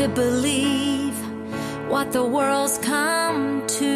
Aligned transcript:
To 0.00 0.08
believe 0.08 1.14
what 1.90 2.10
the 2.10 2.24
world's 2.24 2.78
come 2.78 3.66
to. 3.66 3.90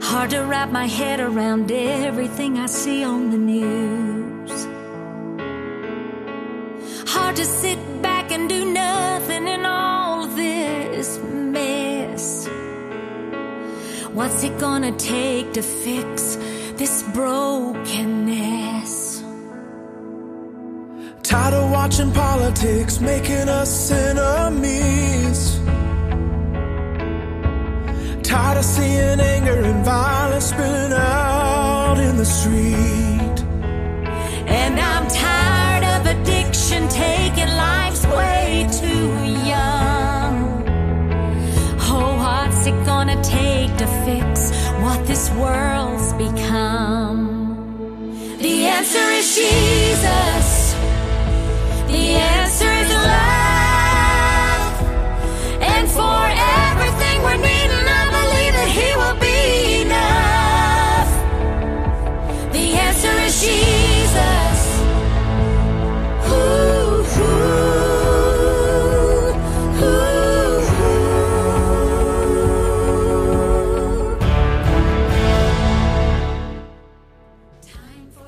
Hard 0.00 0.30
to 0.30 0.40
wrap 0.44 0.70
my 0.70 0.86
head 0.86 1.20
around 1.20 1.70
everything 1.70 2.58
I 2.58 2.64
see 2.64 3.04
on 3.04 3.28
the 3.30 3.36
news. 3.36 4.66
Hard 7.06 7.36
to 7.36 7.44
sit 7.44 7.78
back 8.00 8.32
and 8.32 8.48
do 8.48 8.64
nothing 8.72 9.46
in 9.46 9.66
all 9.66 10.26
this 10.28 11.18
mess. 11.18 12.48
What's 14.14 14.42
it 14.42 14.58
gonna 14.58 14.92
take 14.92 15.52
to 15.52 15.60
fix 15.60 16.38
this 16.76 17.02
brokenness? 17.12 18.57
Watching 21.88 22.12
politics 22.12 23.00
making 23.00 23.48
us 23.48 23.90
enemies. 23.90 25.58
Tired 28.22 28.58
of 28.58 28.64
seeing 28.64 29.20
anger 29.20 29.58
and 29.70 29.82
violence 29.86 30.50
spilling 30.50 30.92
out 30.92 31.96
in 31.98 32.18
the 32.18 32.26
street. 32.26 33.38
And 34.60 34.78
I'm 34.78 35.08
tired 35.08 35.84
of 35.94 36.06
addiction 36.14 36.88
taking 36.88 37.52
life's 37.56 38.04
way 38.06 38.68
too 38.70 39.08
young. 39.54 40.34
Oh, 41.90 42.10
what's 42.22 42.66
it 42.66 42.78
gonna 42.84 43.18
take 43.22 43.74
to 43.78 43.86
fix 44.04 44.50
what 44.82 45.06
this 45.06 45.30
world's 45.30 46.12
become? 46.24 47.18
The 48.42 48.66
answer 48.76 49.06
is 49.20 49.34
Jesus. 49.34 50.37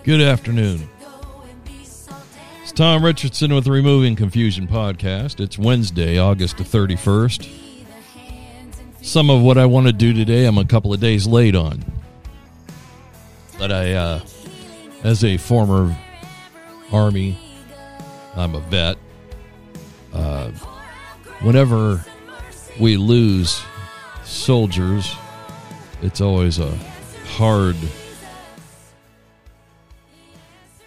Good 0.02 0.22
afternoon. 0.22 0.88
It's 2.62 2.72
Tom 2.72 3.04
Richardson 3.04 3.54
with 3.54 3.64
the 3.64 3.70
Removing 3.70 4.16
Confusion 4.16 4.66
podcast. 4.66 5.40
It's 5.40 5.58
Wednesday, 5.58 6.18
August 6.18 6.56
the 6.56 6.64
31st. 6.64 7.46
Some 9.02 9.28
of 9.28 9.42
what 9.42 9.58
I 9.58 9.66
want 9.66 9.88
to 9.88 9.92
do 9.92 10.14
today, 10.14 10.46
I'm 10.46 10.56
a 10.56 10.64
couple 10.64 10.94
of 10.94 11.00
days 11.00 11.26
late 11.26 11.54
on. 11.54 11.84
But 13.58 13.72
I, 13.72 13.92
uh, 13.92 14.20
as 15.04 15.22
a 15.22 15.36
former 15.36 15.94
Army, 16.90 17.36
I'm 18.36 18.54
a 18.54 18.60
vet. 18.60 18.96
Uh, 20.14 20.50
whenever 21.42 22.02
we 22.80 22.96
lose 22.96 23.62
soldiers, 24.24 25.14
it's 26.00 26.22
always 26.22 26.58
a 26.58 26.74
hard 27.34 27.76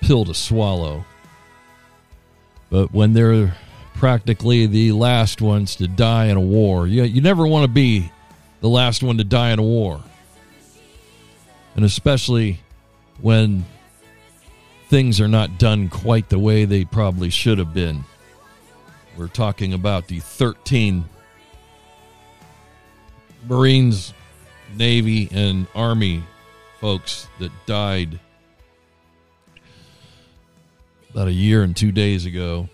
pill 0.03 0.25
to 0.25 0.33
swallow. 0.33 1.05
But 2.69 2.93
when 2.93 3.13
they're 3.13 3.55
practically 3.95 4.65
the 4.65 4.91
last 4.91 5.41
ones 5.41 5.75
to 5.77 5.87
die 5.87 6.25
in 6.25 6.37
a 6.37 6.41
war, 6.41 6.87
you, 6.87 7.03
you 7.03 7.21
never 7.21 7.47
want 7.47 7.63
to 7.63 7.71
be 7.71 8.11
the 8.61 8.69
last 8.69 9.01
one 9.01 9.17
to 9.17 9.23
die 9.23 9.51
in 9.51 9.59
a 9.59 9.63
war. 9.63 10.01
And 11.75 11.85
especially 11.85 12.59
when 13.21 13.65
things 14.89 15.21
are 15.21 15.27
not 15.27 15.57
done 15.57 15.89
quite 15.89 16.29
the 16.29 16.39
way 16.39 16.65
they 16.65 16.85
probably 16.85 17.29
should 17.29 17.57
have 17.57 17.73
been. 17.73 18.03
We're 19.17 19.27
talking 19.27 19.73
about 19.73 20.07
the 20.07 20.19
13 20.19 21.05
Marines, 23.47 24.13
Navy, 24.75 25.29
and 25.31 25.67
Army 25.75 26.23
folks 26.79 27.27
that 27.39 27.51
died 27.65 28.19
about 31.13 31.27
a 31.27 31.31
year 31.31 31.61
and 31.61 31.77
two 31.77 31.91
days 31.91 32.25
ago 32.25 32.67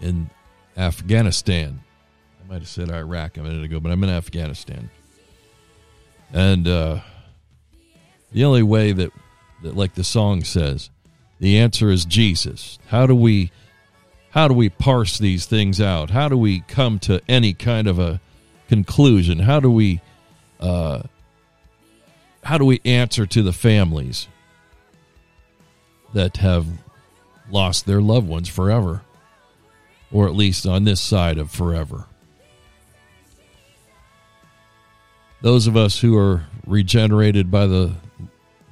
in 0.00 0.30
Afghanistan. 0.76 1.80
I 2.40 2.48
might 2.48 2.60
have 2.60 2.68
said 2.68 2.88
Iraq 2.88 3.36
a 3.36 3.42
minute 3.42 3.64
ago, 3.64 3.80
but 3.80 3.90
I'm 3.90 4.04
in 4.04 4.10
Afghanistan. 4.10 4.90
And 6.32 6.68
uh, 6.68 7.00
the 8.30 8.44
only 8.44 8.62
way 8.62 8.92
that, 8.92 9.10
that, 9.64 9.76
like 9.76 9.94
the 9.94 10.04
song 10.04 10.44
says, 10.44 10.88
the 11.40 11.58
answer 11.58 11.90
is 11.90 12.04
Jesus. 12.04 12.78
How 12.86 13.08
do 13.08 13.14
we, 13.14 13.50
how 14.30 14.46
do 14.46 14.54
we 14.54 14.68
parse 14.68 15.18
these 15.18 15.46
things 15.46 15.80
out? 15.80 16.10
How 16.10 16.28
do 16.28 16.38
we 16.38 16.60
come 16.60 17.00
to 17.00 17.20
any 17.28 17.54
kind 17.54 17.88
of 17.88 17.98
a 17.98 18.20
conclusion? 18.68 19.40
How 19.40 19.58
do 19.58 19.70
we, 19.70 20.00
uh, 20.60 21.02
how 22.44 22.56
do 22.56 22.64
we 22.64 22.80
answer 22.84 23.26
to 23.26 23.42
the 23.42 23.52
families 23.52 24.28
that 26.14 26.36
have 26.36 26.66
lost 27.50 27.86
their 27.86 28.00
loved 28.00 28.28
ones 28.28 28.48
forever, 28.48 29.02
or 30.10 30.26
at 30.26 30.34
least 30.34 30.66
on 30.66 30.84
this 30.84 31.00
side 31.00 31.38
of 31.38 31.50
forever. 31.50 32.06
Those 35.42 35.66
of 35.66 35.76
us 35.76 36.00
who 36.00 36.16
are 36.16 36.46
regenerated 36.66 37.50
by 37.50 37.66
the 37.66 37.94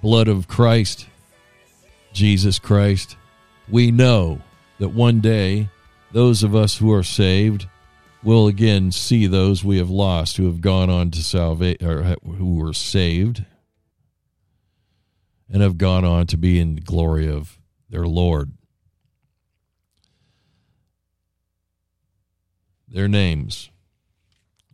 blood 0.03 0.29
of 0.29 0.49
Christ, 0.49 1.07
Jesus 2.13 2.59
Christ, 2.59 3.17
we 3.69 3.91
know 3.91 4.41
that 4.79 4.89
one 4.89 5.21
day 5.21 5.69
those 6.13 6.43
of 6.43 6.55
us 6.55 6.79
who 6.79 6.93
are 6.93 7.03
saved 7.03 7.67
will 8.23 8.47
again 8.47 8.91
see 8.91 9.27
those 9.27 9.63
we 9.63 9.79
have 9.79 9.91
lost 9.91 10.37
who 10.37 10.47
have 10.47 10.61
gone 10.61 10.89
on 10.89 11.11
to 11.11 11.23
salvation 11.23 11.87
or 11.87 12.17
who 12.37 12.57
were 12.57 12.73
saved 12.73 13.45
and 15.51 15.63
have 15.63 15.79
gone 15.79 16.05
on 16.05 16.27
to 16.27 16.37
be 16.37 16.59
in 16.59 16.77
the 16.77 16.81
glory 16.81 17.29
of 17.29 17.59
their 17.91 18.07
Lord. 18.07 18.53
Their 22.89 23.09
names, 23.09 23.71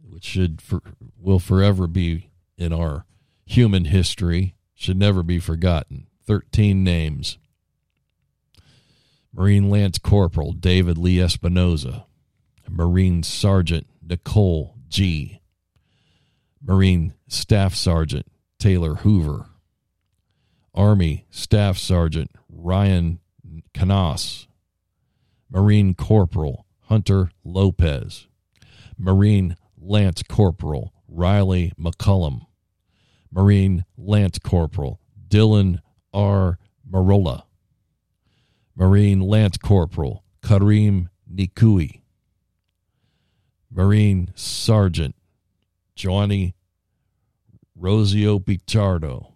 which 0.02 0.24
should 0.24 0.60
for, 0.60 0.82
will 1.18 1.38
forever 1.38 1.86
be 1.86 2.30
in 2.58 2.72
our 2.72 3.06
human 3.46 3.86
history, 3.86 4.54
should 4.74 4.98
never 4.98 5.22
be 5.22 5.38
forgotten. 5.38 6.06
Thirteen 6.26 6.84
names: 6.84 7.38
Marine 9.32 9.70
Lance 9.70 9.98
Corporal 9.98 10.52
David 10.52 10.98
Lee 10.98 11.16
Espinoza, 11.16 12.04
Marine 12.68 13.22
Sergeant 13.22 13.86
Nicole 14.02 14.76
Gee, 14.88 15.40
Marine 16.62 17.14
Staff 17.28 17.74
Sergeant 17.74 18.26
Taylor 18.58 18.96
Hoover, 18.96 19.46
Army 20.74 21.26
Staff 21.30 21.78
Sergeant 21.78 22.30
Ryan 22.48 23.20
Knauss, 23.74 24.46
Marine 25.48 25.94
Corporal 25.94 26.66
Hunter 26.90 27.30
Lopez, 27.44 28.26
Marine 28.98 29.56
Lance 29.80 30.24
Corporal 30.24 30.92
Rylee 31.08 31.72
McCollum, 31.78 32.46
Marine 33.30 33.84
Lance 33.96 34.40
Corporal 34.40 34.98
Dylan 35.28 35.78
R. 36.12 36.58
Merola, 36.90 37.44
Marine 38.74 39.20
Lance 39.20 39.56
Corporal 39.56 40.24
Kareem 40.42 41.10
Nikoui, 41.32 42.00
Marine 43.70 44.32
Sergeant 44.34 45.14
Johnny 45.94 46.56
Rosio 47.80 48.40
Pichardo, 48.40 49.34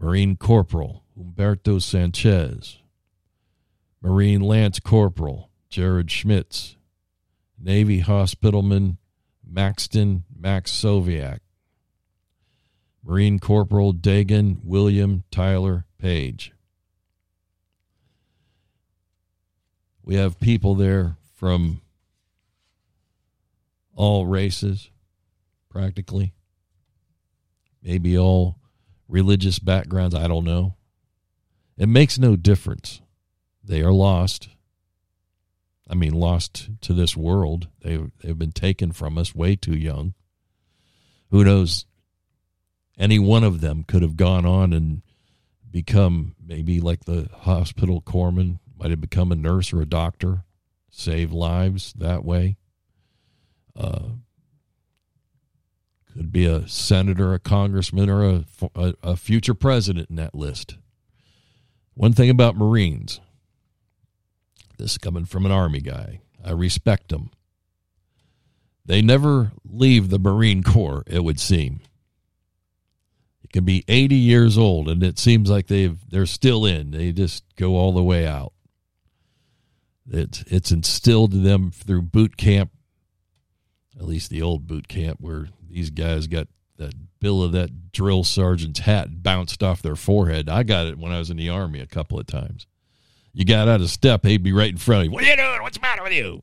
Marine 0.00 0.34
Corporal 0.34 1.04
Humberto 1.14 1.78
Sanchez, 1.78 2.78
Marine 4.00 4.40
Lance 4.40 4.80
Corporal 4.80 5.47
Jared 5.68 6.10
Schmitz, 6.10 6.76
Navy 7.58 8.00
Hospitalman 8.00 8.96
Maxton 9.46 10.24
Max 10.34 10.70
Soviak, 10.70 11.40
Marine 13.02 13.38
Corporal 13.38 13.92
Daegan 13.92 14.64
William 14.64 15.24
Tyeler 15.30 15.84
Page. 15.98 16.52
We 20.02 20.14
have 20.14 20.40
people 20.40 20.74
there 20.74 21.16
from 21.34 21.82
all 23.94 24.26
races, 24.26 24.90
practically. 25.68 26.32
Maybe 27.82 28.16
all 28.16 28.56
religious 29.06 29.58
backgrounds. 29.58 30.14
I 30.14 30.28
don't 30.28 30.44
know. 30.44 30.76
It 31.76 31.88
makes 31.88 32.18
no 32.18 32.36
difference. 32.36 33.00
They 33.62 33.82
are 33.82 33.92
lost 33.92 34.48
I 35.88 35.94
mean, 35.94 36.12
lost 36.12 36.68
to 36.82 36.92
this 36.92 37.16
world. 37.16 37.68
They 37.82 37.98
they've 38.20 38.38
been 38.38 38.52
taken 38.52 38.92
from 38.92 39.16
us 39.16 39.34
way 39.34 39.56
too 39.56 39.76
young. 39.76 40.14
Who 41.30 41.44
knows? 41.44 41.86
Any 42.98 43.18
one 43.18 43.44
of 43.44 43.60
them 43.60 43.84
could 43.84 44.02
have 44.02 44.16
gone 44.16 44.44
on 44.44 44.72
and 44.72 45.02
become 45.70 46.34
maybe 46.44 46.80
like 46.80 47.04
the 47.04 47.28
hospital 47.32 48.02
corpsman, 48.02 48.58
might 48.76 48.90
have 48.90 49.00
become 49.00 49.30
a 49.30 49.36
nurse 49.36 49.72
or 49.72 49.80
a 49.80 49.86
doctor, 49.86 50.44
save 50.90 51.32
lives 51.32 51.92
that 51.94 52.24
way. 52.24 52.56
Uh, 53.76 54.10
could 56.12 56.32
be 56.32 56.46
a 56.46 56.66
senator, 56.66 57.32
a 57.32 57.38
congressman, 57.38 58.10
or 58.10 58.24
a, 58.24 58.44
a, 58.74 58.94
a 59.02 59.16
future 59.16 59.54
president 59.54 60.10
in 60.10 60.16
that 60.16 60.34
list. 60.34 60.76
One 61.94 62.12
thing 62.12 62.30
about 62.30 62.56
Marines, 62.56 63.20
this 64.78 64.92
is 64.92 64.98
coming 64.98 65.24
from 65.24 65.44
an 65.44 65.52
Army 65.52 65.80
guy, 65.80 66.20
I 66.44 66.52
respect 66.52 67.08
them. 67.08 67.30
They 68.86 69.02
never 69.02 69.52
leave 69.68 70.08
the 70.08 70.18
Marine 70.18 70.62
Corps, 70.62 71.04
it 71.06 71.22
would 71.22 71.38
seem. 71.38 71.80
It 73.44 73.52
can 73.52 73.64
be 73.64 73.84
80 73.88 74.14
years 74.14 74.56
old 74.56 74.88
and 74.88 75.02
it 75.02 75.18
seems 75.18 75.50
like 75.50 75.66
they've 75.66 75.98
they're 76.10 76.26
still 76.26 76.64
in. 76.64 76.90
They 76.90 77.12
just 77.12 77.44
go 77.56 77.76
all 77.76 77.92
the 77.92 78.02
way 78.02 78.26
out. 78.26 78.52
It's 80.10 80.42
it's 80.46 80.70
instilled 80.70 81.34
in 81.34 81.42
them 81.42 81.70
through 81.70 82.02
boot 82.02 82.36
camp, 82.36 82.70
at 83.98 84.06
least 84.06 84.30
the 84.30 84.42
old 84.42 84.66
boot 84.66 84.88
camp 84.88 85.18
where 85.20 85.48
these 85.68 85.90
guys 85.90 86.26
got 86.26 86.48
that 86.76 86.94
bill 87.20 87.42
of 87.42 87.52
that 87.52 87.92
drill 87.92 88.24
sergeant's 88.24 88.80
hat 88.80 89.22
bounced 89.22 89.62
off 89.62 89.82
their 89.82 89.96
forehead. 89.96 90.48
I 90.48 90.62
got 90.62 90.86
it 90.86 90.98
when 90.98 91.12
I 91.12 91.18
was 91.18 91.30
in 91.30 91.36
the 91.36 91.48
army 91.50 91.80
a 91.80 91.86
couple 91.86 92.18
of 92.18 92.26
times. 92.26 92.66
You 93.32 93.44
got 93.44 93.68
out 93.68 93.80
of 93.80 93.90
step, 93.90 94.24
he'd 94.24 94.42
be 94.42 94.52
right 94.52 94.70
in 94.70 94.78
front 94.78 95.00
of 95.00 95.04
you. 95.06 95.10
What 95.12 95.24
are 95.24 95.26
you 95.26 95.36
doing? 95.36 95.62
What's 95.62 95.76
the 95.76 95.82
matter 95.82 96.02
with 96.02 96.12
you? 96.12 96.42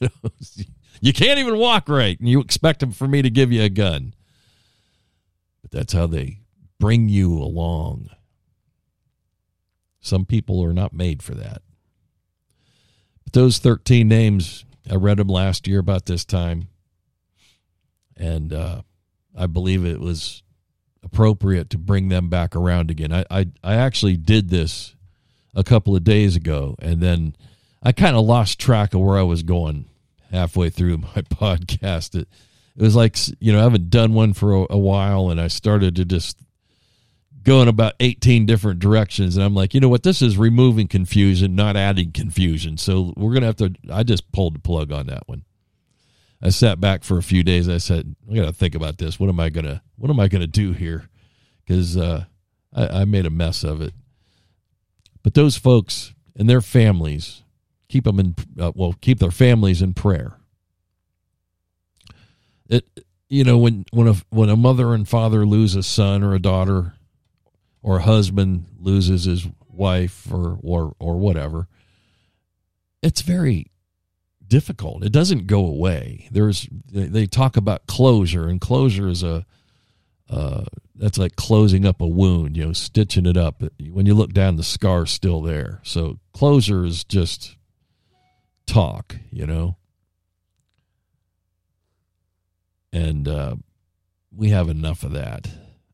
you, 1.00 1.12
can't 1.12 1.38
even 1.38 1.58
walk 1.58 1.88
right, 1.88 2.18
and 2.18 2.28
you 2.28 2.40
expect 2.40 2.82
him 2.82 2.92
for 2.92 3.08
me 3.08 3.22
to 3.22 3.30
give 3.30 3.52
you 3.52 3.62
a 3.62 3.68
gun. 3.68 4.14
But 5.62 5.70
that's 5.70 5.92
how 5.92 6.06
they 6.06 6.40
bring 6.78 7.08
you 7.08 7.34
along. 7.34 8.10
Some 10.00 10.24
people 10.24 10.62
are 10.64 10.72
not 10.72 10.92
made 10.92 11.22
for 11.22 11.34
that. 11.34 11.62
But 13.24 13.32
those 13.32 13.58
13 13.58 14.06
names, 14.06 14.64
I 14.90 14.94
read 14.94 15.16
them 15.16 15.28
last 15.28 15.66
year 15.66 15.80
about 15.80 16.06
this 16.06 16.24
time 16.24 16.68
and 18.16 18.52
uh, 18.52 18.82
I 19.36 19.46
believe 19.46 19.84
it 19.84 20.00
was 20.00 20.42
appropriate 21.02 21.70
to 21.70 21.78
bring 21.78 22.08
them 22.08 22.28
back 22.28 22.56
around 22.56 22.90
again. 22.90 23.12
I, 23.12 23.24
I, 23.30 23.46
I 23.62 23.74
actually 23.74 24.16
did 24.16 24.48
this 24.48 24.93
a 25.54 25.64
couple 25.64 25.94
of 25.94 26.04
days 26.04 26.36
ago, 26.36 26.76
and 26.80 27.00
then 27.00 27.36
I 27.82 27.92
kind 27.92 28.16
of 28.16 28.24
lost 28.24 28.58
track 28.58 28.94
of 28.94 29.00
where 29.00 29.18
I 29.18 29.22
was 29.22 29.42
going 29.42 29.86
halfway 30.30 30.70
through 30.70 30.98
my 31.16 31.22
podcast. 31.22 32.14
It, 32.14 32.28
it 32.76 32.82
was 32.82 32.96
like 32.96 33.16
you 33.40 33.52
know 33.52 33.60
I 33.60 33.64
haven't 33.64 33.90
done 33.90 34.14
one 34.14 34.32
for 34.32 34.54
a, 34.54 34.66
a 34.70 34.78
while, 34.78 35.30
and 35.30 35.40
I 35.40 35.48
started 35.48 35.96
to 35.96 36.04
just 36.04 36.38
go 37.42 37.60
in 37.60 37.68
about 37.68 37.92
18 38.00 38.46
different 38.46 38.80
directions 38.80 39.36
and 39.36 39.44
i'm 39.44 39.54
like 39.54 39.74
you 39.74 39.80
know 39.80 39.90
what 39.90 40.02
this 40.02 40.22
is 40.22 40.38
removing 40.38 40.88
confusion 40.88 41.54
not 41.54 41.76
adding 41.76 42.10
confusion 42.10 42.78
so 42.78 43.12
we're 43.18 43.34
gonna 43.34 43.44
have 43.44 43.54
to 43.54 43.70
i 43.92 44.02
just 44.02 44.32
pulled 44.32 44.54
the 44.54 44.58
plug 44.58 44.90
on 44.90 45.08
that 45.08 45.28
one 45.28 45.44
I 46.44 46.50
sat 46.50 46.78
back 46.78 47.04
for 47.04 47.16
a 47.16 47.22
few 47.22 47.42
days. 47.42 47.70
I 47.70 47.78
said, 47.78 48.14
I 48.30 48.34
got 48.34 48.44
to 48.44 48.52
think 48.52 48.74
about 48.74 48.98
this. 48.98 49.18
What 49.18 49.30
am 49.30 49.40
I 49.40 49.48
gonna 49.48 49.82
What 49.96 50.10
am 50.10 50.20
I 50.20 50.28
gonna 50.28 50.46
do 50.46 50.72
here? 50.72 51.08
Because 51.64 51.96
uh, 51.96 52.24
I, 52.74 53.00
I 53.00 53.04
made 53.06 53.24
a 53.24 53.30
mess 53.30 53.64
of 53.64 53.80
it. 53.80 53.94
But 55.24 55.34
those 55.34 55.56
folks 55.56 56.14
and 56.36 56.48
their 56.48 56.60
families 56.60 57.42
keep 57.88 58.04
them 58.04 58.20
in 58.20 58.34
uh, 58.60 58.70
well, 58.76 58.94
keep 59.00 59.18
their 59.18 59.32
families 59.32 59.82
in 59.82 59.94
prayer. 59.94 60.36
It 62.68 62.86
you 63.28 63.42
know 63.42 63.58
when 63.58 63.86
when 63.90 64.06
a 64.06 64.14
when 64.28 64.50
a 64.50 64.56
mother 64.56 64.94
and 64.94 65.08
father 65.08 65.44
lose 65.44 65.74
a 65.74 65.82
son 65.82 66.22
or 66.22 66.34
a 66.34 66.38
daughter, 66.38 66.94
or 67.82 67.96
a 67.98 68.02
husband 68.02 68.66
loses 68.78 69.24
his 69.24 69.48
wife 69.68 70.30
or 70.30 70.58
or 70.62 70.94
or 70.98 71.16
whatever, 71.16 71.68
it's 73.02 73.22
very 73.22 73.70
difficult. 74.46 75.04
It 75.04 75.12
doesn't 75.12 75.46
go 75.46 75.64
away. 75.64 76.28
There's 76.30 76.68
they 76.92 77.26
talk 77.26 77.56
about 77.56 77.86
closure, 77.86 78.46
and 78.46 78.60
closure 78.60 79.08
is 79.08 79.22
a 79.22 79.46
uh, 80.30 80.64
that's 80.94 81.18
like 81.18 81.36
closing 81.36 81.84
up 81.84 82.00
a 82.00 82.06
wound, 82.06 82.56
you 82.56 82.66
know, 82.66 82.72
stitching 82.72 83.26
it 83.26 83.36
up. 83.36 83.62
When 83.90 84.06
you 84.06 84.14
look 84.14 84.32
down, 84.32 84.56
the 84.56 84.62
scar's 84.62 85.10
still 85.10 85.42
there. 85.42 85.80
So 85.82 86.18
closure 86.32 86.84
is 86.84 87.04
just 87.04 87.56
talk, 88.66 89.16
you 89.30 89.46
know. 89.46 89.76
And 92.92 93.26
uh, 93.26 93.56
we 94.34 94.50
have 94.50 94.68
enough 94.68 95.02
of 95.02 95.12
that 95.12 95.48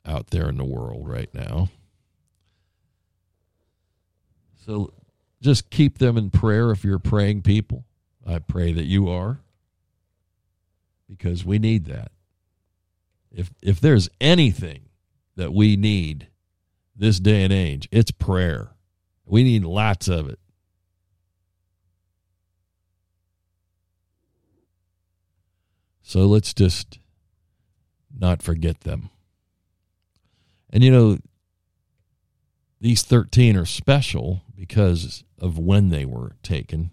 out 0.05 0.31
there 0.31 0.49
in 0.49 0.59
the 0.59 0.65
world 0.65 1.09
right 1.09 1.33
now. 1.33 1.71
So 4.67 4.93
just 5.41 5.71
keep 5.71 5.99
them 5.99 6.19
in 6.19 6.31
prayer 6.31 6.71
if 6.71 6.85
you're 6.85 6.99
praying 6.99 7.43
people. 7.43 7.85
I 8.27 8.39
pray 8.39 8.73
that 8.73 8.85
you 8.85 9.09
are 9.09 9.41
because 11.09 11.45
we 11.45 11.59
need 11.59 11.87
that. 11.87 12.13
If 13.33 13.51
if 13.63 13.81
there's 13.81 14.09
anything 14.21 14.89
that 15.37 15.53
we 15.53 15.77
need 15.77 16.29
this 16.97 17.21
day 17.21 17.45
and 17.45 17.53
age, 17.53 17.89
it's 17.91 18.11
prayer. 18.11 18.73
We 19.25 19.45
need 19.45 19.65
lots 19.65 20.09
of 20.09 20.29
it. 20.29 20.39
So 26.03 26.27
let's 26.27 26.53
just 26.53 26.99
not 28.19 28.43
forget 28.43 28.81
them. 28.81 29.11
And 30.69 30.83
you 30.83 30.91
know, 30.91 31.19
these 32.81 33.03
13 33.03 33.57
are 33.57 33.67
special 33.67 34.43
because 34.57 35.23
of 35.39 35.59
when 35.59 35.91
they 35.91 36.05
were 36.05 36.33
taken. 36.43 36.91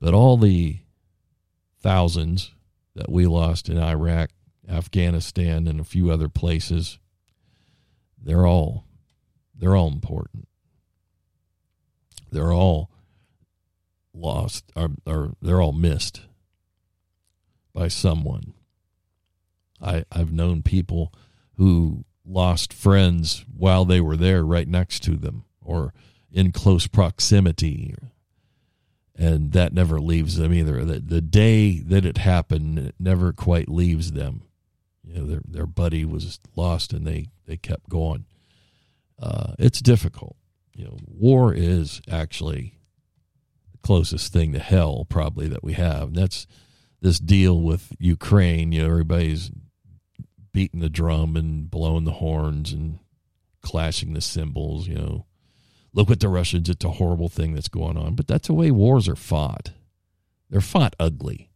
But 0.00 0.14
all 0.14 0.36
the 0.36 0.78
thousands 1.82 2.52
that 2.94 3.10
we 3.10 3.26
lost 3.26 3.68
in 3.68 3.78
Iraq, 3.78 4.30
Afghanistan, 4.68 5.66
and 5.66 5.80
a 5.80 5.84
few 5.84 6.10
other 6.10 6.28
places, 6.28 6.98
they're 8.22 8.46
all 8.46 8.84
they're 9.54 9.76
all 9.76 9.88
important. 9.88 10.48
They're 12.32 12.52
all 12.52 12.90
lost 14.14 14.64
or, 14.74 14.90
or 15.06 15.34
they're 15.40 15.60
all 15.60 15.72
missed 15.72 16.22
by 17.74 17.88
someone. 17.88 18.54
I 19.80 20.04
I've 20.10 20.32
known 20.32 20.62
people 20.62 21.12
who 21.54 22.04
lost 22.24 22.72
friends 22.72 23.44
while 23.54 23.84
they 23.84 24.00
were 24.00 24.16
there 24.16 24.44
right 24.44 24.68
next 24.68 25.02
to 25.04 25.16
them 25.16 25.44
or 25.60 25.92
in 26.32 26.52
close 26.52 26.86
proximity 26.86 27.94
and 29.20 29.52
that 29.52 29.74
never 29.74 30.00
leaves 30.00 30.36
them 30.36 30.52
either. 30.54 30.82
The, 30.82 30.98
the 30.98 31.20
day 31.20 31.80
that 31.80 32.06
it 32.06 32.16
happened, 32.16 32.78
it 32.78 32.94
never 32.98 33.34
quite 33.34 33.68
leaves 33.68 34.12
them. 34.12 34.42
You 35.04 35.14
know, 35.14 35.26
their 35.26 35.42
their 35.46 35.66
buddy 35.66 36.06
was 36.06 36.40
lost, 36.56 36.94
and 36.94 37.06
they 37.06 37.26
they 37.46 37.58
kept 37.58 37.90
going. 37.90 38.24
Uh, 39.20 39.52
it's 39.58 39.82
difficult. 39.82 40.36
You 40.74 40.86
know, 40.86 40.96
war 41.06 41.52
is 41.52 42.00
actually 42.10 42.78
the 43.72 43.78
closest 43.78 44.32
thing 44.32 44.52
to 44.54 44.58
hell 44.58 45.04
probably 45.06 45.48
that 45.48 45.62
we 45.62 45.74
have. 45.74 46.08
And 46.08 46.16
that's 46.16 46.46
this 47.02 47.18
deal 47.20 47.60
with 47.60 47.92
Ukraine. 47.98 48.72
You 48.72 48.82
know, 48.82 48.88
everybody's 48.88 49.50
beating 50.52 50.80
the 50.80 50.88
drum 50.88 51.36
and 51.36 51.70
blowing 51.70 52.04
the 52.04 52.12
horns 52.12 52.72
and 52.72 53.00
clashing 53.60 54.14
the 54.14 54.22
cymbals. 54.22 54.88
You 54.88 54.94
know, 54.94 55.26
look 55.92 56.08
what 56.08 56.20
the 56.20 56.28
Russians, 56.28 56.68
it's 56.68 56.84
a 56.84 56.90
horrible 56.90 57.28
thing 57.28 57.54
that's 57.54 57.68
going 57.68 57.96
on. 57.96 58.14
But 58.14 58.26
that's 58.26 58.48
the 58.48 58.54
way 58.54 58.70
wars 58.70 59.08
are 59.08 59.16
fought. 59.16 59.72
They're 60.48 60.60
fought 60.60 60.96
ugly. 60.98 61.50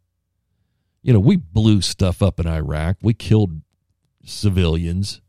You 1.02 1.12
know, 1.12 1.20
we 1.20 1.36
blew 1.36 1.80
stuff 1.80 2.22
up 2.22 2.40
in 2.40 2.46
Iraq. 2.46 2.96
We 3.02 3.14
killed 3.14 3.60
civilians. 4.24 5.20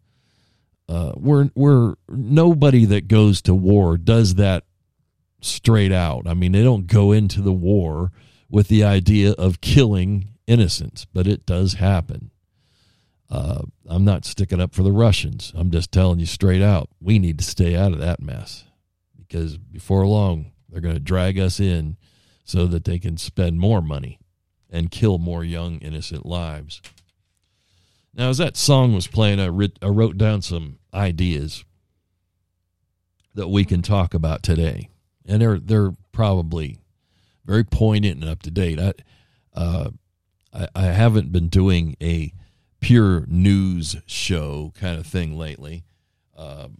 Uh, 0.88 1.14
we're 1.18 1.50
we're 1.56 1.96
nobody 2.08 2.86
that 2.86 3.08
goes 3.08 3.42
to 3.42 3.56
war 3.56 3.98
does 3.98 4.36
that 4.36 4.64
straight 5.42 5.92
out. 5.92 6.28
I 6.28 6.34
mean, 6.34 6.52
they 6.52 6.64
don't 6.64 6.88
go 6.88 7.12
into 7.12 7.42
the 7.42 7.52
war 7.52 8.12
with 8.50 8.68
the 8.68 8.84
idea 8.84 9.32
of 9.34 9.62
killing 9.62 10.30
innocents, 10.48 11.06
but 11.06 11.28
it 11.28 11.46
does 11.46 11.74
happen. 11.74 12.32
Uh, 13.30 13.64
I'm 13.88 14.06
not 14.06 14.24
sticking 14.24 14.62
up 14.62 14.76
for 14.76 14.84
the 14.84 14.92
Russians. 14.92 15.52
I'm 15.56 15.72
just 15.72 15.92
telling 15.92 16.20
you 16.20 16.28
straight 16.28 16.62
out. 16.62 16.90
We 17.02 17.18
need 17.18 17.40
to 17.40 17.44
stay 17.44 17.76
out 17.76 17.92
of 17.92 18.00
that 18.00 18.22
mess 18.22 18.66
because 19.28 19.58
before 19.58 20.06
long 20.08 20.52
they're 20.70 20.82
going 20.82 20.96
to 20.96 21.00
drag 21.00 21.40
us 21.40 21.60
in 21.60 21.98
so 22.44 22.68
that 22.68 22.86
they 22.86 23.00
can 23.00 23.18
spend 23.18 23.60
more 23.60 23.82
money 23.82 24.20
and 24.70 24.92
kill 24.92 25.18
more 25.18 25.44
young 25.44 25.78
innocent 25.80 26.26
lives. 26.26 26.82
Now, 28.14 28.30
as 28.30 28.38
that 28.38 28.56
song 28.56 28.94
was 28.94 29.08
playing, 29.08 29.40
I, 29.40 29.48
writ- 29.48 29.80
I 29.82 29.88
wrote 29.88 30.18
down 30.18 30.42
some 30.42 30.80
ideas 30.94 31.66
that 33.34 33.50
we 33.50 33.66
can 33.66 33.82
talk 33.82 34.14
about 34.14 34.42
today, 34.42 34.90
and 35.26 35.42
they're 35.42 35.60
they're 35.60 35.92
probably 36.14 36.80
very 37.44 37.66
poignant 37.66 38.22
and 38.22 38.30
up 38.30 38.42
to 38.44 38.52
date. 38.52 38.80
I, 38.80 38.94
uh, 39.54 39.90
I, 40.54 40.68
I 40.74 40.84
haven't 40.84 41.32
been 41.32 41.50
doing 41.50 41.98
a 42.02 42.34
pure 42.80 43.26
news 43.28 43.98
show 44.06 44.72
kind 44.80 44.98
of 44.98 45.06
thing 45.06 45.38
lately, 45.38 45.84
um, 46.38 46.78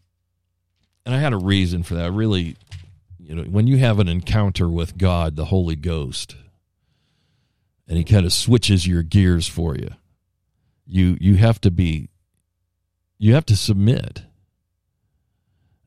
and 1.06 1.14
I 1.14 1.20
had 1.20 1.34
a 1.34 1.38
reason 1.38 1.84
for 1.84 1.96
that. 1.96 2.06
I 2.06 2.08
really, 2.08 2.56
you 3.20 3.36
know, 3.36 3.44
when 3.44 3.68
you 3.68 3.78
have 3.78 4.00
an 4.00 4.08
encounter 4.08 4.70
with 4.70 4.98
God, 4.98 5.36
the 5.36 5.46
Holy 5.46 5.76
Ghost, 5.76 6.36
and 7.88 7.98
He 7.98 8.04
kind 8.04 8.26
of 8.26 8.34
switches 8.34 8.88
your 8.88 9.04
gears 9.04 9.48
for 9.48 9.76
you, 9.76 9.90
you 10.86 11.18
you 11.20 11.36
have 11.36 11.62
to 11.62 11.72
be, 11.72 12.10
you 13.18 13.34
have 13.34 13.46
to 13.48 13.56
submit, 13.56 14.24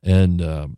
and 0.03 0.41
um, 0.41 0.77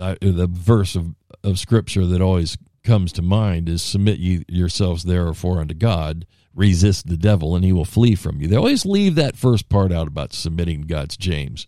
I, 0.00 0.16
the 0.20 0.48
verse 0.50 0.94
of 0.94 1.14
of 1.42 1.58
Scripture 1.58 2.06
that 2.06 2.20
always 2.20 2.56
comes 2.84 3.12
to 3.12 3.22
mind 3.22 3.68
is 3.68 3.82
submit 3.82 4.18
ye 4.18 4.44
yourselves 4.48 5.04
therefore 5.04 5.60
unto 5.60 5.74
God, 5.74 6.26
resist 6.54 7.06
the 7.06 7.16
devil, 7.16 7.54
and 7.54 7.64
he 7.64 7.72
will 7.72 7.84
flee 7.84 8.14
from 8.14 8.40
you. 8.40 8.48
They 8.48 8.56
always 8.56 8.86
leave 8.86 9.14
that 9.16 9.36
first 9.36 9.68
part 9.68 9.92
out 9.92 10.08
about 10.08 10.32
submitting 10.32 10.82
God's 10.82 11.16
James. 11.16 11.66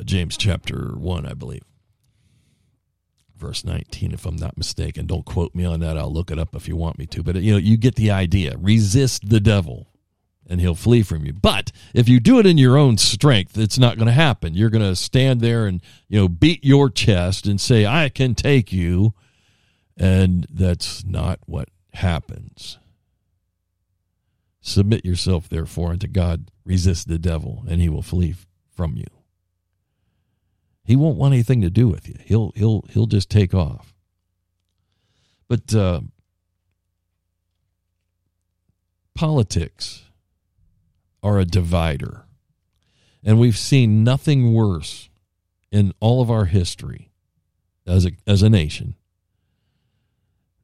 Uh, 0.00 0.02
James 0.02 0.36
chapter 0.36 0.92
1, 0.96 1.26
I 1.26 1.34
believe. 1.34 1.64
Verse 3.36 3.64
19, 3.64 4.12
if 4.12 4.24
I'm 4.24 4.36
not 4.36 4.56
mistaken. 4.56 5.06
Don't 5.06 5.24
quote 5.24 5.54
me 5.54 5.64
on 5.64 5.80
that. 5.80 5.98
I'll 5.98 6.12
look 6.12 6.30
it 6.30 6.38
up 6.38 6.54
if 6.54 6.68
you 6.68 6.76
want 6.76 6.98
me 6.98 7.06
to. 7.06 7.22
But, 7.22 7.36
you 7.36 7.52
know, 7.52 7.58
you 7.58 7.76
get 7.76 7.96
the 7.96 8.10
idea. 8.10 8.56
Resist 8.58 9.28
the 9.28 9.40
devil 9.40 9.88
and 10.46 10.60
he'll 10.60 10.74
flee 10.74 11.02
from 11.02 11.26
you. 11.26 11.32
But 11.34 11.70
if 11.94 12.08
you 12.08 12.18
do 12.18 12.38
it 12.38 12.46
in 12.46 12.56
your 12.56 12.78
own 12.78 12.96
strength, 12.98 13.58
it's 13.58 13.78
not 13.78 13.96
going 13.96 14.06
to 14.06 14.12
happen. 14.12 14.54
You're 14.54 14.70
going 14.70 14.88
to 14.88 14.96
stand 14.96 15.40
there 15.40 15.66
and, 15.66 15.82
you 16.08 16.18
know, 16.18 16.28
beat 16.28 16.64
your 16.64 16.88
chest 16.90 17.46
and 17.46 17.60
say, 17.60 17.86
I 17.86 18.08
can 18.08 18.34
take 18.34 18.72
you. 18.72 19.14
And 19.96 20.46
that's 20.50 21.04
not 21.04 21.40
what 21.44 21.68
happens. 21.92 22.78
Submit 24.62 25.04
yourself, 25.04 25.48
therefore, 25.48 25.90
unto 25.90 26.08
God. 26.08 26.50
Resist 26.64 27.08
the 27.08 27.18
devil, 27.18 27.64
and 27.68 27.80
he 27.80 27.88
will 27.88 28.02
flee 28.02 28.34
from 28.74 28.96
you. 28.96 29.06
He 30.90 30.96
won't 30.96 31.18
want 31.18 31.34
anything 31.34 31.60
to 31.60 31.70
do 31.70 31.86
with 31.86 32.08
you. 32.08 32.16
He'll 32.24 32.50
he'll 32.56 32.84
he'll 32.90 33.06
just 33.06 33.30
take 33.30 33.54
off. 33.54 33.94
But 35.46 35.72
uh, 35.72 36.00
politics 39.14 40.02
are 41.22 41.38
a 41.38 41.44
divider, 41.44 42.24
and 43.22 43.38
we've 43.38 43.56
seen 43.56 44.02
nothing 44.02 44.52
worse 44.52 45.10
in 45.70 45.94
all 46.00 46.20
of 46.20 46.28
our 46.28 46.46
history 46.46 47.12
as 47.86 48.04
a 48.04 48.10
as 48.26 48.42
a 48.42 48.50
nation 48.50 48.96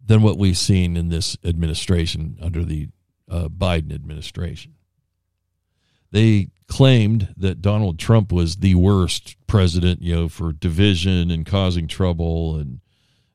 than 0.04 0.22
what 0.22 0.38
we've 0.38 0.58
seen 0.58 0.96
in 0.96 1.08
this 1.08 1.36
administration 1.44 2.36
under 2.42 2.64
the 2.64 2.88
uh, 3.30 3.46
Biden 3.46 3.94
administration. 3.94 4.74
They 6.10 6.48
claimed 6.68 7.34
that 7.36 7.62
Donald 7.62 7.98
Trump 7.98 8.32
was 8.32 8.56
the 8.56 8.74
worst 8.74 9.36
president, 9.46 10.02
you 10.02 10.14
know, 10.14 10.28
for 10.28 10.52
division 10.52 11.30
and 11.30 11.46
causing 11.46 11.86
trouble 11.86 12.56
and 12.56 12.80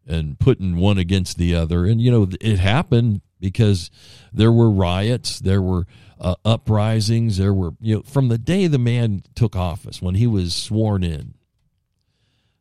and 0.08 0.40
putting 0.40 0.78
one 0.78 0.98
against 0.98 1.38
the 1.38 1.56
other. 1.56 1.86
And 1.86 2.02
you 2.02 2.12
know, 2.12 2.28
it 2.42 2.60
happened 2.60 3.22
because 3.40 3.90
there 4.34 4.52
were 4.52 4.70
riots, 4.70 5.40
there 5.40 5.62
were 5.62 5.86
uh, 6.20 6.36
uprisings, 6.44 7.38
there 7.38 7.54
were 7.54 7.72
you 7.80 7.96
know 7.96 8.02
from 8.04 8.28
the 8.28 8.38
day 8.38 8.68
the 8.68 8.80
man 8.80 9.24
took 9.36 9.56
office 9.56 10.02
when 10.02 10.16
he 10.16 10.28
was 10.28 10.54
sworn 10.54 11.04
in. 11.04 11.34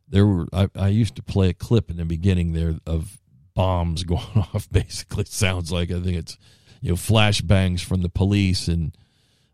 There 0.07 0.25
were 0.25 0.47
I, 0.53 0.69
I 0.75 0.87
used 0.87 1.15
to 1.15 1.23
play 1.23 1.49
a 1.49 1.53
clip 1.53 1.89
in 1.89 1.97
the 1.97 2.05
beginning 2.05 2.53
there 2.53 2.75
of 2.85 3.19
bombs 3.53 4.03
going 4.05 4.45
off. 4.53 4.69
Basically, 4.71 5.25
sounds 5.25 5.71
like 5.71 5.91
I 5.91 5.99
think 5.99 6.17
it's 6.17 6.37
you 6.81 6.89
know 6.89 6.95
flashbangs 6.95 7.83
from 7.83 8.01
the 8.01 8.09
police 8.09 8.67
and 8.67 8.95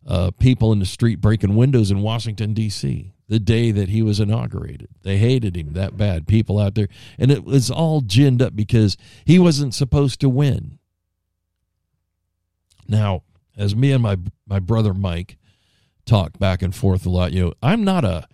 uh, 0.08 0.32
people 0.40 0.72
in 0.72 0.80
the 0.80 0.86
street 0.86 1.20
breaking 1.20 1.56
windows 1.56 1.92
in 1.92 2.02
Washington 2.02 2.54
D.C. 2.54 3.14
The 3.28 3.40
day 3.40 3.72
that 3.72 3.90
he 3.90 4.02
was 4.02 4.22
inaugurated, 4.22 4.88
they 5.04 5.18
hated 5.18 5.58
him 5.58 5.74
that 5.74 5.98
bad. 5.98 6.28
People 6.28 6.60
out 6.60 6.76
there, 6.76 6.88
and 7.20 7.30
it 7.30 7.44
was 7.44 7.70
all 7.70 8.02
ginned 8.02 8.42
up 8.42 8.56
because 8.56 8.96
he 9.26 9.38
wasn't 9.38 9.74
supposed 9.74 10.22
to 10.22 10.30
win. 10.30 10.80
Now, 12.88 13.24
as 13.58 13.76
me 13.76 13.92
and 13.92 14.02
my 14.02 14.18
my 14.48 14.60
brother 14.60 14.94
Mike 14.94 15.38
talk 16.06 16.40
back 16.40 16.62
and 16.62 16.74
forth 16.74 17.06
a 17.06 17.10
lot, 17.10 17.34
you 17.34 17.44
know, 17.44 17.54
I'm 17.62 17.84
not 17.84 18.06
a 18.06 18.28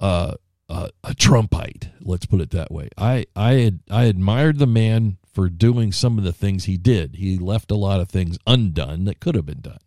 a, 0.00 0.36
a 0.68 1.14
Trumpite. 1.14 1.90
Let's 2.00 2.26
put 2.26 2.40
it 2.40 2.50
that 2.50 2.70
way. 2.70 2.88
I 2.98 3.26
I 3.34 3.52
had, 3.54 3.80
I 3.90 4.04
admired 4.04 4.58
the 4.58 4.66
man 4.66 5.18
for 5.32 5.48
doing 5.48 5.92
some 5.92 6.18
of 6.18 6.24
the 6.24 6.32
things 6.32 6.64
he 6.64 6.76
did. 6.76 7.16
He 7.16 7.38
left 7.38 7.70
a 7.70 7.76
lot 7.76 8.00
of 8.00 8.08
things 8.08 8.38
undone 8.46 9.04
that 9.04 9.20
could 9.20 9.34
have 9.34 9.46
been 9.46 9.60
done. 9.60 9.78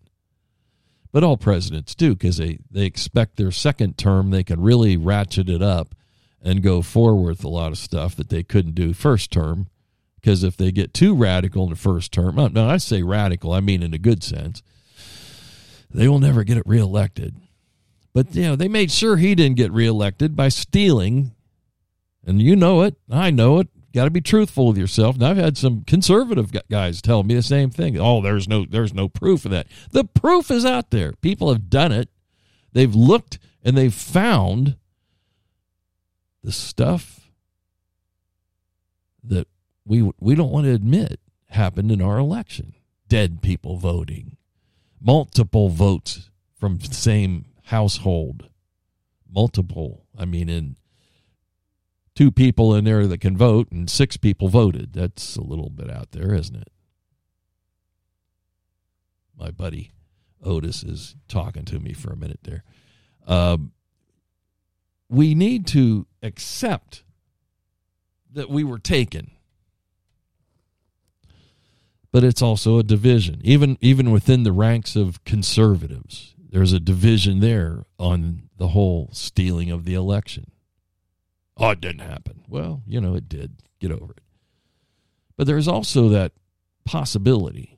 But 1.12 1.24
all 1.24 1.38
presidents 1.38 1.96
do 1.96 2.14
because 2.14 2.38
they, 2.38 2.60
they 2.70 2.86
expect 2.86 3.36
their 3.36 3.52
second 3.52 3.98
term 3.98 4.30
they 4.30 4.44
can 4.44 4.62
really 4.62 4.96
ratchet 4.96 5.50
it 5.50 5.62
up 5.62 5.96
and 6.42 6.62
go 6.62 6.82
forward 6.82 7.30
with 7.30 7.44
a 7.44 7.50
lot 7.50 7.72
of 7.72 7.78
stuff 7.78 8.16
that 8.16 8.30
they 8.30 8.44
couldn't 8.44 8.76
do 8.76 8.94
first 8.94 9.32
term. 9.32 9.68
Because 10.16 10.44
if 10.44 10.58
they 10.58 10.72
get 10.72 10.94
too 10.94 11.16
radical 11.16 11.64
in 11.64 11.70
the 11.70 11.76
first 11.76 12.12
term, 12.12 12.36
now 12.54 12.70
I 12.70 12.78
say 12.78 13.02
radical, 13.02 13.54
I 13.54 13.62
mean 13.62 13.82
in 13.82 13.94
a 13.94 13.98
good 13.98 14.24
sense, 14.24 14.62
they 15.90 16.08
will 16.08 16.20
never 16.20 16.44
get 16.44 16.58
it 16.58 16.68
reelected. 16.68 17.36
But 18.14 18.36
you 18.36 18.44
know, 18.44 18.56
they 18.56 18.68
made 18.68 18.92
sure 18.92 19.18
he 19.18 19.34
didn't 19.34 19.58
get 19.58 19.72
reelected 19.72 20.36
by 20.36 20.50
stealing, 20.50 21.32
and 22.26 22.42
you 22.42 22.56
know 22.56 22.82
it, 22.82 22.96
I 23.10 23.32
know 23.32 23.60
it, 23.60 23.70
got 23.94 24.06
to 24.06 24.12
be 24.12 24.22
truthful 24.22 24.68
with 24.68 24.78
yourself. 24.78 25.16
And 25.16 25.26
I've 25.26 25.38
had 25.38 25.58
some 25.58 25.84
conservative 25.86 26.52
guys 26.70 27.02
tell 27.02 27.24
me 27.24 27.36
the 27.36 27.44
same 27.44 27.70
thing. 27.70 27.98
Oh, 28.00 28.22
there's 28.22 28.48
no 28.48 28.66
there's 28.66 28.94
no 28.94 29.10
proof 29.10 29.46
of 29.46 29.52
that. 29.52 29.68
The 29.92 30.06
proof 30.06 30.52
is 30.52 30.66
out 30.66 30.92
there. 30.92 31.14
People 31.14 31.52
have 31.52 31.70
done 31.70 31.92
it. 31.92 32.10
They've 32.74 32.94
looked 32.94 33.40
and 33.64 33.78
they've 33.78 33.94
found 33.94 34.78
the 36.44 36.52
stuff 36.52 37.32
that 39.24 39.48
we 39.86 40.12
we 40.20 40.36
don't 40.36 40.52
want 40.52 40.66
to 40.66 40.74
admit 40.74 41.20
happened 41.50 41.92
in 41.92 42.02
our 42.02 42.18
election. 42.18 42.76
Dead 43.08 43.42
people 43.42 43.78
voting, 43.78 44.38
multiple 45.02 45.70
votes 45.70 46.30
from 46.60 46.78
the 46.78 46.94
same 46.94 47.46
household, 47.66 48.50
multiple. 49.28 50.06
I 50.18 50.26
mean, 50.26 50.48
in 50.48 50.76
two 52.20 52.32
people 52.32 52.76
in 52.76 52.84
there 52.84 53.08
that 53.08 53.22
can 53.22 53.38
vote 53.38 53.72
and 53.72 53.90
six 53.90 54.18
people 54.18 54.50
voted. 54.50 54.92
That's 54.92 55.38
a 55.38 55.42
little 55.42 55.70
bit 55.70 55.90
out 55.90 56.12
there, 56.12 56.34
isn't 56.34 56.58
it? 56.58 56.68
My 59.38 59.52
buddy 59.52 59.94
Otis 60.44 60.84
is 60.84 61.16
talking 61.30 61.64
to 61.64 61.80
me 61.80 61.94
for 61.94 62.12
a 62.12 62.18
minute 62.18 62.42
there. 62.44 62.66
Um, 63.26 63.72
we 65.08 65.34
need 65.34 65.66
to 65.68 66.08
accept 66.22 67.04
that 68.34 68.50
we 68.50 68.66
were 68.66 68.80
taken 68.80 69.32
but 72.12 72.24
it's 72.26 72.42
also 72.42 72.78
a 72.78 72.84
division 72.84 73.40
even 73.44 73.78
even 73.82 74.12
within 74.12 74.44
the 74.44 74.52
ranks 74.52 74.96
of 74.96 75.24
conservatives 75.24 76.36
there's 76.52 76.74
a 76.74 76.80
division 76.80 77.40
there 77.40 77.86
on 77.98 78.50
the 78.58 78.68
whole 78.68 79.10
stealing 79.14 79.72
of 79.72 79.84
the 79.84 79.96
election 79.96 80.52
Oh, 81.60 81.72
it 81.72 81.82
didn't 81.82 82.08
happen. 82.08 82.44
Well, 82.48 82.84
you 82.88 83.02
know, 83.02 83.16
it 83.16 83.28
did. 83.28 83.62
Get 83.80 83.92
over 83.92 84.14
it. 84.14 84.24
But 85.36 85.46
there's 85.46 85.68
also 85.68 86.10
that 86.10 86.32
possibility 86.86 87.78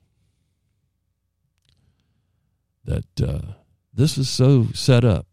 that 2.86 3.22
uh, 3.22 3.54
this 3.94 4.18
is 4.18 4.30
so 4.30 4.68
set 4.74 5.04
up 5.04 5.28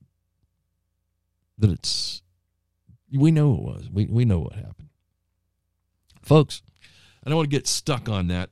that 1.58 1.70
it's, 1.70 2.22
we 3.12 3.30
know 3.30 3.54
it 3.54 3.60
was. 3.60 3.88
We, 3.92 4.06
we 4.06 4.24
know 4.24 4.40
what 4.40 4.54
happened. 4.54 4.88
Folks, 6.22 6.62
I 7.24 7.30
don't 7.30 7.36
want 7.36 7.50
to 7.50 7.56
get 7.56 7.66
stuck 7.66 8.08
on 8.08 8.28
that. 8.28 8.50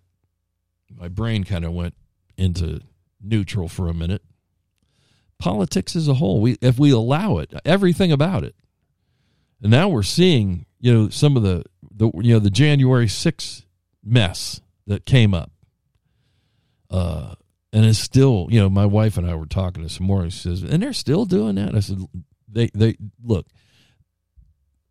My 0.95 1.09
brain 1.09 1.45
kind 1.45 1.65
of 1.65 1.73
went 1.73 1.95
into 2.37 2.81
neutral 3.23 3.69
for 3.69 3.89
a 3.89 3.95
minute. 3.95 4.23
Politics 5.39 5.95
as 5.95 6.09
a 6.09 6.15
whole, 6.15 6.41
we 6.41 6.57
if 6.63 6.79
we 6.79 6.91
allow 6.91 7.37
it, 7.39 7.53
everything 7.67 8.11
about 8.11 8.43
it, 8.43 8.55
and 9.63 9.71
now 9.71 9.89
we're 9.89 10.03
seeing, 10.03 10.67
you 10.79 10.93
know, 10.93 11.09
some 11.09 11.37
of 11.37 11.43
the, 11.43 11.65
the 11.91 12.11
you 12.15 12.35
know, 12.35 12.39
the 12.39 12.51
January 12.51 13.07
6th 13.07 13.65
mess 14.05 14.61
that 14.87 15.07
came 15.07 15.35
up. 15.35 15.51
Uh, 16.91 17.35
and 17.73 17.85
it's 17.85 17.99
still, 17.99 18.47
you 18.51 18.61
know, 18.61 18.71
my 18.71 18.87
wife 18.87 19.17
and 19.17 19.29
I 19.29 19.35
were 19.35 19.47
talking 19.47 19.83
this 19.83 20.01
morning. 20.01 20.31
She 20.31 20.41
says, 20.41 20.63
and 20.63 20.83
they're 20.83 20.93
still 20.93 21.25
doing 21.25 21.57
that. 21.57 21.75
I 21.75 21.81
said, 21.81 21.99
they, 22.49 22.71
they, 22.75 22.97
look, 23.23 23.47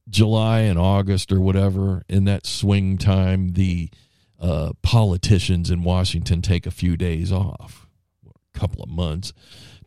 July 0.10 0.62
and 0.62 0.78
August 0.78 1.32
or 1.32 1.40
whatever, 1.40 2.04
in 2.10 2.26
that 2.26 2.46
swing 2.46 2.98
time, 2.98 3.54
the 3.54 3.90
uh, 4.40 4.74
politicians 4.82 5.72
in 5.72 5.84
Washington 5.84 6.42
take 6.42 6.68
a 6.68 6.72
few 6.72 6.98
days 6.98 7.32
off, 7.32 7.88
a 8.28 8.60
couple 8.60 8.84
of 8.84 8.90
months 8.90 9.34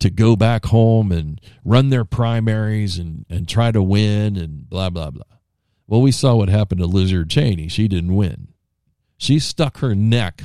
to 0.01 0.11
go 0.11 0.37
back 0.37 0.67
home 0.67 1.11
and 1.13 1.41
run 1.65 1.91
their 1.91 2.05
primaries 2.05 2.99
and, 2.99 3.27
and 3.29 3.49
try 3.49 3.73
to 3.73 3.83
win 3.83 4.37
and 4.37 4.69
blah, 4.69 4.91
blah, 4.91 5.11
blah. 5.11 5.25
Well, 5.87 6.03
we 6.03 6.13
saw 6.13 6.37
what 6.37 6.49
happened 6.49 6.81
to 6.81 6.87
Lizard 6.87 7.31
Cheney. 7.31 7.69
She 7.69 7.89
didn't 7.89 8.15
win. 8.15 8.49
She 9.17 9.39
stuck 9.39 9.79
her 9.79 9.95
neck 9.95 10.43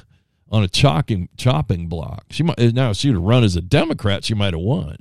on 0.50 0.64
a 0.64 0.68
chopping 0.68 1.30
chopping 1.36 1.88
block. 1.88 2.26
She 2.30 2.44
might 2.44 2.60
now 2.74 2.92
if 2.92 2.98
she'd 2.98 3.14
have 3.14 3.22
run 3.22 3.44
as 3.44 3.56
a 3.56 3.62
Democrat, 3.62 4.24
she 4.24 4.34
might 4.34 4.54
have 4.54 4.62
won. 4.62 4.98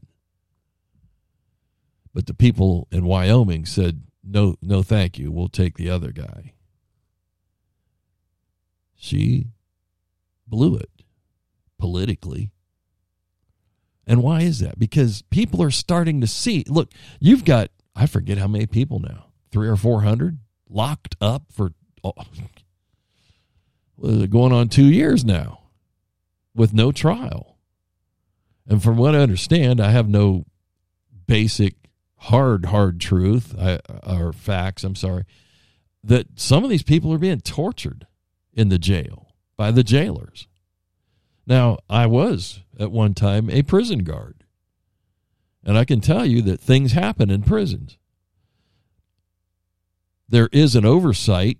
But 2.14 2.26
the 2.26 2.34
people 2.34 2.88
in 2.90 3.04
Wyoming 3.04 3.66
said, 3.66 4.02
"No, 4.24 4.56
no, 4.60 4.82
thank 4.82 5.18
you. 5.18 5.30
We'll 5.30 5.48
take 5.48 5.76
the 5.76 5.90
other 5.90 6.10
guy." 6.10 6.54
She 8.96 9.48
blew 10.46 10.76
it 10.76 10.90
politically. 11.78 12.50
And 14.06 14.22
why 14.22 14.40
is 14.40 14.60
that? 14.60 14.78
Because 14.78 15.22
people 15.30 15.62
are 15.62 15.70
starting 15.70 16.20
to 16.20 16.26
see. 16.26 16.64
Look, 16.68 16.92
you've 17.20 17.44
got 17.44 17.70
I 17.94 18.06
forget 18.06 18.38
how 18.38 18.48
many 18.48 18.66
people 18.66 18.98
now, 19.00 19.26
three 19.50 19.68
or 19.68 19.76
four 19.76 20.02
hundred 20.02 20.38
locked 20.68 21.16
up 21.20 21.44
for 21.52 21.72
oh, 22.04 22.12
going 24.26 24.52
on 24.52 24.68
two 24.68 24.86
years 24.86 25.24
now 25.24 25.60
with 26.54 26.72
no 26.72 26.92
trial. 26.92 27.58
And 28.66 28.82
from 28.82 28.96
what 28.96 29.14
I 29.14 29.18
understand, 29.18 29.80
I 29.80 29.90
have 29.90 30.08
no 30.08 30.46
basic 31.26 31.74
hard 32.16 32.66
hard 32.66 33.00
truth 33.00 33.54
I, 33.58 33.80
or 34.06 34.32
facts. 34.32 34.84
I'm 34.84 34.94
sorry 34.94 35.24
that 36.04 36.26
some 36.36 36.64
of 36.64 36.70
these 36.70 36.82
people 36.82 37.12
are 37.12 37.18
being 37.18 37.40
tortured 37.40 38.06
in 38.52 38.68
the 38.68 38.78
jail 38.78 39.34
by 39.56 39.70
the 39.70 39.84
jailers. 39.84 40.48
Now, 41.46 41.78
I 41.88 42.06
was 42.06 42.60
at 42.78 42.92
one 42.92 43.14
time 43.14 43.50
a 43.50 43.62
prison 43.62 44.04
guard. 44.04 44.44
And 45.64 45.78
I 45.78 45.84
can 45.84 46.00
tell 46.00 46.26
you 46.26 46.42
that 46.42 46.60
things 46.60 46.92
happen 46.92 47.30
in 47.30 47.42
prisons. 47.42 47.98
There 50.28 50.48
is 50.52 50.74
an 50.74 50.84
oversight 50.84 51.58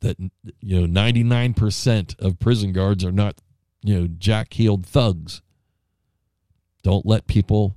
that 0.00 0.18
you 0.60 0.86
know 0.86 0.86
99% 0.86 2.20
of 2.20 2.38
prison 2.38 2.72
guards 2.72 3.04
are 3.04 3.12
not 3.12 3.40
you 3.82 3.98
know 3.98 4.06
jack-heeled 4.06 4.86
thugs. 4.86 5.42
Don't 6.82 7.06
let 7.06 7.26
people 7.26 7.76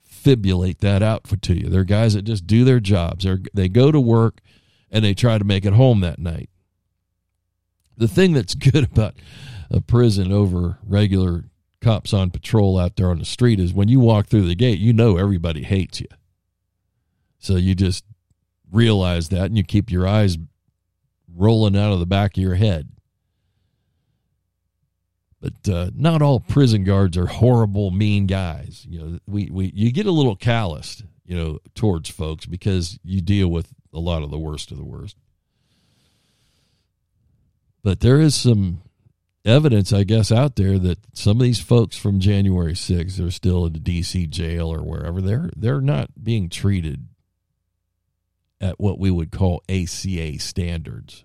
fibulate 0.00 0.78
that 0.78 1.02
out 1.02 1.26
for 1.26 1.36
to 1.36 1.54
you. 1.54 1.68
They're 1.68 1.84
guys 1.84 2.14
that 2.14 2.22
just 2.22 2.46
do 2.46 2.64
their 2.64 2.80
jobs. 2.80 3.24
They 3.24 3.36
they 3.52 3.68
go 3.68 3.90
to 3.90 4.00
work 4.00 4.40
and 4.90 5.04
they 5.04 5.12
try 5.12 5.36
to 5.36 5.44
make 5.44 5.64
it 5.64 5.72
home 5.72 6.00
that 6.00 6.18
night. 6.18 6.50
The 8.00 8.08
thing 8.08 8.32
that's 8.32 8.54
good 8.72 8.84
about 8.84 9.14
a 9.70 9.80
prison 9.80 10.32
over 10.32 10.78
regular 10.82 11.44
cops 11.80 12.12
on 12.12 12.30
patrol 12.30 12.78
out 12.78 12.96
there 12.96 13.10
on 13.10 13.18
the 13.18 13.24
street 13.24 13.60
is 13.60 13.72
when 13.72 13.88
you 13.88 14.00
walk 14.00 14.26
through 14.26 14.46
the 14.46 14.54
gate, 14.54 14.80
you 14.80 14.92
know 14.92 15.16
everybody 15.16 15.62
hates 15.62 16.00
you. 16.00 16.08
So 17.38 17.56
you 17.56 17.74
just 17.74 18.04
realize 18.70 19.28
that 19.28 19.46
and 19.46 19.56
you 19.56 19.64
keep 19.64 19.90
your 19.90 20.06
eyes 20.06 20.38
rolling 21.34 21.76
out 21.76 21.92
of 21.92 22.00
the 22.00 22.06
back 22.06 22.36
of 22.36 22.42
your 22.42 22.56
head. 22.56 22.88
But 25.40 25.72
uh, 25.72 25.90
not 25.94 26.20
all 26.20 26.40
prison 26.40 26.84
guards 26.84 27.16
are 27.16 27.26
horrible, 27.26 27.90
mean 27.90 28.26
guys. 28.26 28.86
You 28.88 29.00
know, 29.00 29.18
we, 29.26 29.48
we 29.50 29.72
you 29.74 29.90
get 29.90 30.04
a 30.06 30.10
little 30.10 30.36
calloused, 30.36 31.04
you 31.24 31.34
know, 31.34 31.58
towards 31.74 32.10
folks 32.10 32.44
because 32.44 32.98
you 33.02 33.22
deal 33.22 33.48
with 33.48 33.72
a 33.94 34.00
lot 34.00 34.22
of 34.22 34.30
the 34.30 34.38
worst 34.38 34.70
of 34.70 34.76
the 34.76 34.84
worst. 34.84 35.16
But 37.82 38.00
there 38.00 38.20
is 38.20 38.34
some 38.34 38.82
evidence, 39.44 39.92
I 39.92 40.04
guess, 40.04 40.30
out 40.30 40.56
there 40.56 40.78
that 40.78 40.98
some 41.14 41.38
of 41.38 41.42
these 41.42 41.60
folks 41.60 41.96
from 41.96 42.20
January 42.20 42.74
6th 42.74 43.24
are 43.26 43.30
still 43.30 43.66
in 43.66 43.72
the 43.72 43.78
D.C. 43.78 44.26
jail 44.26 44.72
or 44.72 44.82
wherever. 44.82 45.20
They're 45.20 45.50
they're 45.56 45.80
not 45.80 46.22
being 46.22 46.48
treated 46.48 47.06
at 48.60 48.78
what 48.78 48.98
we 48.98 49.10
would 49.10 49.30
call 49.30 49.62
ACA 49.68 50.38
standards. 50.38 51.24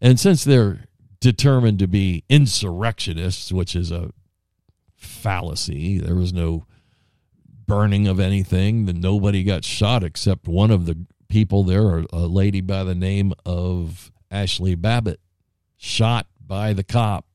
And 0.00 0.18
since 0.18 0.44
they're 0.44 0.86
determined 1.20 1.78
to 1.80 1.86
be 1.86 2.24
insurrectionists, 2.28 3.52
which 3.52 3.76
is 3.76 3.90
a 3.90 4.10
fallacy, 4.96 5.98
there 5.98 6.14
was 6.14 6.32
no 6.32 6.66
burning 7.66 8.08
of 8.08 8.18
anything, 8.18 8.86
then 8.86 9.00
nobody 9.00 9.44
got 9.44 9.64
shot 9.64 10.02
except 10.02 10.48
one 10.48 10.70
of 10.70 10.86
the 10.86 11.06
people 11.28 11.62
there, 11.62 12.04
a 12.12 12.26
lady 12.26 12.60
by 12.60 12.82
the 12.82 12.94
name 12.94 13.32
of 13.44 14.10
Ashley 14.30 14.74
Babbitt, 14.74 15.20
shot 15.76 16.26
by 16.44 16.72
the 16.72 16.84
cop. 16.84 17.26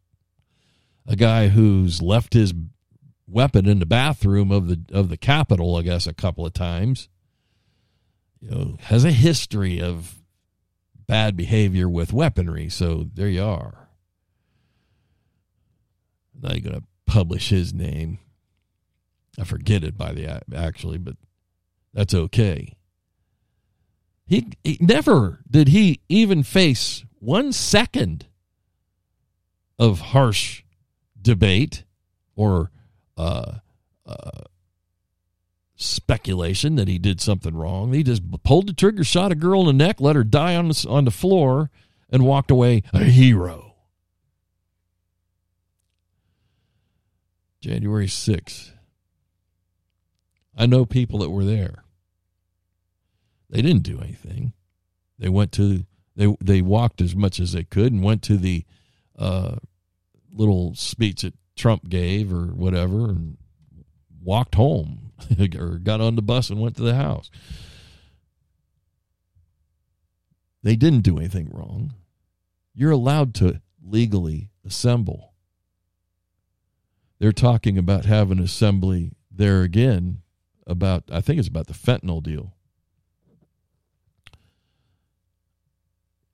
A 1.06 1.16
guy 1.16 1.50
who's 1.50 2.02
left 2.02 2.34
his 2.34 2.54
weapon 3.28 3.68
in 3.68 3.80
the 3.80 3.86
bathroom 3.86 4.52
of 4.52 4.68
the 4.68 4.82
of 4.92 5.10
the 5.10 5.18
Capitol, 5.18 5.76
I 5.76 5.82
guess, 5.82 6.08
a 6.08 6.14
couple 6.14 6.46
of 6.46 6.54
times. 6.54 7.10
You 8.40 8.50
know, 8.52 8.78
has 8.82 9.04
a 9.06 9.12
history 9.12 9.82
of 9.82 10.16
bad 11.08 11.36
behavior 11.36 11.90
with 11.90 12.14
weaponry. 12.14 12.70
So 12.70 13.06
there 13.14 13.28
you 13.28 13.44
are. 13.44 13.90
Now 16.42 16.52
you're 16.52 16.62
going 16.62 16.82
to 16.82 16.88
publish 17.06 17.50
his 17.50 17.74
name. 17.74 18.20
I 19.40 19.46
forget 19.46 19.84
it 19.84 19.98
by 19.98 20.14
the 20.14 20.42
actually, 20.56 20.98
but 20.98 21.16
that's 21.94 22.14
okay. 22.14 22.76
He, 24.34 24.48
he 24.64 24.78
never 24.82 25.42
did 25.48 25.68
he 25.68 26.02
even 26.10 26.42
face 26.42 27.06
one 27.20 27.54
second 27.54 28.26
of 29.78 30.00
harsh 30.00 30.64
debate 31.22 31.84
or 32.36 32.72
uh, 33.16 33.60
uh, 34.08 34.42
speculation 35.76 36.78
that 36.78 36.88
he 36.88 36.98
did 36.98 37.22
something 37.22 37.56
wrong. 37.56 37.94
He 37.94 38.02
just 38.02 38.24
pulled 38.44 38.66
the 38.66 38.74
trigger, 38.74 39.04
shot 39.04 39.32
a 39.32 39.36
girl 39.36 39.70
in 39.70 39.78
the 39.78 39.86
neck, 39.86 40.02
let 40.02 40.16
her 40.16 40.24
die 40.24 40.56
on 40.56 40.70
the, 40.70 40.88
on 40.90 41.06
the 41.06 41.12
floor, 41.12 41.70
and 42.10 42.26
walked 42.26 42.50
away 42.50 42.82
a 42.92 43.04
hero. 43.04 43.76
January 47.62 48.08
6th. 48.08 48.72
I 50.58 50.66
know 50.66 50.88
people 50.88 51.20
that 51.20 51.30
were 51.30 51.46
there. 51.46 51.83
They 53.54 53.62
didn't 53.62 53.84
do 53.84 54.02
anything. 54.02 54.54
They 55.20 55.30
went 55.30 55.52
to 55.54 55.86
they 56.16 56.36
they 56.42 56.62
walked 56.64 57.02
as 57.02 57.16
much 57.16 57.40
as 57.40 57.52
they 57.52 57.64
could 57.64 57.94
and 57.94 58.04
went 58.04 58.24
to 58.24 58.36
the 58.36 58.66
uh, 59.18 59.58
little 60.32 60.74
speech 60.74 61.22
that 61.22 61.36
Trump 61.56 61.88
gave 61.88 62.34
or 62.34 62.48
whatever 62.48 63.10
and 63.10 63.38
walked 64.24 64.56
home 64.56 65.12
or 65.60 65.78
got 65.78 66.02
on 66.02 66.16
the 66.16 66.24
bus 66.24 66.50
and 66.50 66.60
went 66.60 66.78
to 66.78 66.84
the 66.84 66.96
house. 66.96 67.30
They 70.64 70.76
didn't 70.76 71.02
do 71.02 71.20
anything 71.20 71.52
wrong. 71.54 71.94
You're 72.74 72.90
allowed 72.92 73.36
to 73.36 73.62
legally 73.86 74.50
assemble. 74.66 75.34
They're 77.20 77.32
talking 77.32 77.78
about 77.78 78.06
having 78.06 78.40
assembly 78.40 79.12
there 79.30 79.62
again 79.62 80.24
about, 80.66 81.04
I 81.12 81.22
think 81.22 81.38
it's 81.38 81.48
about 81.48 81.68
the 81.68 81.74
fentanyl 81.74 82.24
deal. 82.24 82.56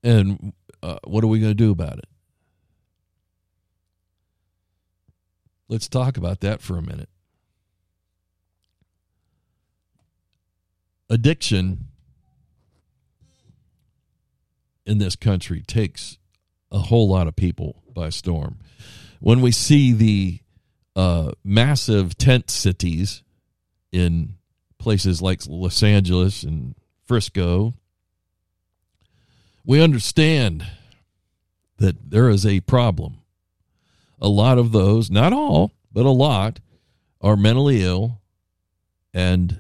And 0.03 0.53
uh, 0.81 0.99
what 1.03 1.23
are 1.23 1.27
we 1.27 1.39
going 1.39 1.51
to 1.51 1.55
do 1.55 1.71
about 1.71 1.97
it? 1.97 2.07
Let's 5.67 5.87
talk 5.87 6.17
about 6.17 6.39
that 6.39 6.61
for 6.61 6.77
a 6.77 6.81
minute. 6.81 7.09
Addiction 11.09 11.89
in 14.85 14.97
this 14.97 15.15
country 15.15 15.61
takes 15.61 16.17
a 16.71 16.79
whole 16.79 17.07
lot 17.07 17.27
of 17.27 17.35
people 17.35 17.83
by 17.93 18.09
storm. 18.09 18.59
When 19.19 19.41
we 19.41 19.51
see 19.51 19.93
the 19.93 20.39
uh, 20.95 21.31
massive 21.43 22.17
tent 22.17 22.49
cities 22.49 23.23
in 23.91 24.35
places 24.79 25.21
like 25.21 25.41
Los 25.47 25.83
Angeles 25.83 26.43
and 26.43 26.75
Frisco, 27.05 27.75
we 29.65 29.81
understand 29.81 30.65
that 31.77 32.11
there 32.11 32.29
is 32.29 32.45
a 32.45 32.59
problem 32.61 33.19
a 34.21 34.27
lot 34.27 34.57
of 34.57 34.71
those, 34.71 35.09
not 35.09 35.33
all, 35.33 35.71
but 35.91 36.05
a 36.05 36.11
lot, 36.11 36.59
are 37.21 37.35
mentally 37.35 37.83
ill 37.83 38.21
and 39.13 39.59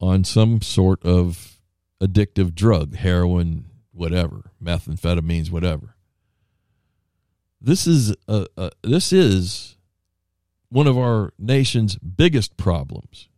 on 0.00 0.24
some 0.24 0.60
sort 0.60 1.04
of 1.04 1.58
addictive 2.00 2.54
drug, 2.54 2.96
heroin, 2.96 3.66
whatever, 3.92 4.50
methamphetamines, 4.62 5.50
whatever. 5.50 5.94
This 7.60 7.86
is 7.86 8.14
a, 8.26 8.46
a, 8.56 8.70
this 8.82 9.12
is 9.12 9.76
one 10.68 10.86
of 10.86 10.98
our 10.98 11.32
nation's 11.38 11.96
biggest 11.96 12.56
problems. 12.56 13.28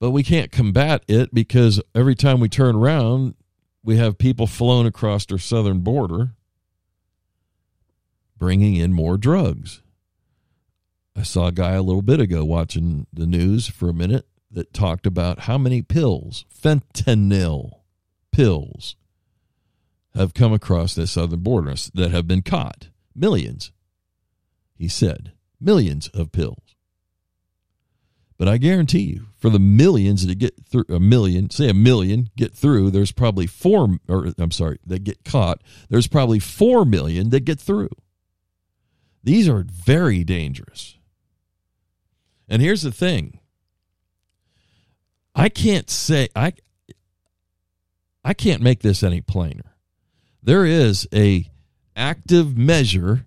But 0.00 0.12
we 0.12 0.22
can't 0.22 0.52
combat 0.52 1.02
it 1.08 1.34
because 1.34 1.82
every 1.94 2.14
time 2.14 2.40
we 2.40 2.48
turn 2.48 2.76
around, 2.76 3.34
we 3.82 3.96
have 3.96 4.18
people 4.18 4.46
flown 4.46 4.86
across 4.86 5.26
our 5.30 5.38
southern 5.38 5.80
border 5.80 6.32
bringing 8.36 8.76
in 8.76 8.92
more 8.92 9.16
drugs. 9.16 9.82
I 11.16 11.22
saw 11.22 11.48
a 11.48 11.52
guy 11.52 11.72
a 11.72 11.82
little 11.82 12.02
bit 12.02 12.20
ago 12.20 12.44
watching 12.44 13.06
the 13.12 13.26
news 13.26 13.66
for 13.66 13.88
a 13.88 13.94
minute 13.94 14.26
that 14.50 14.72
talked 14.72 15.06
about 15.06 15.40
how 15.40 15.58
many 15.58 15.82
pills, 15.82 16.46
fentanyl 16.54 17.80
pills, 18.30 18.96
have 20.14 20.34
come 20.34 20.52
across 20.52 20.94
the 20.94 21.06
southern 21.06 21.40
border 21.40 21.74
that 21.94 22.12
have 22.12 22.26
been 22.26 22.42
caught. 22.42 22.88
Millions, 23.14 23.72
he 24.76 24.88
said. 24.88 25.32
Millions 25.60 26.08
of 26.08 26.30
pills. 26.30 26.76
But 28.36 28.48
I 28.48 28.58
guarantee 28.58 29.00
you, 29.00 29.27
for 29.38 29.50
the 29.50 29.58
millions 29.58 30.26
that 30.26 30.38
get 30.38 30.54
through, 30.66 30.84
a 30.88 30.98
million, 30.98 31.48
say 31.48 31.68
a 31.68 31.74
million, 31.74 32.28
get 32.36 32.52
through, 32.52 32.90
there's 32.90 33.12
probably 33.12 33.46
four, 33.46 33.98
or 34.08 34.32
I'm 34.36 34.50
sorry, 34.50 34.78
that 34.86 35.04
get 35.04 35.24
caught, 35.24 35.62
there's 35.88 36.08
probably 36.08 36.40
four 36.40 36.84
million 36.84 37.30
that 37.30 37.44
get 37.44 37.60
through. 37.60 37.90
These 39.22 39.48
are 39.48 39.64
very 39.68 40.24
dangerous. 40.24 40.96
And 42.48 42.60
here's 42.60 42.82
the 42.82 42.92
thing 42.92 43.38
I 45.34 45.48
can't 45.48 45.88
say, 45.88 46.28
I, 46.34 46.54
I 48.24 48.34
can't 48.34 48.62
make 48.62 48.80
this 48.80 49.02
any 49.02 49.20
plainer. 49.20 49.76
There 50.42 50.64
is 50.64 51.06
a 51.14 51.48
active 51.94 52.56
measure 52.56 53.24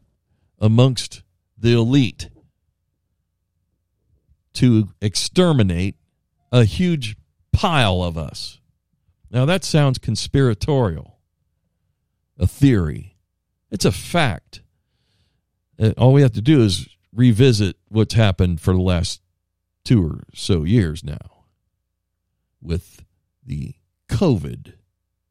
amongst 0.60 1.24
the 1.58 1.74
elite 1.74 2.30
to 4.54 4.90
exterminate 5.02 5.96
a 6.52 6.66
huge 6.66 7.16
pile 7.52 8.04
of 8.04 8.18
us. 8.18 8.60
Now, 9.30 9.46
that 9.46 9.64
sounds 9.64 9.98
conspiratorial, 9.98 11.20
a 12.38 12.48
theory. 12.48 13.16
It's 13.70 13.86
a 13.86 13.92
fact. 13.92 14.62
Uh, 15.80 15.94
all 15.98 16.14
we 16.14 16.22
have 16.22 16.34
to 16.34 16.42
do 16.42 16.62
is 16.62 16.90
revisit 17.14 17.78
what's 17.88 18.14
happened 18.14 18.60
for 18.60 18.74
the 18.74 18.82
last 18.82 19.22
two 19.86 20.06
or 20.06 20.24
so 20.34 20.64
years 20.64 21.04
now 21.04 21.46
with 22.62 23.04
the 23.46 23.76
COVID 24.10 24.74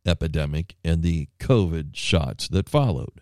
epidemic 0.07 0.77
and 0.83 1.03
the 1.03 1.29
COVID 1.39 1.95
shots 1.95 2.49
that 2.49 2.69
followed. 2.69 3.21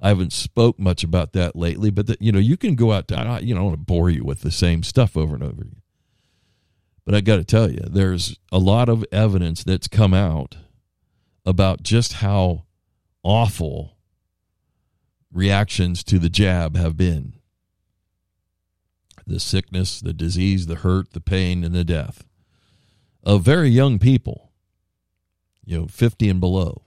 I 0.00 0.08
haven't 0.08 0.32
spoke 0.32 0.78
much 0.78 1.02
about 1.02 1.32
that 1.32 1.56
lately, 1.56 1.90
but 1.90 2.06
the, 2.06 2.16
you 2.20 2.30
know, 2.30 2.38
you 2.38 2.56
can 2.56 2.74
go 2.74 2.92
out. 2.92 3.08
To, 3.08 3.14
you 3.42 3.54
know, 3.54 3.60
I 3.60 3.62
don't 3.62 3.64
want 3.64 3.80
to 3.80 3.84
bore 3.84 4.10
you 4.10 4.24
with 4.24 4.42
the 4.42 4.50
same 4.50 4.82
stuff 4.82 5.16
over 5.16 5.34
and 5.34 5.42
over 5.42 5.62
again. 5.62 5.82
But 7.06 7.14
I 7.14 7.20
got 7.20 7.36
to 7.36 7.44
tell 7.44 7.70
you, 7.70 7.80
there's 7.86 8.36
a 8.50 8.58
lot 8.58 8.88
of 8.88 9.04
evidence 9.12 9.62
that's 9.62 9.86
come 9.86 10.12
out 10.12 10.56
about 11.46 11.84
just 11.84 12.14
how 12.14 12.64
awful 13.22 13.96
reactions 15.32 16.02
to 16.04 16.18
the 16.18 16.28
jab 16.28 16.76
have 16.76 16.96
been. 16.96 17.34
The 19.24 19.38
sickness, 19.38 20.00
the 20.00 20.12
disease, 20.12 20.66
the 20.66 20.76
hurt, 20.76 21.12
the 21.12 21.20
pain, 21.20 21.62
and 21.62 21.74
the 21.74 21.84
death 21.84 22.24
of 23.22 23.42
very 23.42 23.68
young 23.68 23.98
people, 23.98 24.52
you 25.64 25.78
know, 25.78 25.86
50 25.86 26.28
and 26.28 26.40
below. 26.40 26.82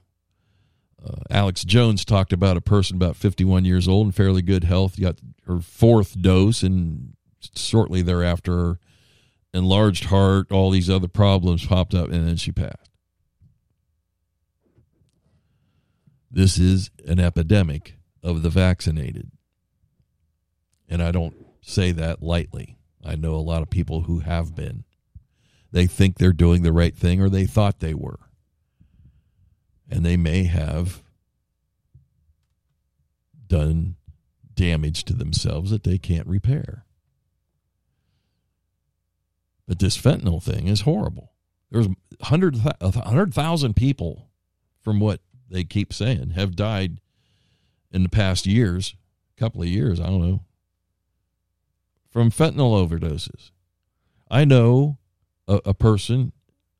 Uh, 1.06 1.22
Alex 1.30 1.64
Jones 1.64 2.04
talked 2.04 2.34
about 2.34 2.58
a 2.58 2.62
person 2.62 2.98
about 2.98 3.16
51 3.16 3.64
years 3.64 3.88
old 3.88 4.08
and 4.08 4.16
fairly 4.16 4.42
good 4.42 4.66
health, 4.66 5.00
got 5.00 5.20
her 5.48 5.60
fourth 5.60 6.22
dose, 6.22 6.62
and 6.62 7.14
shortly 7.56 8.02
thereafter, 8.02 8.80
enlarged 9.54 10.06
heart, 10.06 10.52
all 10.52 10.72
these 10.72 10.90
other 10.90 11.08
problems 11.08 11.66
popped 11.66 11.94
up, 11.94 12.10
and 12.10 12.28
then 12.28 12.36
she 12.36 12.52
passed. 12.52 12.90
This 16.32 16.58
is 16.58 16.92
an 17.06 17.20
epidemic 17.20 17.96
of 18.22 18.44
the 18.44 18.50
vaccinated. 18.50 19.32
And 20.88 21.02
I 21.02 21.12
don't 21.12 21.36
say 21.62 21.92
that 21.92 22.22
lightly. 22.22 22.78
I 23.04 23.16
know 23.16 23.36
a 23.36 23.38
lot 23.38 23.62
of 23.62 23.70
people 23.70 24.02
who 24.02 24.20
have 24.20 24.56
been. 24.56 24.84
They 25.72 25.88
think 25.88 26.18
they're 26.18 26.34
doing 26.34 26.62
the 26.64 26.74
right 26.74 26.96
thing 26.96 27.22
or 27.22 27.30
they 27.30 27.46
thought 27.46 27.80
they 27.80 27.94
were 27.94 28.20
and 29.90 30.06
they 30.06 30.18
may 30.18 30.44
have 30.44 31.02
done 33.48 33.96
damage 34.54 35.04
to 35.06 35.14
themselves 35.14 35.72
that 35.72 35.84
they 35.84 35.98
can't 35.98 36.28
repair. 36.28 36.86
But 39.70 39.78
this 39.78 39.96
fentanyl 39.96 40.42
thing 40.42 40.68
is 40.68 40.82
horrible. 40.82 41.32
There's 41.70 41.88
100,000 42.18 43.76
people, 43.76 44.28
from 44.82 45.00
what 45.00 45.22
they 45.48 45.64
keep 45.64 45.94
saying, 45.94 46.32
have 46.32 46.56
died 46.56 47.00
in 47.92 48.02
the 48.02 48.10
past 48.10 48.48
years, 48.48 48.96
couple 49.38 49.62
of 49.62 49.68
years, 49.68 50.00
I 50.02 50.08
don't 50.08 50.28
know, 50.28 50.44
from 52.10 52.32
fentanyl 52.32 52.84
overdoses. 52.84 53.52
I 54.32 54.44
know 54.44 54.98
a, 55.48 55.62
a 55.64 55.74
person 55.76 56.32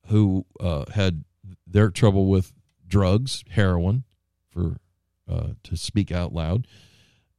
who 0.06 0.44
uh, 0.58 0.86
had 0.92 1.22
their 1.64 1.90
trouble 1.90 2.26
with 2.26 2.52
drugs, 2.88 3.44
heroin, 3.50 4.02
for 4.48 4.80
uh, 5.28 5.50
to 5.62 5.76
speak 5.76 6.10
out 6.10 6.34
loud, 6.34 6.66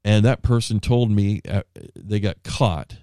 and 0.05 0.23
that 0.23 0.43
person 0.43 0.79
told 0.79 1.11
me 1.11 1.41
uh, 1.45 1.63
they 1.93 2.21
got 2.21 2.41
caught 2.43 2.99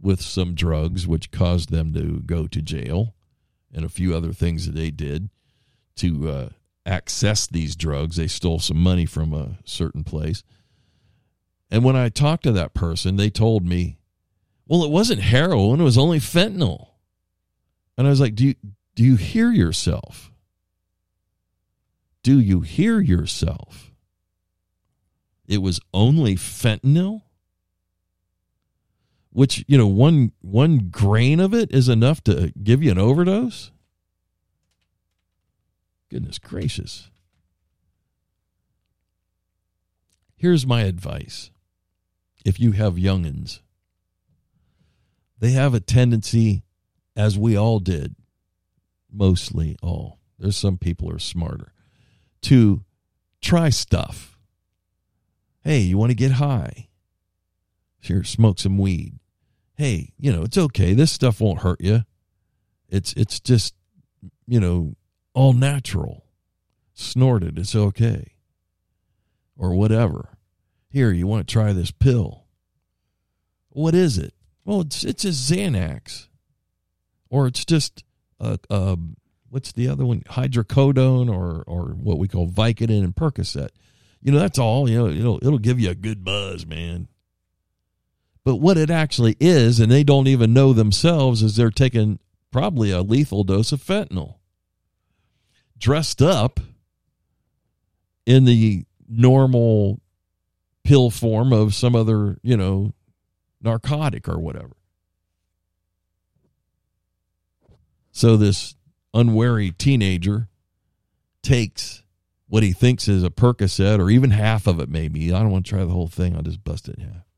with 0.00 0.20
some 0.20 0.54
drugs, 0.54 1.06
which 1.06 1.30
caused 1.30 1.70
them 1.70 1.92
to 1.94 2.20
go 2.20 2.46
to 2.46 2.62
jail, 2.62 3.14
and 3.72 3.84
a 3.84 3.88
few 3.90 4.14
other 4.14 4.32
things 4.32 4.66
that 4.66 4.74
they 4.74 4.90
did 4.90 5.30
to 5.96 6.28
uh, 6.30 6.48
access 6.86 7.46
these 7.46 7.76
drugs. 7.76 8.16
They 8.16 8.26
stole 8.26 8.58
some 8.58 8.78
money 8.78 9.06
from 9.06 9.32
a 9.32 9.58
certain 9.64 10.04
place. 10.04 10.42
And 11.70 11.84
when 11.84 11.96
I 11.96 12.08
talked 12.08 12.44
to 12.44 12.52
that 12.52 12.74
person, 12.74 13.16
they 13.16 13.30
told 13.30 13.64
me, 13.64 13.98
well, 14.66 14.84
it 14.84 14.90
wasn't 14.90 15.20
heroin, 15.20 15.80
it 15.80 15.84
was 15.84 15.98
only 15.98 16.18
fentanyl. 16.18 16.88
And 17.96 18.06
I 18.06 18.10
was 18.10 18.20
like, 18.20 18.34
do 18.34 18.46
you, 18.46 18.54
do 18.94 19.04
you 19.04 19.16
hear 19.16 19.50
yourself? 19.50 20.32
Do 22.22 22.38
you 22.38 22.60
hear 22.60 23.00
yourself? 23.00 23.92
It 25.46 25.58
was 25.58 25.80
only 25.92 26.36
fentanyl? 26.36 27.22
Which, 29.32 29.64
you 29.68 29.78
know, 29.78 29.86
one 29.86 30.32
one 30.40 30.88
grain 30.90 31.38
of 31.38 31.54
it 31.54 31.72
is 31.72 31.88
enough 31.88 32.22
to 32.24 32.52
give 32.62 32.82
you 32.82 32.90
an 32.90 32.98
overdose? 32.98 33.70
Goodness 36.10 36.38
gracious. 36.38 37.10
Here's 40.34 40.66
my 40.66 40.82
advice. 40.82 41.50
If 42.44 42.58
you 42.58 42.72
have 42.72 42.94
youngins, 42.94 43.60
they 45.38 45.50
have 45.50 45.74
a 45.74 45.80
tendency, 45.80 46.64
as 47.14 47.38
we 47.38 47.56
all 47.56 47.78
did, 47.78 48.16
mostly 49.12 49.76
all. 49.82 50.18
There's 50.38 50.56
some 50.56 50.78
people 50.78 51.10
are 51.10 51.18
smarter 51.18 51.72
to 52.42 52.82
try 53.40 53.68
stuff. 53.68 54.38
Hey, 55.62 55.80
you 55.80 55.98
want 55.98 56.10
to 56.10 56.16
get 56.16 56.32
high? 56.32 56.88
Here, 58.00 58.24
smoke 58.24 58.58
some 58.58 58.78
weed. 58.78 59.19
Hey, 59.80 60.12
you 60.18 60.30
know, 60.30 60.42
it's 60.42 60.58
okay. 60.58 60.92
This 60.92 61.10
stuff 61.10 61.40
won't 61.40 61.60
hurt 61.60 61.80
you. 61.80 62.04
It's 62.90 63.14
it's 63.14 63.40
just, 63.40 63.74
you 64.46 64.60
know, 64.60 64.94
all 65.32 65.54
natural. 65.54 66.26
Snorted, 66.92 67.58
it's 67.58 67.74
okay. 67.74 68.34
Or 69.56 69.74
whatever. 69.74 70.36
Here, 70.90 71.10
you 71.10 71.26
want 71.26 71.48
to 71.48 71.50
try 71.50 71.72
this 71.72 71.92
pill. 71.92 72.44
What 73.70 73.94
is 73.94 74.18
it? 74.18 74.34
Well, 74.66 74.82
it's 74.82 75.02
it's 75.02 75.24
a 75.24 75.28
Xanax. 75.28 76.28
Or 77.30 77.46
it's 77.46 77.64
just 77.64 78.04
a, 78.38 78.58
a 78.68 78.98
what's 79.48 79.72
the 79.72 79.88
other 79.88 80.04
one? 80.04 80.20
Hydrocodone 80.24 81.34
or 81.34 81.64
or 81.66 81.94
what 81.94 82.18
we 82.18 82.28
call 82.28 82.50
Vicodin 82.50 83.02
and 83.02 83.16
Percocet. 83.16 83.70
You 84.20 84.32
know, 84.32 84.40
that's 84.40 84.58
all. 84.58 84.90
You 84.90 84.98
know, 84.98 85.08
it'll 85.08 85.38
it'll 85.38 85.58
give 85.58 85.80
you 85.80 85.88
a 85.88 85.94
good 85.94 86.22
buzz, 86.22 86.66
man. 86.66 87.08
But 88.50 88.56
what 88.56 88.78
it 88.78 88.90
actually 88.90 89.36
is, 89.38 89.78
and 89.78 89.92
they 89.92 90.02
don't 90.02 90.26
even 90.26 90.52
know 90.52 90.72
themselves, 90.72 91.40
is 91.40 91.54
they're 91.54 91.70
taking 91.70 92.18
probably 92.50 92.90
a 92.90 93.00
lethal 93.00 93.44
dose 93.44 93.70
of 93.70 93.80
fentanyl, 93.80 94.38
dressed 95.78 96.20
up 96.20 96.58
in 98.26 98.46
the 98.46 98.86
normal 99.08 100.00
pill 100.82 101.10
form 101.10 101.52
of 101.52 101.76
some 101.76 101.94
other, 101.94 102.38
you 102.42 102.56
know, 102.56 102.92
narcotic 103.62 104.28
or 104.28 104.40
whatever. 104.40 104.74
So 108.10 108.36
this 108.36 108.74
unwary 109.14 109.70
teenager 109.70 110.48
takes 111.44 112.02
what 112.48 112.64
he 112.64 112.72
thinks 112.72 113.06
is 113.06 113.22
a 113.22 113.30
Percocet 113.30 114.00
or 114.00 114.10
even 114.10 114.32
half 114.32 114.66
of 114.66 114.80
it, 114.80 114.88
maybe. 114.88 115.32
I 115.32 115.38
don't 115.38 115.52
want 115.52 115.66
to 115.66 115.70
try 115.70 115.84
the 115.84 115.92
whole 115.92 116.08
thing. 116.08 116.34
I'll 116.34 116.42
just 116.42 116.64
bust 116.64 116.88
it 116.88 116.98
in 116.98 117.04
half. 117.04 117.29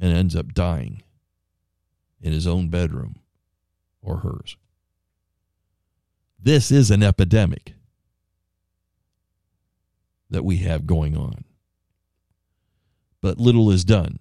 And 0.00 0.12
ends 0.12 0.36
up 0.36 0.54
dying 0.54 1.02
in 2.20 2.32
his 2.32 2.46
own 2.46 2.68
bedroom 2.68 3.16
or 4.00 4.18
hers. 4.18 4.56
This 6.40 6.70
is 6.70 6.90
an 6.90 7.02
epidemic 7.02 7.74
that 10.30 10.44
we 10.44 10.58
have 10.58 10.86
going 10.86 11.16
on. 11.16 11.44
But 13.20 13.38
little 13.38 13.70
is 13.70 13.84
done. 13.84 14.20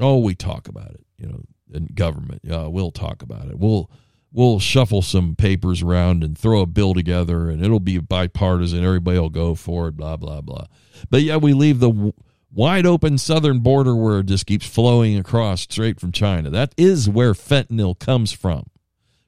Oh, 0.00 0.18
we 0.18 0.34
talk 0.34 0.68
about 0.68 0.90
it. 0.90 1.06
You 1.16 1.28
know, 1.28 1.42
in 1.72 1.86
government. 1.94 2.42
Yeah, 2.44 2.66
we'll 2.66 2.90
talk 2.90 3.22
about 3.22 3.48
it. 3.48 3.58
We'll 3.58 3.90
we'll 4.32 4.58
shuffle 4.58 5.02
some 5.02 5.36
papers 5.36 5.82
around 5.82 6.24
and 6.24 6.36
throw 6.36 6.60
a 6.60 6.66
bill 6.66 6.94
together, 6.94 7.48
and 7.48 7.64
it'll 7.64 7.80
be 7.80 7.98
bipartisan. 7.98 8.84
Everybody 8.84 9.18
will 9.18 9.30
go 9.30 9.54
for 9.54 9.88
it. 9.88 9.96
Blah 9.96 10.16
blah 10.16 10.40
blah. 10.40 10.66
But 11.10 11.22
yeah, 11.22 11.36
we 11.36 11.52
leave 11.52 11.78
the 11.80 12.12
wide 12.52 12.86
open 12.86 13.18
southern 13.18 13.60
border 13.60 13.96
where 13.96 14.20
it 14.20 14.26
just 14.26 14.46
keeps 14.46 14.66
flowing 14.66 15.16
across 15.16 15.62
straight 15.62 15.98
from 15.98 16.12
China. 16.12 16.50
That 16.50 16.74
is 16.76 17.08
where 17.08 17.32
fentanyl 17.32 17.98
comes 17.98 18.32
from. 18.32 18.64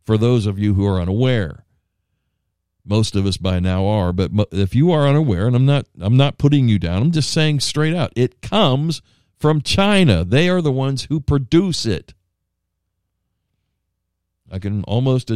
For 0.05 0.19
those 0.19 0.47
of 0.47 0.59
you 0.59 0.75
who 0.75 0.87
are 0.87 1.01
unaware, 1.01 1.65
most 2.85 3.17
of 3.17 3.25
us 3.25 3.39
by 3.39 3.61
now 3.61 3.87
are. 3.87 4.13
But 4.13 4.31
if 4.53 4.75
you 4.75 4.93
are 4.93 5.09
unaware, 5.09 5.47
and 5.47 5.57
I'm 5.57 5.65
not, 5.65 5.87
I'm 5.99 6.17
not 6.17 6.37
putting 6.37 6.69
you 6.69 6.79
down. 6.79 7.03
I'm 7.03 7.13
just 7.13 7.33
saying 7.33 7.61
straight 7.61 7.95
out, 7.95 8.13
it 8.15 8.43
comes 8.43 9.01
from 9.39 9.63
China. 9.63 10.25
They 10.25 10.49
are 10.49 10.61
the 10.61 10.73
ones 10.73 11.05
who 11.05 11.21
produce 11.21 11.87
it. 11.87 12.13
I 14.53 14.59
can 14.59 14.85
almost 14.85 15.31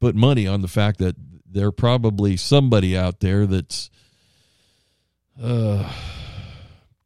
put 0.00 0.14
money 0.14 0.46
on 0.46 0.60
the 0.60 0.68
fact 0.68 0.98
that 0.98 1.16
there 1.50 1.72
probably 1.72 2.36
somebody 2.36 2.96
out 2.96 3.20
there 3.20 3.46
that's 3.46 3.88
uh, 5.42 5.90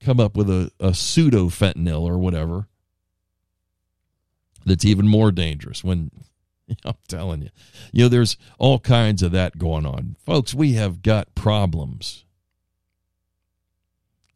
come 0.01 0.21
up 0.21 0.37
with 0.37 0.49
a, 0.49 0.71
a 0.81 0.95
pseudo 0.95 1.47
fentanyl 1.47 2.03
or 2.03 2.19
whatever 2.19 2.69
that's 4.65 4.85
even 4.85 5.09
more 5.09 5.33
dangerous 5.33 5.83
when 5.83 6.11
I'm 6.85 6.95
telling 7.09 7.43
you. 7.43 7.51
You 7.93 8.05
know, 8.05 8.09
there's 8.09 8.37
all 8.59 8.79
kinds 8.79 9.23
of 9.23 9.33
that 9.33 9.59
going 9.59 9.87
on. 9.87 10.17
Folks, 10.25 10.55
we 10.55 10.75
have 10.75 11.03
got 11.03 11.35
problems. 11.35 12.25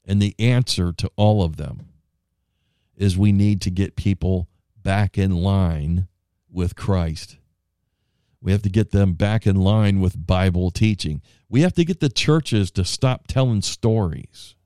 And 0.05 0.20
the 0.20 0.35
answer 0.38 0.92
to 0.92 1.11
all 1.16 1.44
of 1.44 1.57
them 1.57 1.88
is 2.96 3.16
we 3.16 3.33
need 3.33 3.61
to 3.62 3.70
get 3.70 3.96
people 3.96 4.48
back 4.83 5.16
in 5.16 5.31
line 5.37 6.09
with 6.51 6.75
Christ. 6.75 7.37
We 8.40 8.51
have 8.51 8.62
to 8.62 8.68
get 8.68 8.90
them 8.90 9.14
back 9.14 9.46
in 9.46 9.57
line 9.57 10.01
with 10.01 10.27
Bible 10.27 10.72
teaching. 10.72 11.22
We 11.48 11.61
have 11.61 11.75
to 11.75 11.85
get 11.85 12.01
the 12.01 12.09
churches 12.09 12.72
to 12.72 12.85
stop 12.85 13.29
telling 13.29 13.62
stories. 13.62 14.57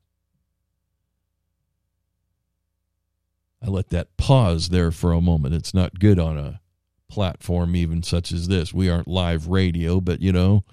I 3.67 3.69
let 3.71 3.91
that 3.91 4.17
pause 4.17 4.69
there 4.69 4.93
for 4.93 5.13
a 5.13 5.21
moment. 5.21 5.55
It's 5.55 5.75
not 5.75 5.99
good 5.99 6.21
on 6.21 6.39
a 6.39 6.61
platform 7.09 7.75
even 7.75 8.05
such 8.05 8.31
as 8.31 8.47
this. 8.47 8.73
We 8.73 8.89
aren't 8.89 9.09
live 9.09 9.49
radio, 9.49 10.01
but 10.01 10.21
you 10.21 10.31
know, 10.31 10.65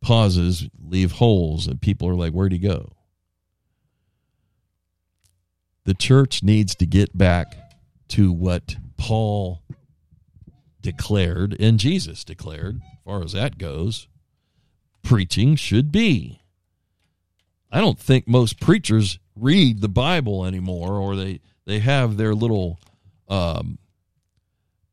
pauses 0.00 0.66
leave 0.82 1.12
holes 1.12 1.66
and 1.66 1.82
people 1.82 2.08
are 2.08 2.14
like, 2.14 2.32
where'd 2.32 2.52
he 2.52 2.58
go? 2.58 2.92
The 5.84 5.92
church 5.92 6.42
needs 6.42 6.74
to 6.76 6.86
get 6.86 7.16
back 7.16 7.56
to 8.08 8.32
what 8.32 8.76
Paul 8.96 9.62
declared 10.80 11.54
and 11.60 11.78
Jesus 11.78 12.24
declared, 12.24 12.76
as 12.76 12.98
far 13.04 13.22
as 13.22 13.32
that 13.32 13.58
goes, 13.58 14.08
preaching 15.02 15.56
should 15.56 15.92
be. 15.92 16.40
I 17.70 17.80
don't 17.80 17.98
think 17.98 18.26
most 18.26 18.60
preachers 18.60 19.18
read 19.36 19.82
the 19.82 19.88
Bible 19.88 20.46
anymore 20.46 20.96
or 20.96 21.16
they, 21.16 21.40
they 21.70 21.78
have 21.78 22.16
their 22.16 22.34
little 22.34 22.80
um, 23.28 23.78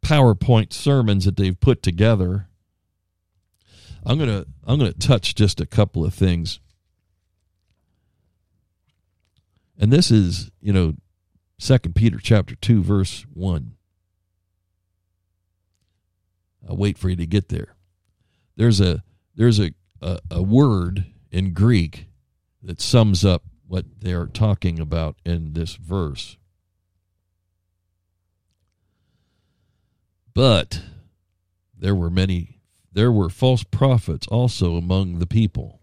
PowerPoint 0.04 0.72
sermons 0.72 1.26
that 1.26 1.36
they've 1.36 1.60
put 1.60 1.82
together. 1.82 2.48
I'm 4.06 4.20
gonna 4.20 4.46
I'm 4.66 4.78
gonna 4.78 4.94
touch 4.94 5.36
just 5.36 5.60
a 5.60 5.66
couple 5.66 6.06
of 6.06 6.14
things, 6.14 6.60
and 9.78 9.92
this 9.92 10.12
is 10.12 10.52
you 10.62 10.72
know, 10.72 10.94
Second 11.58 11.96
Peter 11.96 12.20
chapter 12.22 12.56
two 12.56 12.84
verse 12.84 13.26
one. 13.34 13.74
I'll 16.70 16.78
wait 16.78 16.98
for 16.98 17.10
you 17.10 17.16
to 17.16 17.26
get 17.26 17.50
there. 17.50 17.76
There's 18.56 18.80
a 18.80 19.04
there's 19.36 19.60
a, 19.60 19.72
a, 20.02 20.20
a 20.30 20.42
word 20.42 21.06
in 21.32 21.54
Greek 21.54 22.08
that 22.62 22.82
sums 22.82 23.26
up 23.26 23.44
what 23.68 23.86
they're 24.00 24.28
talking 24.28 24.80
about 24.80 25.16
in 25.26 25.54
this 25.54 25.76
verse. 25.76 26.38
But 30.38 30.84
there 31.76 31.96
were 31.96 32.12
many, 32.12 32.60
there 32.94 33.12
were 33.12 33.28
false 33.28 33.64
prophets 33.64 34.28
also 34.28 34.76
among 34.76 35.18
the 35.18 35.26
people, 35.26 35.82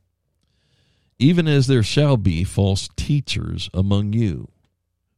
even 1.19 1.49
as 1.49 1.67
there 1.67 1.83
shall 1.83 2.17
be 2.17 2.45
false 2.45 2.89
teachers 2.95 3.69
among 3.75 4.13
you, 4.13 4.53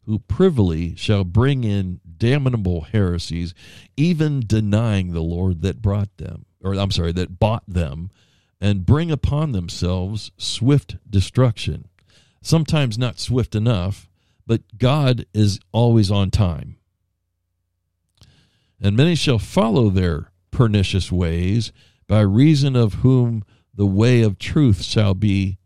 who 0.06 0.20
privily 0.20 0.96
shall 0.96 1.22
bring 1.22 1.64
in 1.64 2.00
damnable 2.16 2.86
heresies, 2.92 3.52
even 3.94 4.40
denying 4.40 5.12
the 5.12 5.20
Lord 5.20 5.60
that 5.60 5.82
brought 5.82 6.16
them, 6.16 6.46
or 6.64 6.72
I'm 6.72 6.90
sorry, 6.90 7.12
that 7.12 7.38
bought 7.38 7.64
them, 7.68 8.08
and 8.58 8.86
bring 8.86 9.10
upon 9.10 9.52
themselves 9.52 10.30
swift 10.38 10.96
destruction. 11.10 11.88
Sometimes 12.40 12.96
not 12.96 13.20
swift 13.20 13.54
enough, 13.54 14.08
but 14.46 14.78
God 14.78 15.26
is 15.34 15.60
always 15.72 16.10
on 16.10 16.30
time 16.30 16.75
and 18.80 18.96
many 18.96 19.14
shall 19.14 19.38
follow 19.38 19.90
their 19.90 20.30
pernicious 20.50 21.12
ways, 21.12 21.72
by 22.06 22.20
reason 22.20 22.76
of 22.76 22.94
whom 22.94 23.44
the 23.74 23.86
way 23.86 24.22
of 24.22 24.38
truth 24.38 24.82
shall 24.82 25.14
be 25.14 25.58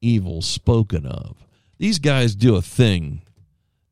evil 0.00 0.42
spoken 0.42 1.06
of. 1.06 1.46
These 1.78 1.98
guys 1.98 2.34
do 2.34 2.56
a 2.56 2.62
thing 2.62 3.22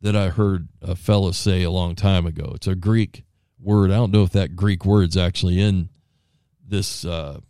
that 0.01 0.17
I 0.17 0.29
heard 0.29 0.69
a 0.83 0.95
fellow 0.95 1.33
say 1.33 1.63
a 1.63 1.71
long 1.71 1.95
time 1.95 2.27
ago. 2.27 2.53
It's 2.55 2.67
a 2.67 2.75
Greek 2.75 3.25
word. 3.59 3.91
I 3.91 3.97
don't 3.97 4.13
know 4.13 4.23
if 4.23 4.33
that 4.33 4.57
Greek 4.57 4.85
word's 4.85 5.17
actually 5.17 5.61
in 5.61 5.89
this 6.67 7.05
uh, 7.05 7.41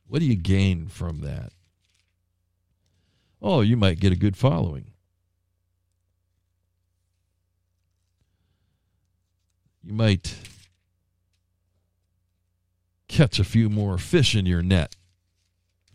What 0.05 0.19
do 0.19 0.25
you 0.25 0.35
gain 0.35 0.85
from 0.85 1.21
that? 1.21 1.53
Oh, 3.41 3.61
you 3.61 3.75
might 3.75 3.99
get 3.99 4.13
a 4.13 4.17
good 4.17 4.37
following. 4.37 4.91
You 9.83 9.93
might 9.93 10.35
catch 13.07 13.39
a 13.39 13.43
few 13.43 13.69
more 13.69 13.97
fish 13.97 14.35
in 14.35 14.45
your 14.45 14.61
net. 14.61 14.95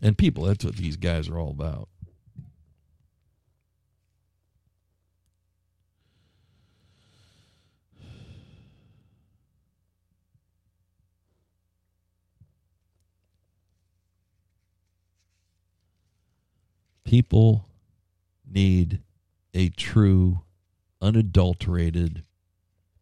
And 0.01 0.17
people, 0.17 0.43
that's 0.43 0.63
what 0.63 0.75
these 0.75 0.97
guys 0.97 1.27
are 1.29 1.39
all 1.39 1.49
about. 1.49 1.89
People 17.07 17.69
need 18.45 18.99
a 19.53 19.69
true, 19.69 20.41
unadulterated 21.01 22.23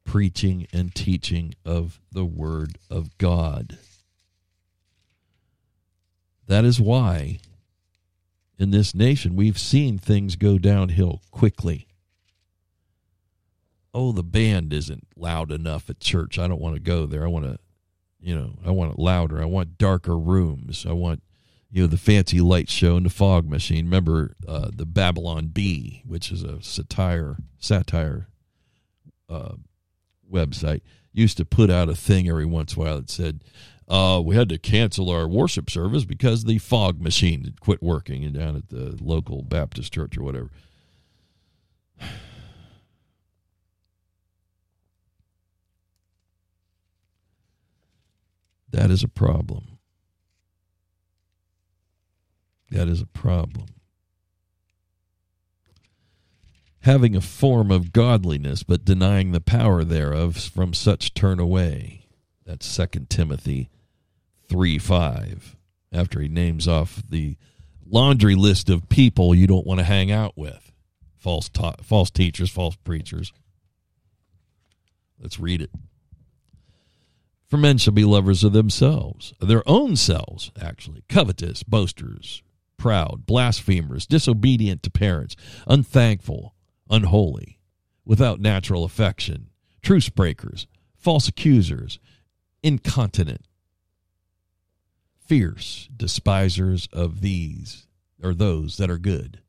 preaching 0.04 0.68
and 0.72 0.94
teaching 0.94 1.56
of 1.65 2.00
the 2.12 2.24
Word 2.24 2.78
of 2.88 3.18
God. 3.18 3.80
That 6.46 6.63
is 6.65 6.80
why 6.80 7.39
in 8.60 8.70
this 8.70 8.94
nation, 8.94 9.36
we've 9.36 9.58
seen 9.58 9.98
things 9.98 10.36
go 10.36 10.60
downhill 10.60 11.24
quickly. 11.32 11.88
Oh, 13.91 14.12
the 14.12 14.22
band 14.22 14.72
isn't 14.72 15.08
loud 15.18 15.52
enough 15.52 15.89
at 15.89 16.00
church. 16.00 16.38
I 16.38 16.48
don't 16.48 16.62
want 16.62 16.76
to 16.76 16.80
go 16.80 17.08
there. 17.08 17.24
I 17.24 17.28
want 17.28 17.46
to, 17.46 17.58
you 18.20 18.36
know, 18.36 18.52
I 18.63 18.70
want 18.70 18.94
it 18.94 19.00
louder. 19.00 19.41
I 19.41 19.46
want 19.46 19.80
darker 19.80 20.15
rooms. 20.15 20.86
I 20.88 20.94
want, 20.94 21.24
you 21.76 21.82
know, 21.82 21.88
the 21.88 21.98
fancy 21.98 22.40
light 22.40 22.70
show 22.70 22.96
and 22.96 23.06
the 23.06 23.10
fog 23.10 23.50
machine. 23.50 23.84
Remember 23.84 24.34
uh, 24.48 24.70
the 24.74 24.86
Babylon 24.86 25.48
Bee, 25.48 26.04
which 26.08 26.32
is 26.32 26.42
a 26.42 26.62
satire 26.64 27.36
satire 27.60 28.30
uh, 29.28 29.56
website, 30.32 30.80
used 31.12 31.36
to 31.36 31.44
put 31.44 31.70
out 31.70 31.90
a 31.90 31.96
thing 31.96 32.30
every 32.30 32.46
once 32.46 32.76
in 32.76 32.82
a 32.82 32.86
while 32.86 32.96
that 32.96 33.10
said, 33.10 33.44
uh, 33.90 34.22
we 34.24 34.38
had 34.38 34.48
to 34.48 34.58
cancel 34.58 35.10
our 35.10 35.28
worship 35.28 35.70
service 35.70 36.06
because 36.06 36.46
the 36.46 36.60
fog 36.60 37.02
machine 37.02 37.44
had 37.44 37.60
quit 37.60 37.84
working 37.84 38.32
down 38.32 38.56
at 38.56 38.70
the 38.70 38.98
local 39.02 39.42
Baptist 39.44 39.92
church 39.92 40.18
or 40.18 40.24
whatever. 40.24 40.50
That 48.72 48.92
is 48.92 49.04
a 49.04 49.08
problem. 49.08 49.75
That 52.71 52.88
is 52.88 53.01
a 53.01 53.06
problem. 53.06 53.67
Having 56.82 57.15
a 57.15 57.21
form 57.21 57.71
of 57.71 57.93
godliness, 57.93 58.63
but 58.63 58.86
denying 58.86 59.32
the 59.32 59.41
power 59.41 59.84
thereof, 59.84 60.38
from 60.38 60.73
such 60.73 61.13
turn 61.13 61.39
away. 61.39 62.06
That's 62.45 62.65
Second 62.65 63.10
Timothy 63.10 63.69
3 64.49 64.78
5, 64.78 65.56
after 65.91 66.21
he 66.21 66.28
names 66.28 66.67
off 66.67 67.01
the 67.10 67.38
laundry 67.88 68.36
list 68.36 68.69
of 68.69 68.89
people 68.89 69.34
you 69.34 69.47
don't 69.47 69.65
want 69.65 69.80
to 69.80 69.86
hang 69.86 70.12
out 70.12 70.34
with 70.36 70.71
false, 71.25 71.49
ta- 71.49 71.75
false 71.82 72.12
teachers, 72.12 72.51
false 72.51 72.75
preachers. 72.75 73.34
Let's 75.19 75.39
read 75.39 75.62
it. 75.62 75.71
For 77.47 77.58
men 77.58 77.80
shall 77.80 77.93
be 77.93 78.06
lovers 78.06 78.43
of 78.43 78.54
themselves, 78.54 79.34
their 79.39 79.67
own 79.67 79.95
selves, 79.95 80.51
actually, 80.62 81.04
covetous, 81.10 81.63
boasters, 81.63 82.43
proud, 82.78 83.26
blasphemers, 83.26 84.06
disobedient 84.06 84.84
to 84.84 84.90
parents, 84.90 85.36
unthankful, 85.68 86.56
unholy, 86.90 87.60
without 88.06 88.40
natural 88.40 88.84
affection, 88.84 89.50
truce 89.82 90.10
breakers, 90.10 90.68
false 90.96 91.28
accusers, 91.28 92.00
incontinent, 92.64 93.46
fierce, 95.18 95.90
despisers 95.96 96.88
of 96.94 97.22
these, 97.22 97.88
or 98.22 98.34
those 98.34 98.78
that 98.78 98.90
are 98.90 98.98
good, 98.98 99.42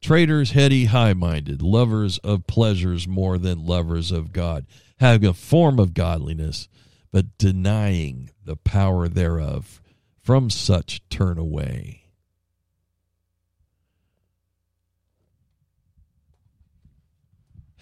traitors, 0.00 0.50
heady, 0.52 0.86
high 0.86 1.14
minded, 1.14 1.62
lovers 1.62 2.18
of 2.18 2.46
pleasures 2.46 3.06
more 3.08 3.38
than 3.38 3.66
lovers 3.66 4.10
of 4.10 4.32
God, 4.32 4.66
having 4.98 5.28
a 5.28 5.32
form 5.32 5.78
of 5.78 5.94
godliness, 5.94 6.68
but 7.10 7.36
denying 7.38 8.30
the 8.44 8.56
power 8.56 9.08
thereof. 9.08 9.80
From 10.22 10.50
such 10.50 11.02
turn 11.08 11.36
away. 11.36 12.01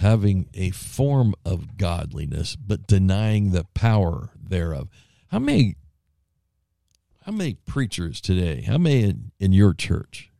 Having 0.01 0.49
a 0.55 0.71
form 0.71 1.35
of 1.45 1.77
godliness, 1.77 2.57
but 2.57 2.87
denying 2.87 3.53
the 3.53 3.65
power 3.75 4.31
thereof. 4.43 4.89
How 5.29 5.39
many 5.39 5.77
how 7.25 7.33
many 7.33 7.55
preachers 7.67 8.21
today, 8.21 8.63
how 8.63 8.79
many 8.79 9.03
in, 9.03 9.33
in 9.39 9.53
your 9.53 9.75
church 9.75 10.31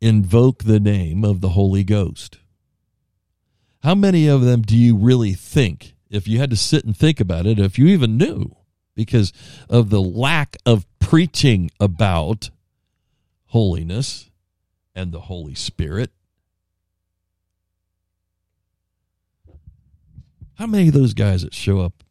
invoke 0.00 0.62
the 0.62 0.78
name 0.78 1.24
of 1.24 1.40
the 1.40 1.50
Holy 1.50 1.82
Ghost? 1.82 2.38
How 3.82 3.96
many 3.96 4.28
of 4.28 4.42
them 4.42 4.62
do 4.62 4.76
you 4.76 4.96
really 4.96 5.32
think, 5.32 5.94
if 6.08 6.28
you 6.28 6.38
had 6.38 6.50
to 6.50 6.56
sit 6.56 6.84
and 6.84 6.96
think 6.96 7.18
about 7.18 7.46
it, 7.46 7.58
if 7.58 7.78
you 7.80 7.88
even 7.88 8.16
knew, 8.16 8.56
because 8.94 9.32
of 9.68 9.90
the 9.90 10.00
lack 10.00 10.56
of 10.64 10.86
preaching 11.00 11.70
about 11.80 12.50
holiness 13.46 14.30
and 14.94 15.10
the 15.10 15.22
Holy 15.22 15.54
Spirit? 15.56 16.12
How 20.58 20.66
many 20.66 20.88
of 20.88 20.94
those 20.94 21.14
guys 21.14 21.42
that 21.42 21.54
show 21.54 21.80
up 21.80 22.02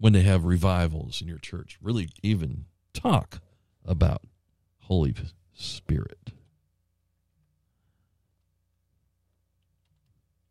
when 0.00 0.14
they 0.14 0.22
have 0.22 0.44
revivals 0.44 1.20
in 1.20 1.28
your 1.28 1.38
church 1.38 1.76
really 1.82 2.08
even 2.22 2.64
talk 2.94 3.40
about 3.84 4.22
Holy 4.78 5.14
Spirit. 5.52 6.32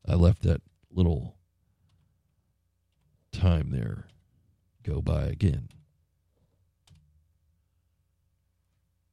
I 0.08 0.13
left 0.15 0.43
that 0.43 0.62
little 0.91 1.38
time 3.32 3.72
there 3.72 4.08
go 4.84 5.02
by 5.02 5.24
again. 5.24 5.69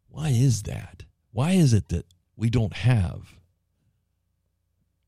Why 0.09 0.31
is 0.31 0.63
that? 0.65 1.05
Why 1.33 1.53
is 1.53 1.73
it 1.73 1.89
that 1.89 2.07
we 2.37 2.51
don't 2.51 2.73
have? 2.75 3.35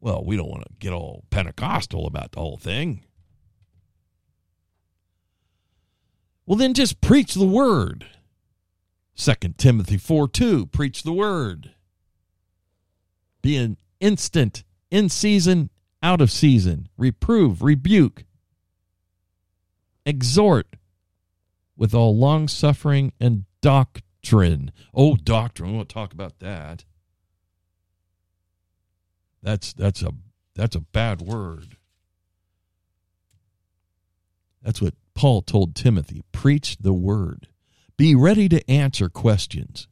Well, 0.00 0.24
we 0.24 0.36
don't 0.36 0.48
want 0.48 0.64
to 0.64 0.72
get 0.78 0.92
all 0.92 1.24
Pentecostal 1.30 2.06
about 2.06 2.32
the 2.32 2.40
whole 2.40 2.56
thing. 2.56 3.04
Well, 6.46 6.56
then 6.56 6.72
just 6.72 7.00
preach 7.00 7.34
the 7.34 7.44
word. 7.44 8.06
2 9.16 9.34
Timothy 9.58 9.98
4 9.98 10.28
2, 10.28 10.66
preach 10.66 11.02
the 11.02 11.12
word. 11.12 11.72
Be 13.42 13.56
an 13.56 13.76
instant, 14.00 14.64
in 14.90 15.08
season, 15.08 15.70
out 16.02 16.20
of 16.20 16.30
season. 16.30 16.88
Reprove, 16.96 17.62
rebuke, 17.62 18.24
exhort 20.06 20.76
with 21.76 21.94
all 21.94 22.16
long 22.16 22.48
suffering 22.48 23.12
and 23.20 23.44
doctrine. 23.60 24.72
Oh, 24.94 25.16
doctrine. 25.16 25.70
We 25.70 25.76
won't 25.76 25.88
talk 25.88 26.12
about 26.12 26.38
that. 26.38 26.84
That's 29.42 29.72
that's 29.72 30.02
a 30.02 30.12
that's 30.54 30.76
a 30.76 30.80
bad 30.80 31.20
word. 31.20 31.76
That's 34.62 34.82
what 34.82 34.94
Paul 35.14 35.42
told 35.42 35.74
Timothy 35.74 36.22
preach 36.32 36.76
the 36.78 36.92
word, 36.92 37.48
be 37.96 38.14
ready 38.14 38.48
to 38.48 38.70
answer 38.70 39.08
questions. 39.08 39.88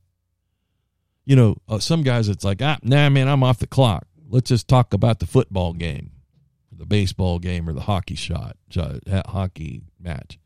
You 1.24 1.34
know, 1.34 1.56
uh, 1.68 1.80
some 1.80 2.02
guys, 2.02 2.28
it's 2.28 2.44
like, 2.44 2.62
ah, 2.62 2.78
nah, 2.82 3.08
man, 3.08 3.26
I'm 3.26 3.42
off 3.42 3.58
the 3.58 3.66
clock. 3.66 4.06
Let's 4.28 4.50
just 4.50 4.68
talk 4.68 4.94
about 4.94 5.18
the 5.18 5.26
football 5.26 5.72
game, 5.72 6.12
the 6.70 6.86
baseball 6.86 7.38
game, 7.38 7.68
or 7.68 7.72
the 7.72 7.80
hockey 7.80 8.14
shot, 8.14 8.56
hockey 9.26 9.82
match. 9.98 10.38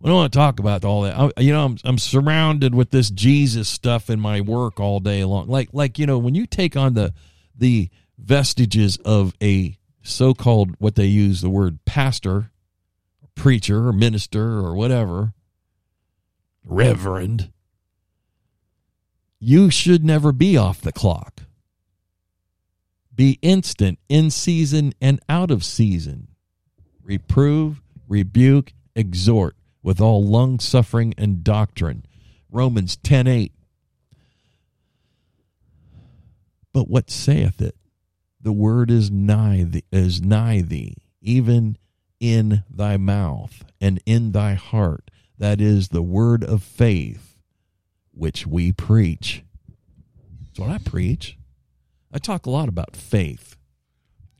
We 0.00 0.08
don't 0.08 0.16
want 0.16 0.32
to 0.32 0.38
talk 0.38 0.58
about 0.58 0.84
all 0.84 1.02
that. 1.02 1.16
I, 1.16 1.40
you 1.40 1.52
know, 1.52 1.64
I'm, 1.64 1.78
I'm 1.84 1.98
surrounded 1.98 2.74
with 2.74 2.90
this 2.90 3.10
Jesus 3.10 3.68
stuff 3.68 4.10
in 4.10 4.20
my 4.20 4.40
work 4.40 4.78
all 4.78 5.00
day 5.00 5.24
long. 5.24 5.48
Like, 5.48 5.70
like 5.72 5.98
you 5.98 6.06
know, 6.06 6.18
when 6.18 6.34
you 6.34 6.46
take 6.46 6.76
on 6.76 6.94
the 6.94 7.14
the 7.56 7.88
vestiges 8.18 8.98
of 9.04 9.34
a 9.42 9.76
so-called 10.02 10.74
what 10.78 10.94
they 10.94 11.06
use 11.06 11.40
the 11.40 11.50
word 11.50 11.84
pastor 11.84 12.50
preacher 13.36 13.86
or 13.86 13.92
minister 13.92 14.58
or 14.58 14.74
whatever, 14.74 15.32
reverend, 16.64 17.52
you 19.38 19.70
should 19.70 20.04
never 20.04 20.32
be 20.32 20.56
off 20.56 20.80
the 20.80 20.90
clock. 20.90 21.42
Be 23.14 23.38
instant, 23.40 23.98
in 24.08 24.30
season 24.30 24.92
and 25.00 25.20
out 25.28 25.50
of 25.50 25.64
season. 25.64 26.28
Reprove, 27.02 27.80
rebuke, 28.08 28.72
exhort 28.96 29.56
with 29.82 30.00
all 30.00 30.24
long 30.24 30.58
suffering 30.58 31.14
and 31.16 31.44
doctrine. 31.44 32.04
Romans 32.50 32.96
10 32.96 33.26
8. 33.26 33.52
But 36.76 36.90
what 36.90 37.10
saith 37.10 37.62
it? 37.62 37.74
The 38.38 38.52
word 38.52 38.90
is 38.90 39.10
nigh 39.10 39.64
thee, 39.66 39.84
is 39.90 40.20
nigh 40.20 40.60
thee, 40.60 40.98
even 41.22 41.78
in 42.20 42.64
thy 42.68 42.98
mouth 42.98 43.64
and 43.80 43.98
in 44.04 44.32
thy 44.32 44.52
heart. 44.52 45.10
That 45.38 45.58
is 45.58 45.88
the 45.88 46.02
word 46.02 46.44
of 46.44 46.62
faith 46.62 47.38
which 48.12 48.46
we 48.46 48.72
preach. 48.72 49.42
That's 50.44 50.58
what 50.58 50.68
I 50.68 50.76
preach. 50.76 51.38
I 52.12 52.18
talk 52.18 52.44
a 52.44 52.50
lot 52.50 52.68
about 52.68 52.94
faith 52.94 53.56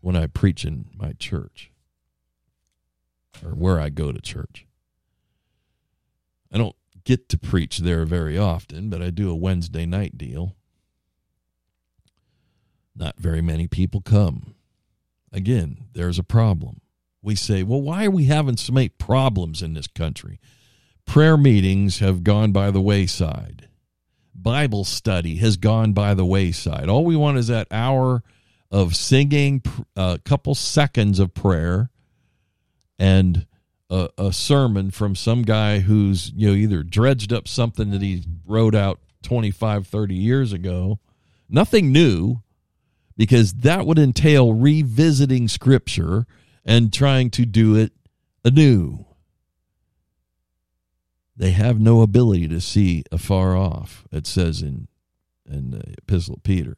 when 0.03 0.15
I 0.15 0.27
preach 0.27 0.67
in 0.67 0.91
my 0.95 1.15
church 1.15 1.73
or 3.43 3.53
where 3.53 3.81
I 3.81 3.89
go 3.89 4.13
to 4.13 4.21
church. 4.21 4.67
I 6.53 6.59
don't 6.59 6.77
get 7.05 7.31
to 7.31 7.39
preach 7.39 7.79
there 7.79 8.05
very 8.05 8.37
often, 8.37 8.91
but 8.91 9.01
I 9.01 9.09
do 9.09 9.31
a 9.31 9.35
Wednesday 9.35 9.87
night 9.87 10.19
deal. 10.19 10.55
Not 12.97 13.19
very 13.19 13.43
many 13.43 13.69
people 13.69 14.01
come. 14.01 14.55
Again, 15.33 15.89
there's 15.93 16.19
a 16.19 16.25
problem 16.25 16.81
we 17.27 17.35
say, 17.35 17.65
well, 17.65 17.83
why 17.83 18.07
are 18.07 18.11
we 18.11 18.25
having 18.27 18.57
so 18.57 18.73
many 18.73 18.89
problems 18.89 19.61
in 19.61 19.75
this 19.75 19.89
country? 19.89 20.39
Prayer 21.07 21.37
meetings 21.37 21.99
have 21.99 22.23
gone 22.23 22.53
by 22.53 22.71
the 22.71 22.81
wayside. 22.81 23.69
Bible 24.33 24.85
study 24.85 25.37
has 25.37 25.57
gone 25.57 25.93
by 25.93 26.15
the 26.15 26.25
wayside. 26.25 26.89
All 26.89 27.05
we 27.05 27.17
want 27.17 27.39
is 27.39 27.49
that 27.49 27.67
hour 27.73 28.23
of 28.71 28.95
singing, 28.95 29.61
a 29.97 30.01
uh, 30.01 30.19
couple 30.25 30.55
seconds 30.55 31.19
of 31.19 31.35
prayer, 31.35 31.91
and 32.97 33.45
a, 33.91 34.09
a, 34.17 34.33
sermon 34.33 34.93
from 34.93 35.17
some 35.17 35.43
guy 35.43 35.81
who's 35.81 36.33
you 36.35 36.49
know 36.49 36.55
either 36.55 36.83
dredged 36.83 37.33
up 37.33 37.49
something 37.49 37.91
that 37.91 38.03
he 38.03 38.25
wrote 38.45 38.75
out 38.75 39.01
25 39.23 39.87
30 39.87 40.15
years 40.15 40.53
ago 40.53 40.99
nothing 41.49 41.93
new 41.93 42.41
because 43.17 43.55
that 43.55 43.87
would 43.87 43.99
entail 43.99 44.53
revisiting 44.53 45.49
scripture 45.49 46.27
and 46.65 46.93
trying 46.93 47.31
to 47.31 47.47
do 47.47 47.75
it 47.75 47.93
anew 48.45 49.05
they 51.37 51.51
have 51.51 51.79
no 51.79 52.03
ability 52.03 52.49
to 52.49 52.61
see 52.61 53.05
afar 53.11 53.57
off 53.57 54.07
it 54.13 54.27
says 54.27 54.63
in 54.63 54.89
in 55.49 55.71
the 55.71 55.95
epistle 55.99 56.35
of 56.35 56.43
peter 56.43 56.77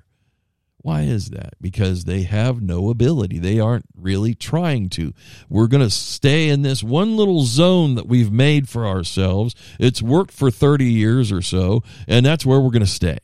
why 0.80 1.02
is 1.02 1.30
that? 1.30 1.54
Because 1.60 2.04
they 2.04 2.22
have 2.22 2.62
no 2.62 2.88
ability. 2.88 3.38
They 3.38 3.58
aren't 3.58 3.86
really 3.96 4.34
trying 4.34 4.88
to. 4.90 5.12
We're 5.48 5.66
going 5.66 5.82
to 5.82 5.90
stay 5.90 6.48
in 6.48 6.62
this 6.62 6.84
one 6.84 7.16
little 7.16 7.42
zone 7.42 7.96
that 7.96 8.06
we've 8.06 8.30
made 8.30 8.68
for 8.68 8.86
ourselves. 8.86 9.54
It's 9.80 10.00
worked 10.00 10.32
for 10.32 10.50
30 10.50 10.84
years 10.84 11.32
or 11.32 11.42
so, 11.42 11.82
and 12.06 12.24
that's 12.24 12.46
where 12.46 12.60
we're 12.60 12.70
going 12.70 12.80
to 12.80 12.86
stay. 12.86 13.18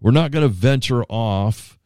We're 0.00 0.12
not 0.12 0.30
going 0.30 0.44
to 0.46 0.48
venture 0.48 1.02
off 1.08 1.78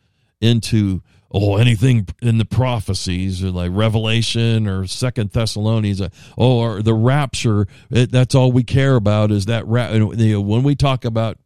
into 0.45 1.03
oh 1.31 1.57
anything 1.57 2.07
in 2.23 2.39
the 2.39 2.45
prophecies 2.45 3.43
or 3.43 3.51
like 3.51 3.71
revelation 3.73 4.69
or 4.69 4.87
second 4.87 5.31
thessalonians 5.31 6.01
oh 6.01 6.09
or 6.37 6.83
the 6.83 6.95
rapture 6.95 7.67
it, 7.91 8.13
that's 8.13 8.35
all 8.35 8.53
we 8.53 8.63
care 8.63 8.97
about 8.97 9.31
is 9.31 9.47
that 9.47 9.67
ra- 9.67 9.91
you 9.91 10.15
know, 10.15 10.41
when 10.41 10.63
we 10.63 10.75
talk 10.75 11.05
about 11.05 11.39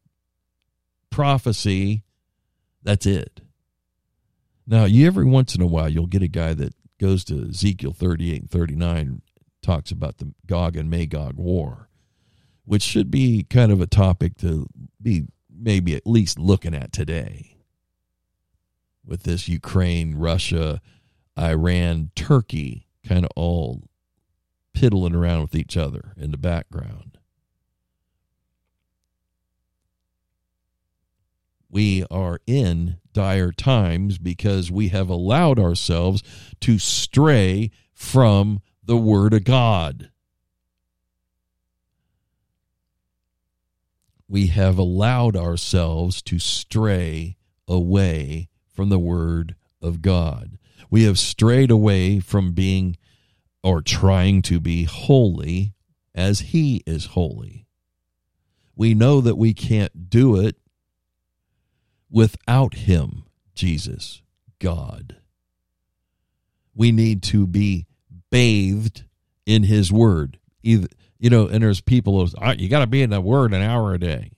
prophecy 1.10 2.02
that's 2.82 3.06
it. 3.06 3.40
Now, 4.66 4.84
you 4.84 5.06
every 5.06 5.24
once 5.24 5.54
in 5.54 5.62
a 5.62 5.66
while 5.66 5.88
you'll 5.88 6.06
get 6.06 6.22
a 6.22 6.28
guy 6.28 6.54
that 6.54 6.74
goes 6.98 7.24
to 7.24 7.48
Ezekiel 7.50 7.92
38 7.92 8.40
and 8.42 8.50
39 8.50 9.22
talks 9.62 9.90
about 9.90 10.18
the 10.18 10.32
Gog 10.46 10.76
and 10.76 10.90
Magog 10.90 11.36
war, 11.36 11.88
which 12.64 12.82
should 12.82 13.10
be 13.10 13.44
kind 13.48 13.72
of 13.72 13.80
a 13.80 13.86
topic 13.86 14.36
to 14.38 14.66
be 15.00 15.26
maybe 15.50 15.94
at 15.94 16.06
least 16.06 16.38
looking 16.38 16.74
at 16.74 16.92
today. 16.92 17.57
With 19.08 19.24
this 19.24 19.48
Ukraine, 19.48 20.14
Russia, 20.14 20.80
Iran, 21.36 22.10
Turkey 22.14 22.86
kind 23.04 23.24
of 23.24 23.30
all 23.34 23.82
piddling 24.74 25.14
around 25.14 25.40
with 25.42 25.54
each 25.56 25.76
other 25.76 26.12
in 26.16 26.30
the 26.30 26.36
background. 26.36 27.18
we 31.70 32.04
are 32.10 32.40
in 32.46 32.96
dire 33.12 33.52
times 33.52 34.18
because 34.18 34.70
we 34.70 34.88
have 34.88 35.08
allowed 35.08 35.58
ourselves 35.58 36.22
to 36.60 36.78
stray 36.78 37.70
from 37.92 38.60
the 38.82 38.96
Word 38.96 39.34
of 39.34 39.44
God. 39.44 40.10
We 44.28 44.48
have 44.48 44.78
allowed 44.78 45.36
ourselves 45.36 46.22
to 46.22 46.38
stray 46.38 47.36
away 47.66 48.48
from 48.78 48.90
the 48.90 48.98
Word 49.00 49.56
of 49.82 50.02
God. 50.02 50.56
We 50.88 51.02
have 51.02 51.18
strayed 51.18 51.72
away 51.72 52.20
from 52.20 52.52
being 52.52 52.96
or 53.60 53.82
trying 53.82 54.40
to 54.42 54.60
be 54.60 54.84
holy 54.84 55.74
as 56.14 56.38
He 56.38 56.84
is 56.86 57.06
holy. 57.06 57.66
We 58.76 58.94
know 58.94 59.20
that 59.20 59.34
we 59.34 59.52
can't 59.52 60.08
do 60.08 60.36
it 60.36 60.58
without 62.08 62.74
him, 62.74 63.24
Jesus, 63.56 64.22
God. 64.60 65.16
We 66.72 66.92
need 66.92 67.24
to 67.24 67.48
be 67.48 67.88
bathed 68.30 69.02
in 69.44 69.64
his 69.64 69.90
word. 69.90 70.38
Either, 70.62 70.86
you 71.18 71.30
know, 71.30 71.48
and 71.48 71.64
there's 71.64 71.80
people 71.80 72.24
who 72.24 72.32
ah, 72.40 72.54
you 72.56 72.68
got 72.68 72.78
to 72.78 72.86
be 72.86 73.02
in 73.02 73.10
the 73.10 73.20
word 73.20 73.52
an 73.52 73.60
hour 73.60 73.92
a 73.92 73.98
day. 73.98 74.30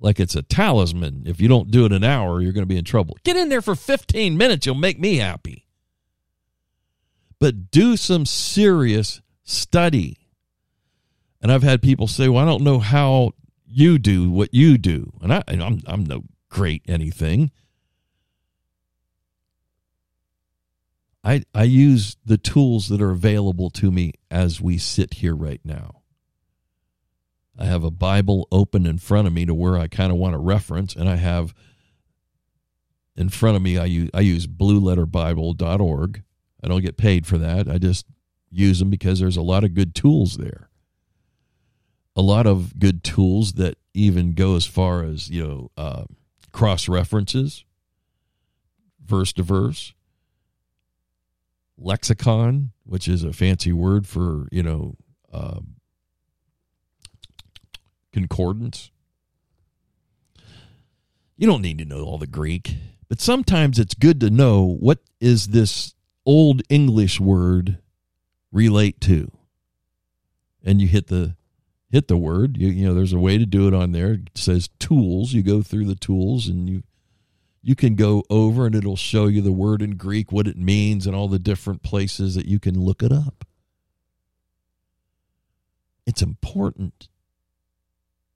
Like 0.00 0.20
it's 0.20 0.34
a 0.34 0.42
talisman. 0.42 1.22
If 1.26 1.40
you 1.40 1.48
don't 1.48 1.70
do 1.70 1.84
it 1.86 1.92
an 1.92 2.04
hour, 2.04 2.40
you're 2.40 2.52
going 2.52 2.62
to 2.62 2.66
be 2.66 2.76
in 2.76 2.84
trouble. 2.84 3.16
Get 3.24 3.36
in 3.36 3.48
there 3.48 3.62
for 3.62 3.74
15 3.74 4.36
minutes, 4.36 4.66
you'll 4.66 4.74
make 4.74 4.98
me 4.98 5.16
happy. 5.16 5.66
But 7.38 7.70
do 7.70 7.96
some 7.96 8.26
serious 8.26 9.20
study. 9.44 10.18
And 11.40 11.52
I've 11.52 11.62
had 11.62 11.82
people 11.82 12.06
say, 12.08 12.28
"Well, 12.28 12.42
I 12.42 12.46
don't 12.46 12.64
know 12.64 12.78
how 12.78 13.32
you 13.66 13.98
do 13.98 14.30
what 14.30 14.54
you 14.54 14.78
do," 14.78 15.12
and 15.20 15.32
I, 15.32 15.42
I'm 15.46 15.80
I'm 15.86 16.04
no 16.04 16.24
great 16.48 16.82
anything. 16.88 17.50
I, 21.24 21.42
I 21.54 21.64
use 21.64 22.16
the 22.24 22.36
tools 22.36 22.88
that 22.88 23.00
are 23.00 23.10
available 23.10 23.70
to 23.70 23.90
me 23.90 24.12
as 24.30 24.60
we 24.60 24.76
sit 24.76 25.14
here 25.14 25.34
right 25.34 25.60
now. 25.64 26.02
I 27.58 27.66
have 27.66 27.84
a 27.84 27.90
Bible 27.90 28.48
open 28.50 28.86
in 28.86 28.98
front 28.98 29.26
of 29.26 29.32
me 29.32 29.46
to 29.46 29.54
where 29.54 29.78
I 29.78 29.86
kind 29.86 30.10
of 30.10 30.18
want 30.18 30.34
to 30.34 30.38
reference, 30.38 30.94
and 30.94 31.08
I 31.08 31.16
have 31.16 31.54
in 33.16 33.28
front 33.28 33.56
of 33.56 33.62
me, 33.62 33.78
I 33.78 33.84
use, 33.84 34.10
I 34.12 34.20
use 34.20 34.46
blueletterbible.org. 34.46 36.22
I 36.62 36.68
don't 36.68 36.82
get 36.82 36.96
paid 36.96 37.26
for 37.26 37.38
that. 37.38 37.68
I 37.68 37.78
just 37.78 38.06
use 38.50 38.78
them 38.78 38.90
because 38.90 39.20
there's 39.20 39.36
a 39.36 39.42
lot 39.42 39.64
of 39.64 39.74
good 39.74 39.94
tools 39.94 40.36
there. 40.36 40.68
A 42.16 42.22
lot 42.22 42.46
of 42.46 42.78
good 42.78 43.04
tools 43.04 43.54
that 43.54 43.76
even 43.92 44.34
go 44.34 44.56
as 44.56 44.66
far 44.66 45.04
as, 45.04 45.30
you 45.30 45.44
know, 45.46 45.70
uh, 45.76 46.04
cross 46.52 46.88
references, 46.88 47.64
verse 49.04 49.32
to 49.34 49.42
verse, 49.42 49.92
lexicon, 51.76 52.70
which 52.84 53.08
is 53.08 53.24
a 53.24 53.32
fancy 53.32 53.72
word 53.72 54.06
for, 54.06 54.48
you 54.50 54.62
know, 54.62 54.96
um, 55.32 55.74
concordance. 58.14 58.92
You 61.36 61.48
don't 61.48 61.62
need 61.62 61.78
to 61.78 61.84
know 61.84 62.04
all 62.04 62.16
the 62.16 62.28
Greek, 62.28 62.76
but 63.08 63.20
sometimes 63.20 63.78
it's 63.78 63.92
good 63.92 64.20
to 64.20 64.30
know 64.30 64.76
what 64.78 65.00
is 65.20 65.48
this 65.48 65.94
old 66.24 66.62
English 66.68 67.18
word 67.18 67.78
relate 68.52 69.00
to. 69.02 69.32
And 70.64 70.80
you 70.80 70.86
hit 70.86 71.08
the 71.08 71.34
hit 71.90 72.06
the 72.06 72.16
word. 72.16 72.56
You, 72.56 72.68
you 72.68 72.86
know, 72.86 72.94
there's 72.94 73.12
a 73.12 73.18
way 73.18 73.36
to 73.36 73.46
do 73.46 73.66
it 73.66 73.74
on 73.74 73.90
there. 73.90 74.12
It 74.12 74.30
says 74.36 74.68
tools. 74.78 75.32
You 75.32 75.42
go 75.42 75.60
through 75.60 75.86
the 75.86 75.96
tools 75.96 76.46
and 76.46 76.70
you 76.70 76.84
you 77.62 77.74
can 77.74 77.96
go 77.96 78.22
over 78.30 78.66
and 78.66 78.76
it'll 78.76 78.94
show 78.94 79.26
you 79.26 79.42
the 79.42 79.50
word 79.50 79.82
in 79.82 79.96
Greek, 79.96 80.30
what 80.30 80.46
it 80.46 80.56
means, 80.56 81.04
and 81.06 81.16
all 81.16 81.28
the 81.28 81.38
different 81.40 81.82
places 81.82 82.36
that 82.36 82.46
you 82.46 82.60
can 82.60 82.78
look 82.80 83.02
it 83.02 83.10
up. 83.10 83.44
It's 86.06 86.22
important 86.22 87.08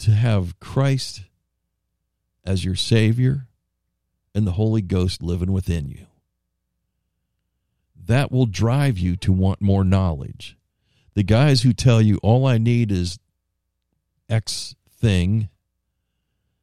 to 0.00 0.12
have 0.12 0.58
Christ 0.60 1.22
as 2.44 2.64
your 2.64 2.76
Savior 2.76 3.46
and 4.34 4.46
the 4.46 4.52
Holy 4.52 4.82
Ghost 4.82 5.22
living 5.22 5.52
within 5.52 5.88
you. 5.88 6.06
That 8.06 8.32
will 8.32 8.46
drive 8.46 8.98
you 8.98 9.16
to 9.16 9.32
want 9.32 9.60
more 9.60 9.84
knowledge. 9.84 10.56
The 11.14 11.22
guys 11.22 11.62
who 11.62 11.72
tell 11.72 12.00
you 12.00 12.18
all 12.22 12.46
I 12.46 12.58
need 12.58 12.90
is 12.90 13.18
X 14.28 14.74
thing. 14.90 15.48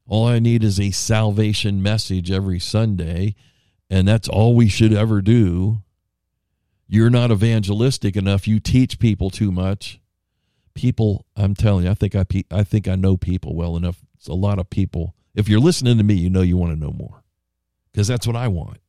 All 0.08 0.28
I 0.28 0.40
need 0.40 0.64
is 0.64 0.80
a 0.80 0.92
salvation 0.92 1.84
message 1.84 2.32
every 2.32 2.60
Sunday, 2.60 3.36
and 3.90 4.08
that's 4.08 4.30
all 4.30 4.56
we 4.56 4.70
should 4.70 4.94
ever 4.94 5.22
do. 5.22 5.82
You're 6.88 7.10
not 7.10 7.32
evangelistic 7.32 8.16
enough. 8.16 8.48
You 8.48 8.60
teach 8.60 9.00
people 9.00 9.30
too 9.30 9.52
much. 9.52 10.00
People, 10.76 11.26
I'm 11.36 11.56
telling 11.56 11.86
you, 11.86 11.92
I 11.92 11.96
think 11.96 12.16
I, 12.16 12.26
I 12.52 12.64
think 12.64 12.88
I 12.88 12.96
know 12.96 13.18
people 13.18 13.56
well 13.56 13.76
enough. 13.76 13.98
It's 14.18 14.28
a 14.28 14.34
lot 14.34 14.60
of 14.60 14.70
people. 14.70 15.16
If 15.34 15.50
you're 15.50 15.60
listening 15.60 15.98
to 15.98 16.04
me, 16.04 16.14
you 16.14 16.30
know 16.30 16.42
you 16.42 16.58
want 16.58 16.74
to 16.74 16.80
know 16.80 16.92
more 16.92 17.24
because 17.92 18.08
that's 18.08 18.28
what 18.28 18.36
I 18.36 18.48
want. 18.48 18.80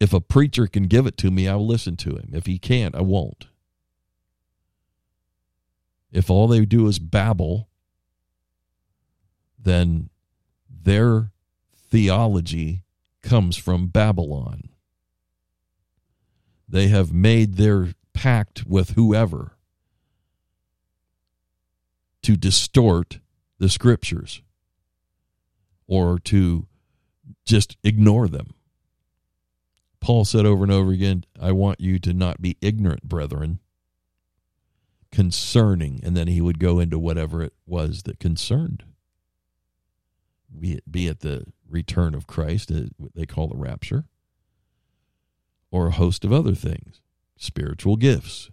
If 0.00 0.12
a 0.12 0.20
preacher 0.20 0.66
can 0.66 0.84
give 0.84 1.06
it 1.06 1.16
to 1.18 1.30
me, 1.30 1.48
I'll 1.48 1.66
listen 1.66 1.96
to 1.98 2.10
him. 2.10 2.30
If 2.32 2.46
he 2.46 2.58
can't, 2.58 2.94
I 2.94 3.00
won't. 3.00 3.46
If 6.12 6.30
all 6.30 6.46
they 6.46 6.64
do 6.64 6.86
is 6.86 6.98
babble, 6.98 7.68
then 9.58 10.10
their 10.70 11.32
theology 11.76 12.82
comes 13.22 13.56
from 13.56 13.88
Babylon. 13.88 14.68
They 16.68 16.88
have 16.88 17.12
made 17.12 17.54
their 17.54 17.94
pact 18.12 18.64
with 18.66 18.90
whoever 18.90 19.53
to 22.24 22.36
distort 22.36 23.20
the 23.58 23.68
scriptures 23.68 24.42
or 25.86 26.18
to 26.18 26.66
just 27.44 27.76
ignore 27.82 28.28
them. 28.28 28.54
Paul 30.00 30.24
said 30.24 30.44
over 30.44 30.64
and 30.64 30.72
over 30.72 30.92
again, 30.92 31.24
I 31.40 31.52
want 31.52 31.80
you 31.80 31.98
to 32.00 32.12
not 32.12 32.42
be 32.42 32.58
ignorant, 32.60 33.04
brethren, 33.04 33.60
concerning, 35.10 36.00
and 36.02 36.16
then 36.16 36.26
he 36.26 36.40
would 36.40 36.58
go 36.58 36.78
into 36.78 36.98
whatever 36.98 37.42
it 37.42 37.54
was 37.66 38.02
that 38.02 38.18
concerned 38.18 38.84
be 40.58 40.74
it, 40.74 40.90
be 40.90 41.06
it 41.06 41.20
the 41.20 41.44
return 41.68 42.14
of 42.14 42.26
Christ, 42.26 42.70
uh, 42.70 42.84
what 42.96 43.14
they 43.14 43.26
call 43.26 43.48
the 43.48 43.56
rapture, 43.56 44.04
or 45.70 45.88
a 45.88 45.92
host 45.92 46.24
of 46.24 46.32
other 46.32 46.54
things, 46.54 47.00
spiritual 47.36 47.96
gifts. 47.96 48.50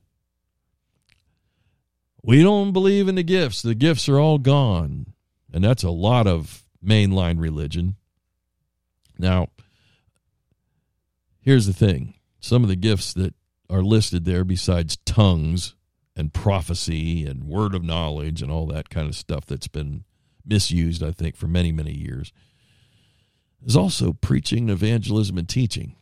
We 2.24 2.44
don't 2.44 2.72
believe 2.72 3.08
in 3.08 3.16
the 3.16 3.24
gifts. 3.24 3.62
The 3.62 3.76
gifts 3.76 4.08
are 4.08 4.20
all 4.20 4.38
gone. 4.38 5.14
And 5.54 5.64
that's 5.64 5.84
a 5.84 5.90
lot 5.90 6.28
of 6.28 6.64
mainline 6.84 7.40
religion. 7.40 7.96
Now, 9.18 9.48
here's 11.42 11.66
the 11.66 11.74
thing 11.74 12.16
some 12.40 12.64
of 12.64 12.70
the 12.70 12.76
gifts 12.76 13.14
that 13.14 13.36
are 13.70 13.84
listed 13.84 14.26
there, 14.26 14.44
besides 14.44 14.98
tongues 15.06 15.76
and 16.16 16.34
prophecy 16.34 17.26
and 17.26 17.46
word 17.46 17.74
of 17.74 17.84
knowledge 17.84 18.42
and 18.42 18.52
all 18.52 18.68
that 18.68 18.90
kind 18.90 19.08
of 19.08 19.16
stuff 19.16 19.46
that's 19.46 19.68
been 19.68 20.04
misused, 20.46 21.04
I 21.04 21.12
think, 21.12 21.36
for 21.36 21.48
many, 21.48 21.72
many 21.72 21.94
years, 21.94 22.34
is 23.66 23.76
also 23.76 24.14
preaching, 24.14 24.70
evangelism, 24.70 25.38
and 25.38 25.48
teaching. 25.48 25.96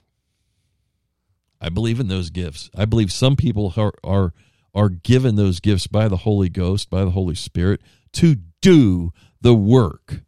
I 1.61 1.69
believe 1.69 1.99
in 1.99 2.07
those 2.07 2.29
gifts. 2.29 2.69
I 2.75 2.85
believe 2.85 3.11
some 3.11 3.35
people 3.35 3.73
are, 3.75 3.93
are 4.03 4.33
are 4.73 4.89
given 4.89 5.35
those 5.35 5.59
gifts 5.59 5.87
by 5.87 6.07
the 6.07 6.17
Holy 6.17 6.49
Ghost, 6.49 6.89
by 6.89 7.03
the 7.03 7.11
Holy 7.11 7.35
Spirit, 7.35 7.81
to 8.13 8.37
do 8.61 9.11
the 9.41 9.53
work. 9.55 10.21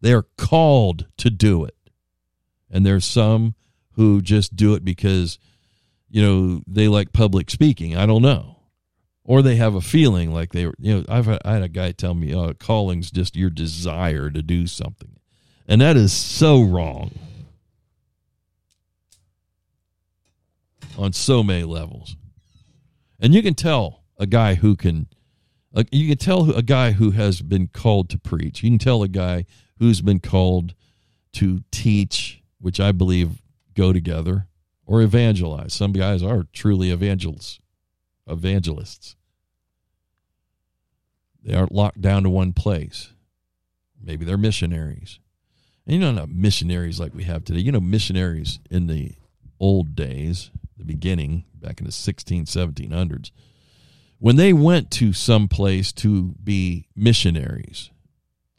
They 0.00 0.12
are 0.12 0.26
called 0.36 1.06
to 1.18 1.30
do 1.30 1.64
it. 1.64 1.76
And 2.70 2.84
there's 2.84 3.04
some 3.04 3.54
who 3.92 4.20
just 4.20 4.56
do 4.56 4.74
it 4.74 4.84
because, 4.84 5.38
you 6.10 6.22
know, 6.22 6.62
they 6.66 6.88
like 6.88 7.12
public 7.12 7.50
speaking. 7.50 7.96
I 7.96 8.06
don't 8.06 8.22
know. 8.22 8.58
Or 9.24 9.40
they 9.40 9.56
have 9.56 9.74
a 9.74 9.80
feeling 9.80 10.32
like 10.32 10.52
they, 10.52 10.62
you 10.62 10.74
know, 10.78 11.04
I've 11.08 11.28
I 11.28 11.38
had 11.44 11.62
a 11.62 11.68
guy 11.68 11.92
tell 11.92 12.12
me, 12.14 12.34
uh, 12.34 12.52
calling's 12.54 13.10
just 13.10 13.36
your 13.36 13.48
desire 13.48 14.30
to 14.30 14.42
do 14.42 14.66
something. 14.66 15.16
And 15.66 15.80
that 15.80 15.96
is 15.96 16.12
so 16.12 16.62
wrong 16.62 17.12
on 20.98 21.12
so 21.12 21.42
many 21.42 21.64
levels. 21.64 22.16
And 23.24 23.34
you 23.34 23.42
can 23.42 23.54
tell 23.54 24.04
a 24.18 24.26
guy 24.26 24.52
who 24.52 24.76
can, 24.76 25.06
uh, 25.74 25.84
you 25.90 26.08
can 26.08 26.18
tell 26.18 26.50
a 26.50 26.60
guy 26.60 26.90
who 26.90 27.12
has 27.12 27.40
been 27.40 27.68
called 27.68 28.10
to 28.10 28.18
preach. 28.18 28.62
You 28.62 28.68
can 28.68 28.78
tell 28.78 29.02
a 29.02 29.08
guy 29.08 29.46
who's 29.78 30.02
been 30.02 30.20
called 30.20 30.74
to 31.32 31.64
teach, 31.70 32.42
which 32.60 32.78
I 32.78 32.92
believe 32.92 33.40
go 33.72 33.94
together, 33.94 34.48
or 34.84 35.00
evangelize. 35.00 35.72
Some 35.72 35.94
guys 35.94 36.22
are 36.22 36.44
truly 36.52 36.90
evangelists. 36.90 37.60
Evangelists. 38.28 39.16
They 41.42 41.54
aren't 41.54 41.72
locked 41.72 42.02
down 42.02 42.24
to 42.24 42.30
one 42.30 42.52
place. 42.52 43.12
Maybe 43.98 44.26
they're 44.26 44.36
missionaries. 44.36 45.18
And 45.86 45.94
you 45.94 46.00
know, 46.00 46.12
not 46.12 46.28
missionaries 46.28 47.00
like 47.00 47.14
we 47.14 47.24
have 47.24 47.42
today. 47.42 47.60
You 47.60 47.72
know, 47.72 47.80
missionaries 47.80 48.58
in 48.70 48.86
the 48.86 49.12
old 49.58 49.94
days, 49.94 50.50
the 50.76 50.84
beginning, 50.84 51.46
back 51.64 51.80
in 51.80 51.86
the 51.86 51.92
16, 51.92 52.44
1700s, 52.44 53.30
when 54.18 54.36
they 54.36 54.52
went 54.52 54.90
to 54.92 55.12
some 55.12 55.48
place 55.48 55.92
to 55.92 56.34
be 56.42 56.88
missionaries, 56.94 57.90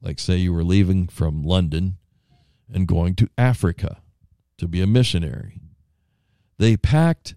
like 0.01 0.19
say 0.19 0.37
you 0.37 0.53
were 0.53 0.63
leaving 0.63 1.07
from 1.07 1.43
London 1.43 1.97
and 2.71 2.87
going 2.87 3.15
to 3.15 3.29
Africa 3.37 4.01
to 4.57 4.67
be 4.67 4.81
a 4.81 4.87
missionary, 4.87 5.59
they 6.57 6.75
packed 6.75 7.35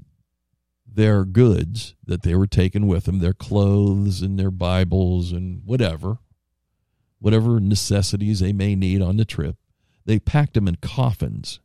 their 0.87 1.25
goods 1.25 1.95
that 2.05 2.23
they 2.23 2.35
were 2.35 2.47
taking 2.47 2.87
with 2.87 3.05
them, 3.05 3.19
their 3.19 3.33
clothes 3.33 4.23
and 4.23 4.39
their 4.39 4.51
Bibles 4.51 5.33
and 5.33 5.63
whatever, 5.65 6.19
whatever 7.19 7.61
necessities 7.61 8.41
they 8.41 8.53
may 8.53 8.75
need 8.75 9.03
on 9.03 9.17
the 9.17 9.25
trip, 9.25 9.57
they 10.07 10.19
packed 10.19 10.55
them 10.55 10.67
in 10.67 10.77
coffins 10.77 11.61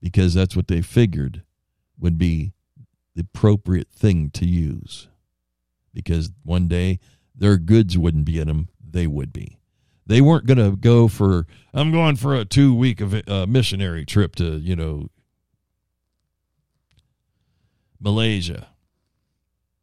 because 0.00 0.34
that's 0.34 0.54
what 0.54 0.68
they 0.68 0.82
figured 0.82 1.42
would 1.98 2.18
be 2.18 2.52
the 3.16 3.22
appropriate 3.22 3.88
thing 3.90 4.30
to 4.30 4.46
use. 4.46 5.08
Because 5.92 6.30
one 6.44 6.68
day 6.68 7.00
their 7.34 7.56
goods 7.56 7.98
wouldn't 7.98 8.26
be 8.26 8.38
in 8.38 8.46
them, 8.46 8.68
they 8.88 9.06
would 9.06 9.32
be. 9.32 9.58
They 10.06 10.20
weren't 10.20 10.46
going 10.46 10.58
to 10.58 10.76
go 10.76 11.08
for, 11.08 11.46
I'm 11.74 11.90
going 11.90 12.16
for 12.16 12.34
a 12.34 12.44
two 12.44 12.74
week 12.74 13.00
of 13.00 13.28
uh, 13.28 13.46
missionary 13.46 14.04
trip 14.04 14.36
to, 14.36 14.58
you 14.58 14.76
know, 14.76 15.08
Malaysia. 17.98 18.68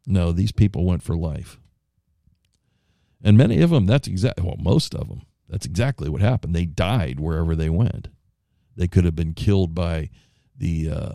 No, 0.06 0.32
these 0.32 0.52
people 0.52 0.84
went 0.84 1.02
for 1.02 1.16
life. 1.16 1.58
And 3.22 3.36
many 3.36 3.60
of 3.60 3.70
them, 3.70 3.86
that's 3.86 4.06
exactly, 4.06 4.44
well, 4.46 4.56
most 4.58 4.94
of 4.94 5.08
them, 5.08 5.22
that's 5.48 5.66
exactly 5.66 6.08
what 6.08 6.20
happened. 6.20 6.54
They 6.54 6.66
died 6.66 7.18
wherever 7.18 7.56
they 7.56 7.70
went. 7.70 8.08
They 8.76 8.86
could 8.86 9.04
have 9.04 9.16
been 9.16 9.34
killed 9.34 9.74
by 9.74 10.10
the 10.56 10.90
uh, 10.90 11.12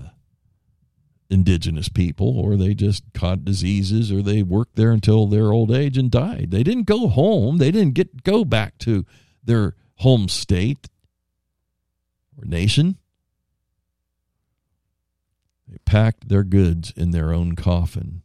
indigenous 1.30 1.90
people, 1.90 2.40
or 2.40 2.56
they 2.56 2.74
just 2.74 3.04
caught 3.14 3.46
diseases, 3.46 4.12
or 4.12 4.22
they 4.22 4.42
worked 4.42 4.76
there 4.76 4.92
until 4.92 5.28
their 5.28 5.52
old 5.52 5.72
age 5.72 5.98
and 5.98 6.10
died. 6.10 6.50
They 6.52 6.64
didn't 6.64 6.84
go 6.84 7.08
home. 7.08 7.58
They 7.58 7.72
didn't 7.72 7.94
get 7.94 8.24
go 8.24 8.44
back 8.44 8.78
to 8.80 9.06
their 9.44 9.76
home 9.98 10.28
state 10.28 10.90
or 12.38 12.46
nation. 12.46 12.98
They 15.68 15.78
packed 15.86 16.30
their 16.30 16.44
goods 16.44 16.92
in 16.96 17.12
their 17.12 17.32
own 17.32 17.56
coffin. 17.56 18.24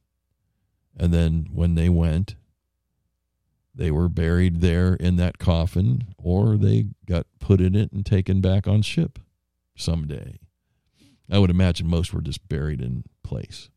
And 0.97 1.13
then 1.13 1.49
when 1.53 1.75
they 1.75 1.89
went, 1.89 2.37
they 3.75 3.91
were 3.91 4.09
buried 4.09 4.61
there 4.61 4.95
in 4.95 5.17
that 5.17 5.39
coffin, 5.39 6.15
or 6.17 6.57
they 6.57 6.87
got 7.07 7.27
put 7.41 7.61
in 7.61 7.75
it 7.75 7.93
and 7.93 8.07
taken 8.07 8.41
back 8.41 8.69
on 8.69 8.83
ship 8.83 9.19
someday. 9.77 10.39
I 11.31 11.39
would 11.39 11.51
imagine 11.51 11.87
most 11.89 12.13
were 12.13 12.21
just 12.21 12.49
buried 12.49 12.81
in 12.81 13.05
place. 13.23 13.71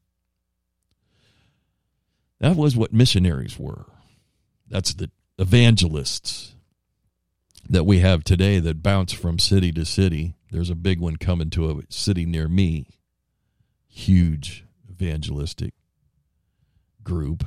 That 2.40 2.56
was 2.56 2.76
what 2.76 2.94
missionaries 2.94 3.58
were. 3.58 3.86
That's 4.70 4.94
the 4.94 5.10
evangelists 5.40 6.56
that 7.70 7.86
we 7.86 8.00
have 8.00 8.24
today 8.24 8.60
that 8.60 8.84
bounce 8.84 9.14
from 9.14 9.40
city 9.40 9.72
to 9.74 9.86
city. 9.86 10.36
There's 10.52 10.70
a 10.70 10.76
big 10.76 11.00
one 11.00 11.18
coming 11.18 11.50
to 11.52 11.70
a 11.70 11.82
city 11.90 12.26
near 12.26 12.48
me. 12.48 12.88
Huge 13.88 14.66
evangelistic 14.90 15.74
group. 17.04 17.46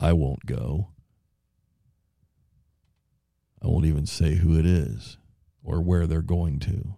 I 0.00 0.12
won't 0.12 0.46
go. 0.46 0.88
I 3.62 3.68
won't 3.68 3.86
even 3.86 4.06
say 4.06 4.36
who 4.36 4.58
it 4.58 4.66
is 4.66 5.18
or 5.62 5.80
where 5.80 6.06
they're 6.06 6.22
going 6.22 6.58
to 6.60 6.96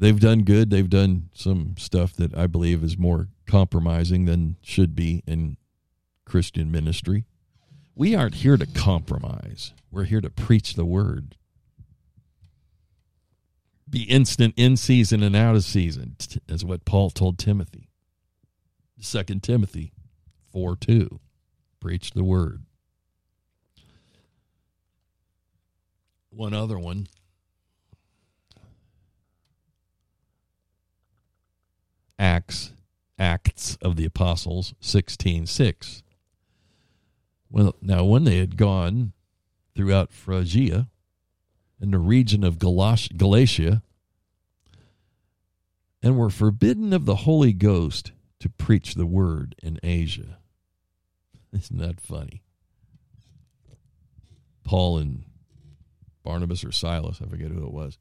they've 0.00 0.18
done 0.18 0.42
good. 0.42 0.70
They've 0.70 0.90
done 0.90 1.30
some 1.34 1.76
stuff 1.78 2.14
that 2.14 2.36
I 2.36 2.46
believe 2.48 2.82
is 2.82 2.98
more 2.98 3.28
compromising 3.46 4.24
than 4.24 4.56
should 4.62 4.96
be 4.96 5.22
in 5.26 5.56
Christian 6.24 6.72
ministry. 6.72 7.26
We 7.94 8.14
aren't 8.14 8.36
here 8.36 8.56
to 8.56 8.66
compromise. 8.66 9.72
We're 9.90 10.04
here 10.04 10.20
to 10.20 10.30
preach 10.30 10.74
the 10.74 10.84
word. 10.84 11.36
Be 13.88 14.04
instant 14.04 14.54
in 14.56 14.76
season 14.76 15.22
and 15.22 15.34
out 15.34 15.56
of 15.56 15.64
season, 15.64 16.16
is 16.48 16.64
what 16.64 16.84
Paul 16.84 17.10
told 17.10 17.38
Timothy. 17.38 17.88
Second 19.00 19.42
Timothy 19.42 19.92
4 20.52 20.76
2. 20.76 21.20
Preach 21.80 22.12
the 22.12 22.24
word. 22.24 22.64
One 26.30 26.54
other 26.54 26.78
one 26.78 27.08
Acts 32.20 32.72
Acts 33.18 33.76
of 33.80 33.96
the 33.96 34.04
Apostles 34.04 34.74
16 34.80 35.46
6. 35.46 36.02
Well, 37.50 37.74
now, 37.80 38.04
when 38.04 38.24
they 38.24 38.38
had 38.38 38.58
gone 38.58 39.14
throughout 39.74 40.12
Phrygia 40.12 40.88
and 41.80 41.94
the 41.94 41.98
region 41.98 42.44
of 42.44 42.58
Galatia 42.58 43.82
and 46.02 46.18
were 46.18 46.28
forbidden 46.30 46.92
of 46.92 47.06
the 47.06 47.16
Holy 47.16 47.54
Ghost 47.54 48.12
to 48.40 48.50
preach 48.50 48.94
the 48.94 49.06
word 49.06 49.54
in 49.62 49.78
Asia. 49.82 50.38
Isn't 51.52 51.78
that 51.78 52.00
funny? 52.00 52.42
Paul 54.62 54.98
and 54.98 55.24
Barnabas 56.22 56.64
or 56.64 56.72
Silas, 56.72 57.20
I 57.24 57.28
forget 57.28 57.50
who 57.50 57.64
it 57.64 57.72
was. 57.72 57.98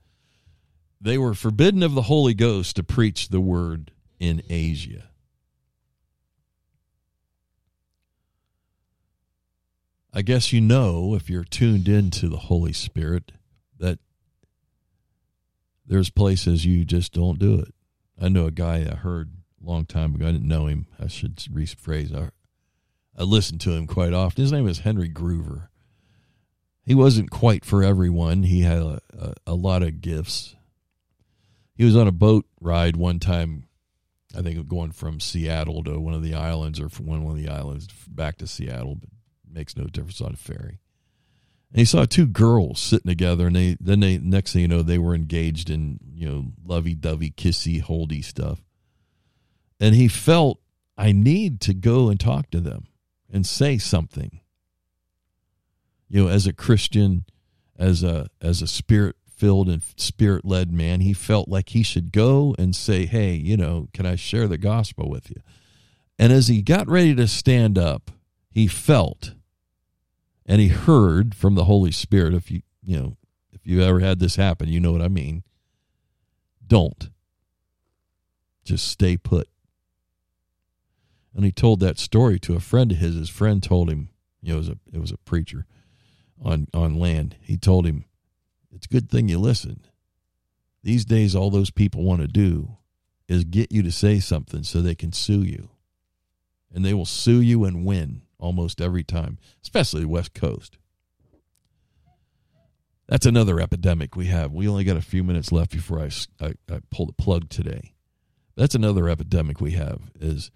They 1.00 1.18
were 1.18 1.34
forbidden 1.34 1.84
of 1.84 1.94
the 1.94 2.04
Holy 2.04 2.34
Ghost 2.34 2.76
to 2.76 2.84
preach 2.84 3.30
the 3.30 3.42
word 3.42 3.92
in 4.20 4.42
Asia. 4.50 5.10
I 10.14 10.22
guess 10.22 10.52
you 10.52 10.60
know, 10.60 11.14
if 11.16 11.30
you're 11.30 11.44
tuned 11.44 11.88
into 11.88 12.28
the 12.28 12.38
Holy 12.38 12.74
Spirit, 12.74 13.32
that 13.80 14.00
there's 15.86 16.10
places 16.10 16.66
you 16.66 16.84
just 16.84 17.14
don't 17.14 17.40
do 17.40 17.60
it. 17.60 17.74
I 18.20 18.28
know 18.28 18.46
a 18.46 18.52
guy 18.52 18.88
I 18.92 18.96
heard 18.96 19.32
a 19.62 19.70
long 19.70 19.86
time 19.86 20.16
ago. 20.16 20.28
I 20.28 20.32
didn't 20.32 20.48
know 20.48 20.66
him. 20.66 20.88
I 21.00 21.08
should 21.08 21.36
rephrase. 21.38 22.14
I, 22.14 22.32
I 23.18 23.24
listened 23.24 23.62
to 23.62 23.72
him 23.72 23.88
quite 23.88 24.14
often. 24.14 24.42
His 24.42 24.52
name 24.52 24.68
is 24.68 24.80
Henry 24.80 25.10
Gruver. 25.10 25.68
he 26.84 26.96
wasn't 26.96 27.30
quite 27.30 27.64
for 27.64 27.84
everyone. 27.84 28.44
He 28.44 28.62
had 28.62 28.82
a, 28.82 29.00
a, 29.18 29.34
a 29.48 29.54
lot 29.54 29.84
of 29.84 30.02
gifts. 30.02 30.56
He 31.76 31.86
was 31.86 31.96
on 31.96 32.08
a 32.08 32.12
boat 32.12 32.46
ride 32.60 32.98
one 32.98 33.20
time 33.20 33.69
I 34.38 34.42
think 34.42 34.68
going 34.68 34.92
from 34.92 35.20
Seattle 35.20 35.84
to 35.84 36.00
one 36.00 36.14
of 36.14 36.22
the 36.22 36.36
islands 36.36 36.80
or 36.80 36.90
from 36.90 37.08
one 37.08 37.26
of 37.26 37.36
the 37.36 37.50
islands 37.50 37.88
back 38.08 38.38
to 38.38 38.48
Seattle, 38.48 38.96
but 38.96 39.10
makes 39.52 39.76
no 39.76 39.86
difference 39.86 40.22
on 40.22 40.34
a 40.34 40.38
ferry. 40.38 40.80
And 41.72 41.80
he 41.80 41.86
saw 41.86 42.06
two 42.06 42.28
girls 42.28 42.80
sitting 42.80 43.10
together, 43.10 43.48
and 43.48 43.56
they 43.56 43.78
then 43.80 44.00
they 44.00 44.18
next 44.18 44.54
thing 44.54 44.64
you 44.64 44.68
know 44.68 44.82
they 44.82 44.98
were 44.98 45.16
engaged 45.16 45.70
in 45.70 46.00
you 46.14 46.28
know 46.28 46.46
lovey 46.64 46.96
dovey, 46.96 47.32
kissy, 47.32 47.82
holdy 47.82 48.22
stuff. 48.22 48.62
And 49.80 49.96
he 49.96 50.08
felt 50.08 50.60
I 50.98 51.12
need 51.12 51.62
to 51.62 51.74
go 51.74 52.10
and 52.10 52.20
talk 52.20 52.50
to 52.52 52.60
them 52.60 52.88
and 53.32 53.46
say 53.46 53.78
something. 53.78 54.42
You 56.08 56.24
know, 56.24 56.30
as 56.30 56.48
a 56.48 56.54
Christian, 56.54 57.26
as 57.78 58.04
a 58.04 58.30
as 58.42 58.62
a 58.62 58.68
spirit 58.68 59.16
filled 59.40 59.70
and 59.70 59.82
spirit 59.96 60.44
led 60.44 60.72
man, 60.72 61.00
he 61.00 61.14
felt 61.14 61.48
like 61.48 61.70
he 61.70 61.82
should 61.82 62.12
go 62.12 62.54
and 62.60 62.76
say, 62.76 63.06
Hey, 63.06 63.34
you 63.34 63.56
know, 63.56 63.88
can 63.94 64.06
I 64.06 64.16
share 64.16 64.48
the 64.48 64.58
gospel 64.58 65.10
with 65.10 65.30
you? 65.30 65.42
And 66.20 66.34
as 66.34 66.50
he 66.50 66.62
got 66.62 66.90
ready 66.90 67.16
to 67.16 67.28
stand 67.28 67.78
up, 67.78 68.12
he 68.52 68.68
felt 68.68 69.34
and 70.46 70.60
he 70.60 70.68
heard 70.68 71.34
from 71.34 71.56
the 71.56 71.64
Holy 71.64 71.92
Spirit. 71.92 72.34
If 72.34 72.52
you, 72.52 72.62
you 72.84 73.00
know, 73.00 73.18
if 73.54 73.66
you 73.66 73.82
ever 73.82 74.00
had 74.00 74.20
this 74.20 74.36
happen, 74.36 74.68
you 74.68 74.82
know 74.82 74.92
what 74.92 75.02
I 75.02 75.08
mean. 75.08 75.44
Don't. 76.68 77.10
Just 78.66 78.88
stay 78.88 79.16
put. 79.16 79.48
And 81.34 81.46
he 81.46 81.52
told 81.52 81.80
that 81.80 81.98
story 81.98 82.40
to 82.40 82.56
a 82.56 82.60
friend 82.60 82.92
of 82.92 82.98
his. 82.98 83.16
His 83.16 83.30
friend 83.30 83.64
told 83.64 83.90
him, 83.90 84.10
you 84.42 84.52
know, 84.52 84.56
it 84.56 84.60
was 84.60 84.70
a, 84.70 84.78
it 84.94 85.00
was 85.00 85.12
a 85.12 85.18
preacher 85.18 85.66
on, 86.44 86.68
on 86.74 87.00
land. 87.00 87.38
He 87.42 87.56
told 87.56 87.86
him, 87.86 88.06
it's 88.74 88.86
a 88.86 88.90
good 88.90 89.10
thing 89.10 89.28
you 89.28 89.40
listened. 89.40 89.90
These 90.84 91.06
days, 91.06 91.36
all 91.36 91.50
those 91.50 91.72
people 91.72 92.04
want 92.04 92.22
to 92.22 92.28
do 92.28 92.78
is 93.28 93.44
get 93.44 93.72
you 93.72 93.84
to 93.84 93.92
say 93.92 94.20
something 94.20 94.64
so 94.64 94.82
they 94.82 94.96
can 94.96 95.12
sue 95.12 95.44
you. 95.44 95.70
And 96.74 96.86
they 96.86 96.94
will 96.94 97.06
sue 97.06 97.42
you 97.42 97.66
and 97.66 97.86
win 97.86 98.22
almost 98.38 98.80
every 98.80 99.04
time, 99.04 99.38
especially 99.62 100.02
the 100.02 100.08
West 100.08 100.34
Coast. 100.34 100.78
That's 103.08 103.26
another 103.26 103.60
epidemic 103.60 104.16
we 104.16 104.28
have. 104.28 104.52
We 104.52 104.68
only 104.68 104.84
got 104.84 104.98
a 104.98 105.02
few 105.02 105.24
minutes 105.24 105.52
left 105.52 105.72
before 105.72 106.00
I, 106.00 106.12
I, 106.40 106.54
I 106.72 106.80
pull 106.92 107.08
the 107.08 107.14
plug 107.14 107.50
today. 107.50 107.94
That's 108.56 108.76
another 108.76 109.10
epidemic 109.10 109.60
we 109.60 109.72
have 109.72 110.12
is 110.20 110.52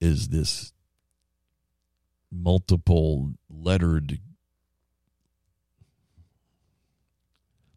is 0.00 0.28
this 0.28 0.72
multiple 2.30 3.32
lettered 3.48 4.18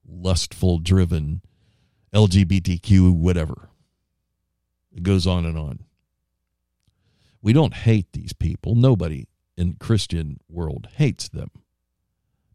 lustful 0.07 0.79
driven 0.79 1.41
LGBTQ 2.13 3.13
whatever. 3.15 3.69
It 4.95 5.03
goes 5.03 5.27
on 5.27 5.45
and 5.45 5.57
on. 5.57 5.83
We 7.41 7.53
don't 7.53 7.73
hate 7.73 8.13
these 8.13 8.33
people. 8.33 8.75
Nobody 8.75 9.27
in 9.55 9.75
Christian 9.79 10.39
world 10.49 10.87
hates 10.95 11.29
them. 11.29 11.51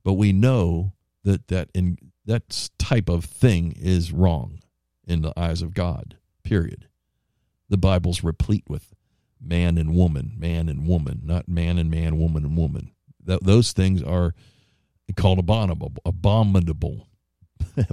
But 0.05 0.15
we 0.15 0.33
know 0.33 0.93
that 1.25 1.49
that 1.49 1.69
in 1.75 1.99
that 2.25 2.71
type 2.79 3.09
of 3.09 3.25
thing 3.25 3.73
is 3.73 4.13
wrong 4.13 4.61
in 5.07 5.23
the 5.23 5.33
eyes 5.39 5.63
of 5.63 5.75
God. 5.75 6.17
Period. 6.43 6.89
The 7.69 7.77
Bible's 7.77 8.25
replete 8.25 8.65
with 8.69 8.95
man 9.41 9.79
and 9.79 9.95
woman, 9.95 10.35
man 10.37 10.69
and 10.69 10.87
woman, 10.87 11.23
not 11.25 11.49
man 11.49 11.79
and 11.79 11.91
man, 11.91 12.19
woman 12.19 12.45
and 12.45 12.57
woman. 12.57 12.93
Th- 13.27 13.41
those 13.41 13.73
things 13.73 14.03
are 14.03 14.35
called 15.17 15.39
abominable, 15.39 15.93
abominable 16.05 17.09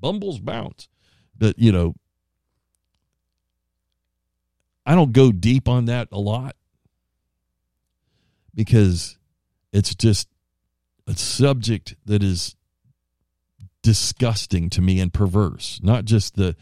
Bumbles 0.00 0.38
bounce. 0.38 0.88
But, 1.36 1.58
you 1.58 1.72
know, 1.72 1.94
I 4.84 4.94
don't 4.94 5.12
go 5.12 5.32
deep 5.32 5.68
on 5.68 5.84
that 5.86 6.08
a 6.12 6.18
lot 6.18 6.56
because 8.54 9.18
it's 9.72 9.94
just 9.94 10.28
a 11.06 11.14
subject 11.14 11.94
that 12.06 12.22
is 12.22 12.56
disgusting 13.82 14.70
to 14.70 14.80
me 14.80 15.00
and 15.00 15.12
perverse. 15.12 15.80
Not 15.82 16.04
just 16.04 16.36
the 16.36 16.56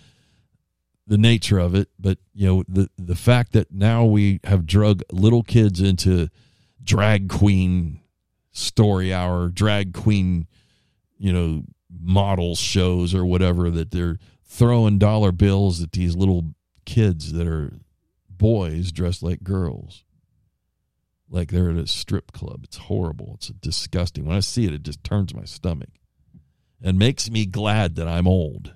the 1.08 1.18
nature 1.18 1.58
of 1.58 1.74
it, 1.74 1.88
but 1.98 2.18
you 2.34 2.46
know 2.46 2.64
the 2.68 2.90
the 2.98 3.14
fact 3.14 3.52
that 3.52 3.72
now 3.72 4.04
we 4.04 4.40
have 4.44 4.66
drug 4.66 5.02
little 5.12 5.42
kids 5.42 5.80
into 5.80 6.28
drag 6.82 7.28
queen 7.28 8.00
story 8.52 9.12
hour, 9.12 9.48
drag 9.48 9.92
queen, 9.92 10.46
you 11.18 11.32
know, 11.32 11.62
model 12.00 12.54
shows 12.54 13.14
or 13.14 13.24
whatever 13.24 13.70
that 13.70 13.90
they're 13.90 14.18
throwing 14.44 14.98
dollar 14.98 15.32
bills 15.32 15.82
at 15.82 15.92
these 15.92 16.16
little 16.16 16.54
kids 16.84 17.32
that 17.32 17.46
are 17.46 17.72
boys 18.28 18.92
dressed 18.92 19.22
like 19.22 19.42
girls. 19.42 20.04
Like 21.28 21.50
they're 21.50 21.70
at 21.70 21.76
a 21.76 21.86
strip 21.86 22.32
club. 22.32 22.60
It's 22.64 22.76
horrible. 22.76 23.32
It's 23.34 23.48
disgusting. 23.48 24.24
When 24.24 24.36
i 24.36 24.40
see 24.40 24.66
it 24.66 24.72
it 24.72 24.82
just 24.82 25.02
turns 25.02 25.34
my 25.34 25.44
stomach 25.44 25.90
and 26.82 26.98
makes 26.98 27.30
me 27.30 27.46
glad 27.46 27.96
that 27.96 28.06
i'm 28.06 28.28
old 28.28 28.74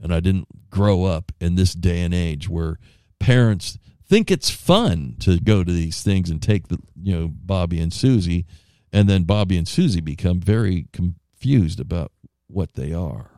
and 0.00 0.14
i 0.14 0.20
didn't 0.20 0.70
grow 0.70 1.04
up 1.04 1.32
in 1.40 1.56
this 1.56 1.74
day 1.74 2.00
and 2.00 2.14
age 2.14 2.48
where 2.48 2.78
parents 3.18 3.76
think 4.12 4.30
it's 4.30 4.50
fun 4.50 5.16
to 5.20 5.40
go 5.40 5.64
to 5.64 5.72
these 5.72 6.02
things 6.02 6.28
and 6.28 6.42
take 6.42 6.68
the 6.68 6.78
you 7.02 7.18
know 7.18 7.28
bobby 7.32 7.80
and 7.80 7.94
susie. 7.94 8.44
And 8.92 9.08
then 9.08 9.22
bobby 9.22 9.56
and 9.56 9.66
susie 9.66 10.02
become 10.02 10.38
very 10.38 10.86
com- 10.92 11.16
confused 11.42 11.80
about 11.80 12.12
what 12.46 12.74
they 12.74 12.92
are. 12.92 13.32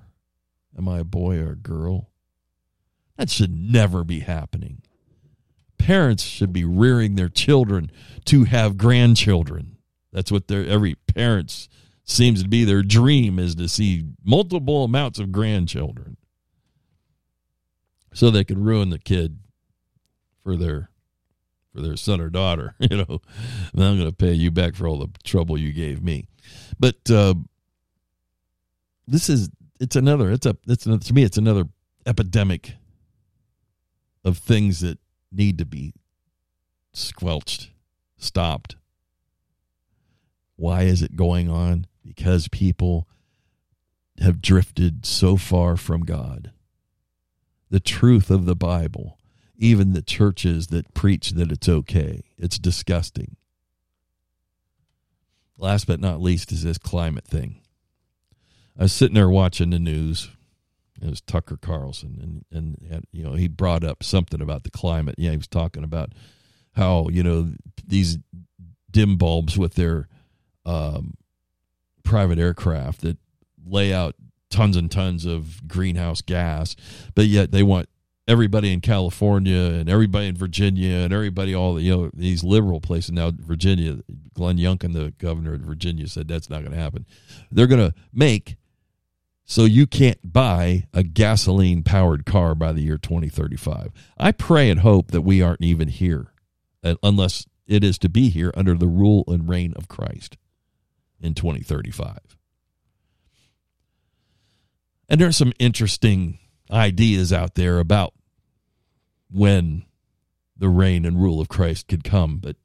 Am 0.76 0.88
I 0.88 0.98
a 0.98 1.04
boy 1.04 1.38
or 1.38 1.52
a 1.52 1.56
girl? 1.56 2.10
That 3.16 3.30
should 3.30 3.56
never 3.56 4.04
be 4.04 4.20
happening. 4.20 4.82
Parents 5.78 6.22
should 6.22 6.52
be 6.52 6.64
rearing 6.64 7.14
their 7.14 7.30
children 7.30 7.90
to 8.26 8.44
have 8.44 8.76
grandchildren. 8.76 9.78
That's 10.12 10.30
what 10.30 10.48
their 10.48 10.66
every 10.66 10.96
parents 10.96 11.70
seems 12.04 12.42
to 12.42 12.48
be 12.48 12.64
their 12.64 12.82
dream 12.82 13.38
is 13.38 13.54
to 13.54 13.68
see 13.68 14.04
multiple 14.22 14.84
amounts 14.84 15.18
of 15.18 15.32
grandchildren. 15.32 16.18
So 18.12 18.30
they 18.30 18.44
can 18.44 18.62
ruin 18.62 18.90
the 18.90 18.98
kid 18.98 19.38
for 20.42 20.56
their 20.56 20.90
for 21.72 21.80
their 21.80 21.96
son 21.96 22.20
or 22.20 22.28
daughter, 22.28 22.74
you 22.78 22.98
know. 22.98 23.22
I'm 23.72 23.98
going 23.98 24.04
to 24.04 24.12
pay 24.12 24.34
you 24.34 24.50
back 24.50 24.74
for 24.74 24.86
all 24.86 24.98
the 24.98 25.08
trouble 25.24 25.58
you 25.58 25.72
gave 25.72 26.02
me. 26.02 26.26
But 26.78 27.10
uh, 27.10 27.34
this 29.06 29.28
is 29.28 29.50
it's 29.80 29.96
another 29.96 30.30
it's 30.30 30.46
a 30.46 30.56
it's 30.66 30.86
another, 30.86 31.04
to 31.04 31.14
me 31.14 31.22
it's 31.22 31.38
another 31.38 31.64
epidemic 32.06 32.74
of 34.24 34.38
things 34.38 34.80
that 34.80 34.98
need 35.30 35.58
to 35.58 35.66
be 35.66 35.92
squelched, 36.92 37.70
stopped. 38.16 38.76
Why 40.56 40.82
is 40.82 41.02
it 41.02 41.16
going 41.16 41.50
on? 41.50 41.86
Because 42.02 42.48
people 42.48 43.08
have 44.20 44.40
drifted 44.40 45.04
so 45.04 45.36
far 45.36 45.76
from 45.76 46.02
God. 46.02 46.52
The 47.70 47.80
truth 47.80 48.30
of 48.30 48.44
the 48.44 48.54
Bible, 48.54 49.18
even 49.56 49.92
the 49.92 50.02
churches 50.02 50.68
that 50.68 50.94
preach 50.94 51.30
that 51.30 51.50
it's 51.50 51.68
okay, 51.68 52.22
it's 52.38 52.58
disgusting. 52.58 53.36
Last 55.58 55.86
but 55.86 56.00
not 56.00 56.20
least 56.20 56.52
is 56.52 56.62
this 56.62 56.78
climate 56.78 57.26
thing. 57.26 57.60
I 58.78 58.84
was 58.84 58.92
sitting 58.92 59.14
there 59.14 59.30
watching 59.30 59.70
the 59.70 59.78
news. 59.78 60.30
It 61.00 61.10
was 61.10 61.20
Tucker 61.20 61.56
Carlson, 61.56 62.44
and, 62.50 62.76
and 62.88 63.06
you 63.12 63.22
know 63.22 63.34
he 63.34 63.48
brought 63.48 63.84
up 63.84 64.02
something 64.02 64.40
about 64.40 64.64
the 64.64 64.70
climate. 64.70 65.16
Yeah, 65.18 65.32
he 65.32 65.36
was 65.36 65.48
talking 65.48 65.84
about 65.84 66.12
how 66.72 67.08
you 67.08 67.22
know 67.22 67.52
these 67.86 68.18
dim 68.90 69.16
bulbs 69.16 69.58
with 69.58 69.74
their 69.74 70.08
um, 70.64 71.14
private 72.04 72.38
aircraft 72.38 73.02
that 73.02 73.18
lay 73.66 73.92
out 73.92 74.14
tons 74.50 74.76
and 74.76 74.90
tons 74.90 75.26
of 75.26 75.66
greenhouse 75.66 76.20
gas, 76.20 76.76
but 77.14 77.26
yet 77.26 77.50
they 77.50 77.62
want 77.62 77.88
everybody 78.26 78.72
in 78.72 78.80
California 78.80 79.58
and 79.58 79.88
everybody 79.88 80.28
in 80.28 80.36
Virginia 80.36 80.96
and 80.96 81.12
everybody 81.12 81.54
all 81.54 81.74
the, 81.74 81.82
you 81.82 81.94
know 81.94 82.10
these 82.14 82.42
liberal 82.42 82.80
places 82.80 83.12
now 83.12 83.30
Virginia 83.30 83.98
Glenn 84.32 84.56
Youngkin 84.56 84.94
the 84.94 85.12
governor 85.18 85.54
of 85.54 85.60
Virginia 85.60 86.08
said 86.08 86.28
that's 86.28 86.48
not 86.48 86.60
going 86.60 86.72
to 86.72 86.78
happen. 86.78 87.04
They're 87.50 87.66
going 87.66 87.90
to 87.90 87.94
make 88.12 88.56
so 89.44 89.64
you 89.64 89.86
can't 89.86 90.32
buy 90.32 90.86
a 90.92 91.02
gasoline 91.02 91.82
powered 91.82 92.24
car 92.24 92.54
by 92.54 92.72
the 92.72 92.82
year 92.82 92.98
2035. 92.98 93.92
I 94.18 94.32
pray 94.32 94.70
and 94.70 94.80
hope 94.80 95.10
that 95.10 95.22
we 95.22 95.42
aren't 95.42 95.62
even 95.62 95.88
here 95.88 96.32
uh, 96.82 96.94
unless 97.02 97.46
it 97.66 97.84
is 97.84 97.98
to 97.98 98.08
be 98.08 98.30
here 98.30 98.52
under 98.56 98.74
the 98.74 98.86
rule 98.86 99.24
and 99.26 99.48
reign 99.48 99.74
of 99.76 99.88
Christ 99.88 100.36
in 101.20 101.34
2035. 101.34 102.18
And 105.08 105.20
there 105.20 105.28
are 105.28 105.32
some 105.32 105.52
interesting 105.58 106.38
ideas 106.70 107.32
out 107.32 107.54
there 107.54 107.78
about 107.78 108.14
when 109.30 109.84
the 110.56 110.68
reign 110.68 111.04
and 111.04 111.20
rule 111.20 111.40
of 111.40 111.48
Christ 111.48 111.88
could 111.88 112.04
come, 112.04 112.38
but 112.38 112.56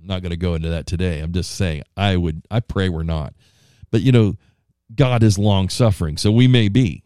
I'm 0.00 0.06
not 0.06 0.22
going 0.22 0.30
to 0.30 0.36
go 0.36 0.54
into 0.54 0.70
that 0.70 0.86
today. 0.86 1.20
I'm 1.20 1.32
just 1.32 1.50
saying 1.50 1.82
I 1.96 2.16
would 2.16 2.42
I 2.50 2.60
pray 2.60 2.88
we're 2.88 3.02
not. 3.02 3.34
But 3.90 4.02
you 4.02 4.12
know, 4.12 4.36
God 4.94 5.22
is 5.22 5.38
long 5.38 5.68
suffering, 5.68 6.16
so 6.16 6.30
we 6.30 6.48
may 6.48 6.68
be. 6.68 7.02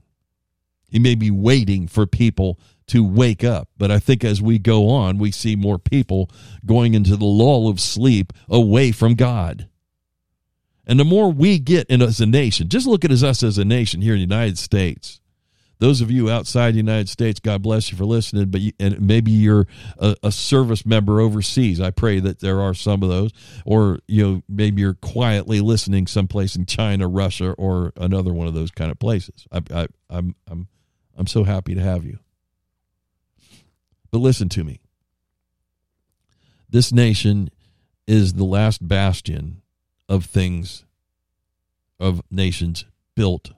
He 0.90 0.98
may 0.98 1.14
be 1.14 1.30
waiting 1.30 1.86
for 1.86 2.06
people 2.06 2.58
to 2.88 3.04
wake 3.04 3.44
up. 3.44 3.68
But 3.76 3.90
I 3.90 3.98
think 3.98 4.24
as 4.24 4.40
we 4.40 4.58
go 4.58 4.88
on, 4.88 5.18
we 5.18 5.30
see 5.30 5.54
more 5.54 5.78
people 5.78 6.30
going 6.64 6.94
into 6.94 7.16
the 7.16 7.26
lull 7.26 7.68
of 7.68 7.80
sleep 7.80 8.32
away 8.48 8.92
from 8.92 9.14
God. 9.14 9.68
And 10.86 10.98
the 10.98 11.04
more 11.04 11.30
we 11.30 11.58
get 11.58 11.86
in 11.88 12.00
as 12.00 12.20
a 12.20 12.26
nation, 12.26 12.70
just 12.70 12.86
look 12.86 13.04
at 13.04 13.10
us 13.10 13.42
as 13.42 13.58
a 13.58 13.64
nation 13.64 14.00
here 14.00 14.14
in 14.14 14.18
the 14.18 14.22
United 14.22 14.56
States. 14.56 15.20
Those 15.80 16.00
of 16.00 16.10
you 16.10 16.28
outside 16.28 16.74
the 16.74 16.78
United 16.78 17.08
States, 17.08 17.38
God 17.38 17.62
bless 17.62 17.90
you 17.90 17.96
for 17.96 18.04
listening. 18.04 18.46
But 18.46 18.60
you, 18.60 18.72
and 18.80 19.00
maybe 19.00 19.30
you're 19.30 19.66
a, 19.98 20.16
a, 20.24 20.32
service 20.32 20.84
member 20.84 21.20
overseas. 21.20 21.80
I 21.80 21.90
pray 21.90 22.18
that 22.20 22.40
there 22.40 22.60
are 22.60 22.74
some 22.74 23.02
of 23.02 23.08
those, 23.08 23.30
or 23.64 24.00
you 24.08 24.24
know, 24.24 24.42
maybe 24.48 24.82
you're 24.82 24.94
quietly 24.94 25.60
listening 25.60 26.08
someplace 26.08 26.56
in 26.56 26.66
China, 26.66 27.06
Russia, 27.06 27.52
or 27.52 27.92
another 27.96 28.32
one 28.32 28.48
of 28.48 28.54
those 28.54 28.72
kind 28.72 28.90
of 28.90 28.98
places. 28.98 29.46
I, 29.52 29.62
I, 29.72 29.86
I'm 30.10 30.34
I'm 30.48 30.68
I'm 31.16 31.26
so 31.28 31.44
happy 31.44 31.74
to 31.74 31.80
have 31.80 32.04
you. 32.04 32.18
But 34.10 34.18
listen 34.18 34.48
to 34.50 34.64
me. 34.64 34.80
This 36.68 36.92
nation 36.92 37.50
is 38.06 38.34
the 38.34 38.44
last 38.44 38.86
bastion 38.86 39.62
of 40.08 40.24
things, 40.24 40.84
of 42.00 42.22
nations 42.30 42.84
built 43.14 43.52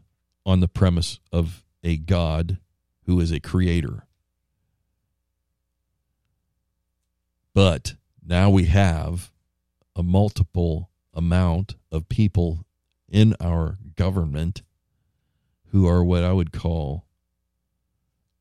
on 0.44 0.60
the 0.60 0.68
premise 0.68 1.20
of 1.32 1.64
a 1.82 1.96
God 1.96 2.58
who 3.04 3.20
is 3.20 3.30
a 3.30 3.40
creator. 3.40 4.06
But 7.54 7.94
now 8.24 8.50
we 8.50 8.66
have 8.66 9.32
a 9.96 10.02
multiple 10.02 10.90
amount 11.12 11.74
of 11.90 12.08
people 12.08 12.64
in 13.08 13.34
our 13.40 13.78
government 13.96 14.62
who 15.72 15.86
are 15.86 16.04
what 16.04 16.24
I 16.24 16.32
would 16.32 16.52
call 16.52 17.06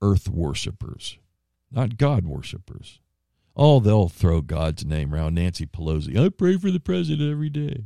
earth 0.02 0.30
worshippers, 0.30 1.18
not 1.72 1.98
God 1.98 2.26
worshippers. 2.26 3.00
Oh, 3.56 3.80
they'll 3.80 4.08
throw 4.08 4.42
God's 4.42 4.86
name 4.86 5.14
around. 5.14 5.36
Nancy 5.36 5.66
Pelosi, 5.66 6.18
I 6.18 6.30
pray 6.30 6.58
for 6.58 6.72
the 6.72 6.80
president 6.80 7.30
every 7.30 7.50
day. 7.50 7.84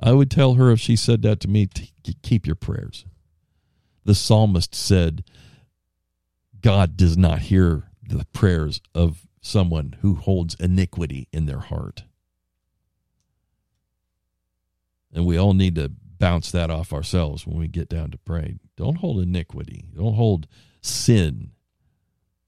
I 0.00 0.12
would 0.12 0.30
tell 0.30 0.54
her 0.54 0.70
if 0.70 0.80
she 0.80 0.96
said 0.96 1.22
that 1.22 1.40
to 1.40 1.48
me, 1.48 1.68
keep 2.22 2.46
your 2.46 2.56
prayers. 2.56 3.04
The 4.04 4.14
psalmist 4.14 4.74
said, 4.74 5.24
God 6.60 6.96
does 6.96 7.16
not 7.16 7.40
hear 7.40 7.84
the 8.02 8.26
prayers 8.32 8.80
of 8.94 9.26
someone 9.40 9.96
who 10.00 10.14
holds 10.14 10.54
iniquity 10.56 11.28
in 11.32 11.46
their 11.46 11.60
heart. 11.60 12.04
And 15.12 15.26
we 15.26 15.38
all 15.38 15.54
need 15.54 15.74
to 15.76 15.90
bounce 16.18 16.50
that 16.50 16.70
off 16.70 16.92
ourselves 16.92 17.46
when 17.46 17.58
we 17.58 17.66
get 17.66 17.88
down 17.88 18.10
to 18.10 18.18
pray. 18.18 18.58
Don't 18.76 18.98
hold 18.98 19.20
iniquity. 19.20 19.86
Don't 19.96 20.14
hold 20.14 20.46
sin 20.82 21.52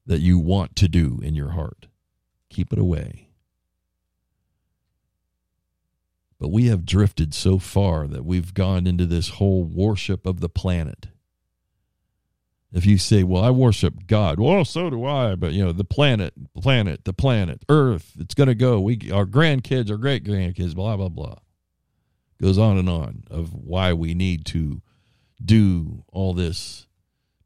that 0.06 0.20
you 0.20 0.38
want 0.38 0.76
to 0.76 0.88
do 0.88 1.20
in 1.22 1.34
your 1.34 1.50
heart. 1.50 1.86
Keep 2.50 2.72
it 2.72 2.78
away. 2.78 3.28
But 6.38 6.48
we 6.50 6.66
have 6.66 6.84
drifted 6.84 7.34
so 7.34 7.58
far 7.58 8.06
that 8.08 8.24
we've 8.24 8.52
gone 8.52 8.86
into 8.86 9.06
this 9.06 9.30
whole 9.30 9.64
worship 9.64 10.26
of 10.26 10.40
the 10.40 10.48
planet. 10.48 11.06
If 12.72 12.86
you 12.86 12.96
say, 12.96 13.22
"Well, 13.22 13.44
I 13.44 13.50
worship 13.50 14.06
God," 14.06 14.40
well, 14.40 14.64
so 14.64 14.88
do 14.88 15.04
I. 15.04 15.34
But 15.34 15.52
you 15.52 15.64
know, 15.64 15.72
the 15.72 15.84
planet, 15.84 16.32
planet, 16.60 17.04
the 17.04 17.12
planet, 17.12 17.64
Earth, 17.68 18.12
it's 18.18 18.34
going 18.34 18.48
to 18.48 18.54
go. 18.54 18.80
We, 18.80 19.10
our 19.12 19.26
grandkids, 19.26 19.90
our 19.90 19.98
great 19.98 20.24
grandkids, 20.24 20.74
blah 20.74 20.96
blah 20.96 21.10
blah. 21.10 21.36
Goes 22.40 22.58
on 22.58 22.78
and 22.78 22.88
on 22.88 23.24
of 23.30 23.52
why 23.52 23.92
we 23.92 24.14
need 24.14 24.46
to 24.46 24.80
do 25.44 26.04
all 26.12 26.32
this 26.32 26.86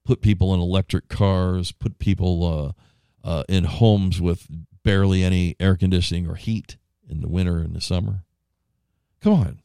put 0.06 0.22
people 0.22 0.54
in 0.54 0.60
electric 0.60 1.08
cars, 1.08 1.72
put 1.72 1.98
people 1.98 2.74
uh, 3.24 3.28
uh, 3.28 3.42
in 3.48 3.64
homes 3.64 4.20
with 4.20 4.46
barely 4.84 5.22
any 5.22 5.56
air 5.58 5.76
conditioning 5.76 6.28
or 6.28 6.36
heat 6.36 6.76
in 7.08 7.20
the 7.20 7.28
winter 7.28 7.58
and 7.58 7.74
the 7.74 7.80
summer. 7.80 8.24
Come 9.20 9.32
on. 9.32 9.62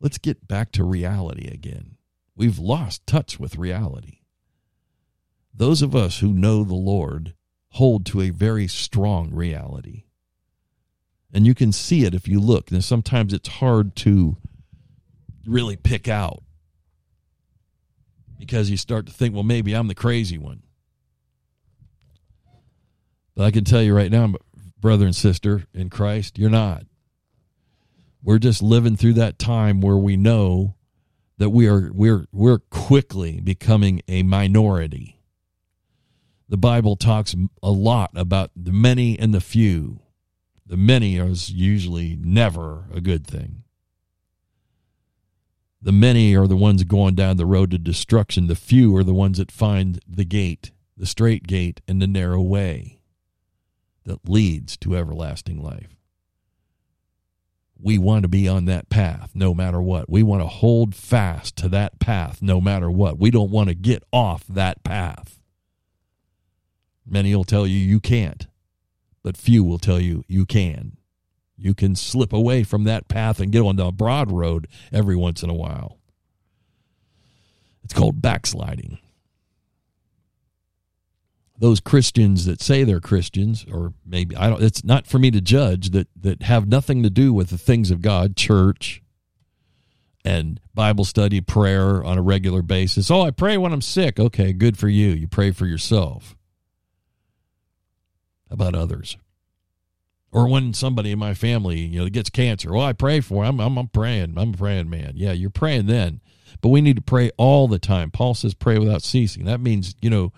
Let's 0.00 0.18
get 0.18 0.48
back 0.48 0.72
to 0.72 0.84
reality 0.84 1.48
again. 1.48 1.96
We've 2.34 2.58
lost 2.58 3.06
touch 3.06 3.38
with 3.38 3.56
reality. 3.56 4.18
Those 5.54 5.82
of 5.82 5.94
us 5.94 6.20
who 6.20 6.32
know 6.32 6.64
the 6.64 6.74
Lord 6.74 7.34
hold 7.70 8.06
to 8.06 8.20
a 8.20 8.30
very 8.30 8.66
strong 8.68 9.32
reality. 9.32 10.04
And 11.32 11.46
you 11.46 11.54
can 11.54 11.72
see 11.72 12.04
it 12.04 12.14
if 12.14 12.28
you 12.28 12.40
look. 12.40 12.70
And 12.70 12.84
sometimes 12.84 13.32
it's 13.32 13.48
hard 13.48 13.96
to 13.96 14.36
really 15.46 15.76
pick 15.76 16.08
out 16.08 16.42
because 18.38 18.70
you 18.70 18.76
start 18.76 19.06
to 19.06 19.12
think, 19.12 19.34
well, 19.34 19.42
maybe 19.42 19.74
I'm 19.74 19.88
the 19.88 19.94
crazy 19.94 20.38
one. 20.38 20.62
But 23.34 23.44
I 23.44 23.50
can 23.50 23.64
tell 23.64 23.82
you 23.82 23.94
right 23.94 24.10
now, 24.10 24.34
brother 24.78 25.06
and 25.06 25.16
sister 25.16 25.64
in 25.72 25.88
Christ, 25.90 26.38
you're 26.38 26.50
not. 26.50 26.84
We're 28.22 28.38
just 28.38 28.62
living 28.62 28.96
through 28.96 29.14
that 29.14 29.38
time 29.38 29.80
where 29.80 29.96
we 29.96 30.16
know 30.16 30.74
that 31.38 31.50
we 31.50 31.66
are 31.66 31.90
we're 31.92 32.26
we're 32.32 32.58
quickly 32.58 33.40
becoming 33.40 34.02
a 34.08 34.22
minority. 34.22 35.18
The 36.48 36.56
Bible 36.56 36.96
talks 36.96 37.34
a 37.62 37.70
lot 37.70 38.10
about 38.14 38.50
the 38.54 38.72
many 38.72 39.18
and 39.18 39.32
the 39.32 39.40
few. 39.40 40.00
The 40.66 40.76
many 40.76 41.16
is 41.16 41.50
usually 41.50 42.16
never 42.20 42.86
a 42.92 43.00
good 43.00 43.26
thing. 43.26 43.64
The 45.80 45.92
many 45.92 46.36
are 46.36 46.46
the 46.46 46.56
ones 46.56 46.84
going 46.84 47.16
down 47.16 47.38
the 47.38 47.46
road 47.46 47.72
to 47.72 47.78
destruction. 47.78 48.46
The 48.46 48.54
few 48.54 48.94
are 48.96 49.02
the 49.02 49.14
ones 49.14 49.38
that 49.38 49.50
find 49.50 49.98
the 50.06 50.24
gate, 50.24 50.70
the 50.96 51.06
straight 51.06 51.46
gate, 51.46 51.80
and 51.88 52.00
the 52.00 52.06
narrow 52.06 52.40
way 52.40 53.00
that 54.04 54.28
leads 54.28 54.76
to 54.78 54.96
everlasting 54.96 55.60
life. 55.60 55.96
We 57.82 57.98
want 57.98 58.22
to 58.22 58.28
be 58.28 58.46
on 58.46 58.66
that 58.66 58.88
path 58.88 59.32
no 59.34 59.54
matter 59.54 59.82
what. 59.82 60.08
We 60.08 60.22
want 60.22 60.42
to 60.42 60.46
hold 60.46 60.94
fast 60.94 61.56
to 61.56 61.68
that 61.70 61.98
path 61.98 62.40
no 62.40 62.60
matter 62.60 62.90
what. 62.90 63.18
We 63.18 63.30
don't 63.30 63.50
want 63.50 63.68
to 63.70 63.74
get 63.74 64.04
off 64.12 64.46
that 64.46 64.84
path. 64.84 65.40
Many 67.04 67.34
will 67.34 67.44
tell 67.44 67.66
you 67.66 67.76
you 67.76 67.98
can't, 67.98 68.46
but 69.24 69.36
few 69.36 69.64
will 69.64 69.80
tell 69.80 70.00
you 70.00 70.24
you 70.28 70.46
can. 70.46 70.96
You 71.56 71.74
can 71.74 71.96
slip 71.96 72.32
away 72.32 72.62
from 72.62 72.84
that 72.84 73.08
path 73.08 73.40
and 73.40 73.50
get 73.50 73.62
on 73.62 73.76
the 73.76 73.90
broad 73.90 74.30
road 74.30 74.68
every 74.92 75.16
once 75.16 75.42
in 75.42 75.50
a 75.50 75.54
while. 75.54 75.98
It's 77.82 77.92
called 77.92 78.22
backsliding. 78.22 78.98
Those 81.62 81.78
Christians 81.78 82.44
that 82.46 82.60
say 82.60 82.82
they're 82.82 82.98
Christians, 82.98 83.64
or 83.72 83.92
maybe 84.04 84.36
I 84.36 84.50
don't 84.50 84.60
it's 84.60 84.82
not 84.82 85.06
for 85.06 85.20
me 85.20 85.30
to 85.30 85.40
judge 85.40 85.90
that 85.90 86.08
that 86.20 86.42
have 86.42 86.66
nothing 86.66 87.04
to 87.04 87.10
do 87.10 87.32
with 87.32 87.50
the 87.50 87.56
things 87.56 87.92
of 87.92 88.02
God, 88.02 88.34
church, 88.36 89.00
and 90.24 90.58
Bible 90.74 91.04
study, 91.04 91.40
prayer 91.40 92.02
on 92.02 92.18
a 92.18 92.22
regular 92.22 92.62
basis. 92.62 93.12
Oh, 93.12 93.22
I 93.22 93.30
pray 93.30 93.56
when 93.56 93.72
I'm 93.72 93.80
sick. 93.80 94.18
Okay, 94.18 94.52
good 94.52 94.76
for 94.76 94.88
you. 94.88 95.10
You 95.10 95.28
pray 95.28 95.52
for 95.52 95.66
yourself. 95.66 96.36
About 98.50 98.74
others? 98.74 99.16
or 100.32 100.48
when 100.48 100.72
somebody 100.72 101.12
in 101.12 101.18
my 101.18 101.34
family 101.34 101.78
you 101.78 102.00
know 102.00 102.08
gets 102.08 102.30
cancer 102.30 102.72
well 102.72 102.86
i 102.86 102.92
pray 102.92 103.20
for 103.20 103.44
I'm, 103.44 103.60
I'm 103.60 103.76
i'm 103.76 103.88
praying 103.88 104.34
i'm 104.38 104.54
a 104.54 104.56
praying 104.56 104.88
man 104.90 105.12
yeah 105.14 105.32
you're 105.32 105.50
praying 105.50 105.86
then 105.86 106.20
but 106.60 106.70
we 106.70 106.80
need 106.80 106.96
to 106.96 107.02
pray 107.02 107.30
all 107.36 107.68
the 107.68 107.78
time 107.78 108.10
paul 108.10 108.34
says 108.34 108.54
pray 108.54 108.78
without 108.78 109.02
ceasing 109.02 109.44
that 109.44 109.60
means 109.60 109.94
you 110.00 110.08
know 110.10 110.32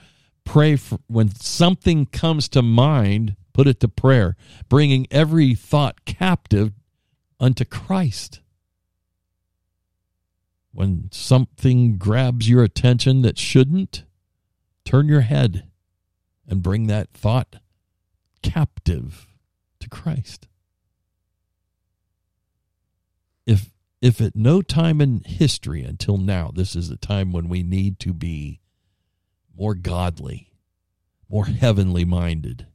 pray 0.45 0.77
for 0.77 0.99
when 1.07 1.35
something 1.35 2.07
comes 2.07 2.49
to 2.49 2.63
mind 2.63 3.37
put 3.53 3.67
it 3.67 3.81
to 3.81 3.89
prayer 3.89 4.37
bringing 4.69 5.07
every 5.11 5.55
thought 5.55 6.05
captive 6.05 6.73
unto 7.41 7.65
christ 7.65 8.41
when 10.73 11.09
something 11.13 11.97
grabs 11.97 12.49
your 12.49 12.63
attention 12.65 13.23
that 13.23 13.39
shouldn't 13.39 14.05
turn 14.85 15.09
your 15.09 15.21
head 15.21 15.69
and 16.47 16.63
bring 16.63 16.89
that 16.89 17.11
thought 17.13 17.57
captive 18.43 19.29
to 19.81 19.89
Christ. 19.89 20.49
If 23.47 23.71
if 24.03 24.21
at 24.21 24.37
no 24.37 24.61
time 24.61 25.01
in 25.01 25.23
history 25.25 25.83
until 25.83 26.19
now 26.19 26.51
this 26.55 26.77
is 26.77 26.89
the 26.89 26.97
time 26.97 27.33
when 27.33 27.49
we 27.49 27.63
need 27.63 27.99
to 28.01 28.13
be 28.13 28.61
more 29.59 29.75
godly, 29.75 30.51
more 31.29 31.47
heavenly 31.47 32.05
minded. 32.05 32.67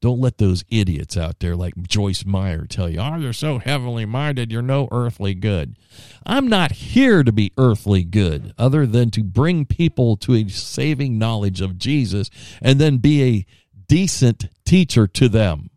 Don't 0.00 0.20
let 0.20 0.38
those 0.38 0.64
idiots 0.68 1.16
out 1.16 1.40
there 1.40 1.56
like 1.56 1.74
Joyce 1.88 2.24
Meyer 2.24 2.66
tell 2.66 2.88
you, 2.88 3.00
oh, 3.00 3.16
you're 3.16 3.32
so 3.32 3.58
heavenly 3.58 4.04
minded, 4.06 4.52
you're 4.52 4.62
no 4.62 4.86
earthly 4.92 5.34
good. 5.34 5.76
I'm 6.24 6.46
not 6.46 6.70
here 6.70 7.24
to 7.24 7.32
be 7.32 7.52
earthly 7.58 8.04
good, 8.04 8.54
other 8.56 8.86
than 8.86 9.10
to 9.10 9.24
bring 9.24 9.64
people 9.66 10.16
to 10.18 10.34
a 10.34 10.48
saving 10.48 11.18
knowledge 11.18 11.60
of 11.60 11.78
Jesus 11.78 12.30
and 12.62 12.78
then 12.80 12.98
be 12.98 13.22
a 13.24 13.46
decent 13.88 14.48
teacher 14.64 15.08
to 15.08 15.28
them. 15.28 15.70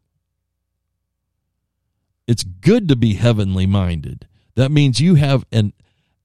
it's 2.28 2.44
good 2.44 2.88
to 2.88 2.96
be 2.96 3.16
heavenly 3.16 3.66
minded. 3.66 4.28
That 4.56 4.72
means 4.72 5.02
you 5.02 5.16
have 5.16 5.46
an 5.52 5.74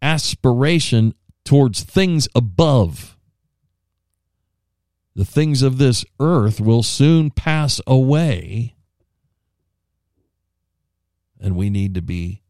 aspiration 0.03 1.15
towards 1.45 1.83
things 1.83 2.29
above. 2.35 3.16
The 5.17 5.25
things 5.25 5.63
of 5.63 5.79
this 5.79 6.05
earth 6.21 6.61
will 6.61 6.83
soon 6.83 7.31
pass 7.31 7.81
away, 7.87 8.77
and 11.41 11.57
we 11.57 11.71
need 11.71 11.95
to 11.95 12.03
be 12.03 12.43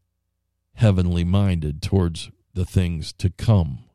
heavenly 0.73 1.23
minded 1.23 1.81
towards 1.81 2.29
the 2.53 2.65
things 2.65 3.13
to 3.13 3.29
come 3.29 3.85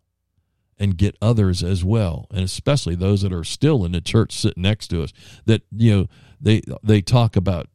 and 0.78 0.96
get 0.96 1.18
others 1.20 1.62
as 1.62 1.84
well 1.84 2.26
and 2.30 2.40
especially 2.40 2.94
those 2.94 3.22
that 3.22 3.32
are 3.32 3.44
still 3.44 3.84
in 3.84 3.92
the 3.92 4.00
church 4.00 4.32
sitting 4.32 4.62
next 4.62 4.88
to 4.88 5.02
us 5.02 5.12
that 5.44 5.62
you 5.70 5.92
know 5.92 6.06
they 6.40 6.60
they 6.82 7.00
talk 7.00 7.36
about 7.36 7.68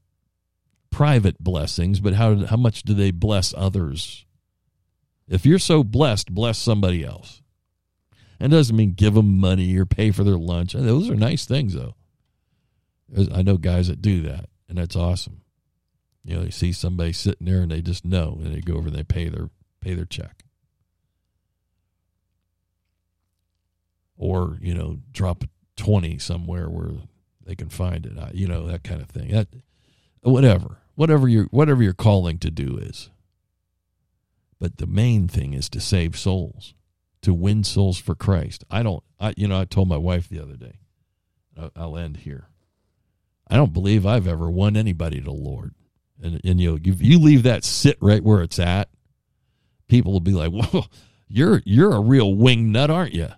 private 0.90 1.42
blessings 1.42 2.00
but 2.00 2.16
how 2.16 2.46
how 2.48 2.58
much 2.58 2.84
do 2.84 2.94
they 2.94 3.12
bless 3.12 3.54
others? 3.56 4.26
If 5.28 5.46
you're 5.46 5.60
so 5.60 5.84
blessed 5.84 6.34
bless 6.34 6.58
somebody 6.58 7.06
else 7.06 7.42
and 8.40 8.52
doesn't 8.52 8.76
mean 8.76 8.94
give 8.94 9.14
them 9.14 9.40
money 9.40 9.76
or 9.78 9.86
pay 9.86 10.12
for 10.12 10.24
their 10.24 10.38
lunch. 10.38 10.76
Uh, 10.76 10.82
those 10.82 11.10
are 11.10 11.16
nice 11.16 11.46
things 11.46 11.74
though. 11.74 11.96
I 13.34 13.42
know 13.42 13.58
guys 13.58 13.88
that 13.88 14.02
do 14.02 14.22
that 14.24 14.50
and 14.70 14.78
that's 14.78 14.96
awesome. 14.96 15.42
You 16.24 16.36
know 16.36 16.44
you 16.44 16.52
see 16.52 16.74
somebody 16.74 17.14
sitting 17.14 17.48
there 17.48 17.62
and 17.62 17.72
they 17.72 17.82
just 17.82 18.06
know 18.06 18.40
and 18.44 18.54
they 18.54 18.62
go 18.62 18.76
over 18.76 18.88
and 18.88 18.98
they 18.98 19.04
pay 19.04 19.30
their 19.30 19.50
pay 19.82 19.94
their 19.94 20.06
check. 20.06 20.44
Or 24.18 24.58
you 24.62 24.74
know 24.74 25.00
drop 25.12 25.44
20 25.78 26.18
somewhere 26.18 26.70
where 26.70 26.92
they 27.46 27.56
can 27.56 27.70
find 27.70 28.06
it. 28.06 28.36
You 28.36 28.48
know 28.48 28.68
that 28.68 28.84
kind 28.84 29.02
of 29.02 29.10
thing. 29.10 29.32
That 29.32 29.48
whatever. 30.22 30.80
Whatever 30.96 31.28
your 31.28 31.46
whatever 31.46 31.84
your 31.84 31.94
calling 31.94 32.40
to 32.40 32.52
do 32.52 32.78
is. 32.78 33.10
But 34.60 34.78
the 34.78 34.88
main 34.88 35.28
thing 35.28 35.54
is 35.54 35.70
to 35.70 35.80
save 35.80 36.18
souls 36.18 36.74
to 37.22 37.34
win 37.34 37.64
souls 37.64 37.98
for 37.98 38.16
christ 38.16 38.64
i 38.70 38.82
don't 38.84 39.04
i 39.20 39.34
you 39.38 39.48
know 39.48 39.60
i 39.60 39.66
told 39.66 39.88
my 39.88 39.98
wife 39.98 40.30
the 40.30 40.42
other 40.42 40.56
day 40.56 40.80
i'll 41.76 41.98
end 41.98 42.18
here 42.18 42.50
i 43.48 43.56
don't 43.56 43.74
believe 43.74 44.06
i've 44.06 44.28
ever 44.28 44.50
won 44.50 44.78
anybody 44.78 45.20
to 45.20 45.26
the 45.26 45.32
lord 45.32 45.74
and, 46.22 46.42
and 46.44 46.60
you 46.60 46.72
know 46.72 46.80
you 46.84 47.20
leave 47.20 47.44
that 47.44 47.64
sit 47.64 47.98
right 48.02 48.24
where 48.24 48.42
it's 48.42 48.60
at 48.60 48.90
people 49.88 50.12
will 50.12 50.20
be 50.20 50.34
like 50.34 50.52
well 50.74 50.88
you're 51.28 51.62
you're 51.66 51.94
a 51.94 52.00
real 52.00 52.34
wing 52.36 52.72
nut 52.72 52.90
aren't 52.90 53.14
you 53.14 53.30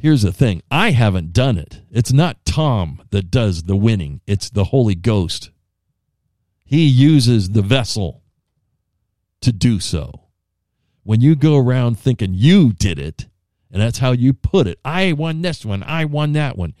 Here's 0.00 0.22
the 0.22 0.32
thing 0.32 0.62
I 0.70 0.92
haven't 0.92 1.32
done 1.32 1.58
it. 1.58 1.82
It's 1.90 2.12
not 2.12 2.44
Tom 2.44 3.02
that 3.10 3.32
does 3.32 3.64
the 3.64 3.76
winning, 3.76 4.20
it's 4.28 4.48
the 4.48 4.64
Holy 4.64 4.94
Ghost. 4.94 5.50
He 6.64 6.86
uses 6.86 7.50
the 7.50 7.62
vessel 7.62 8.22
to 9.40 9.52
do 9.52 9.80
so. 9.80 10.27
When 11.08 11.22
you 11.22 11.36
go 11.36 11.56
around 11.56 11.98
thinking 11.98 12.34
you 12.34 12.74
did 12.74 12.98
it, 12.98 13.28
and 13.70 13.80
that's 13.80 13.96
how 13.96 14.12
you 14.12 14.34
put 14.34 14.66
it, 14.66 14.78
I 14.84 15.14
won 15.14 15.40
this 15.40 15.64
one, 15.64 15.82
I 15.82 16.04
won 16.04 16.34
that 16.34 16.58
one. 16.58 16.74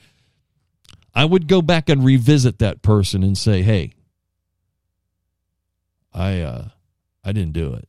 I 1.14 1.24
would 1.24 1.48
go 1.48 1.62
back 1.62 1.88
and 1.88 2.04
revisit 2.04 2.58
that 2.58 2.82
person 2.82 3.22
and 3.22 3.38
say, 3.38 3.62
"Hey, 3.62 3.94
I 6.12 6.42
uh 6.42 6.68
I 7.24 7.32
didn't 7.32 7.54
do 7.54 7.72
it. 7.72 7.88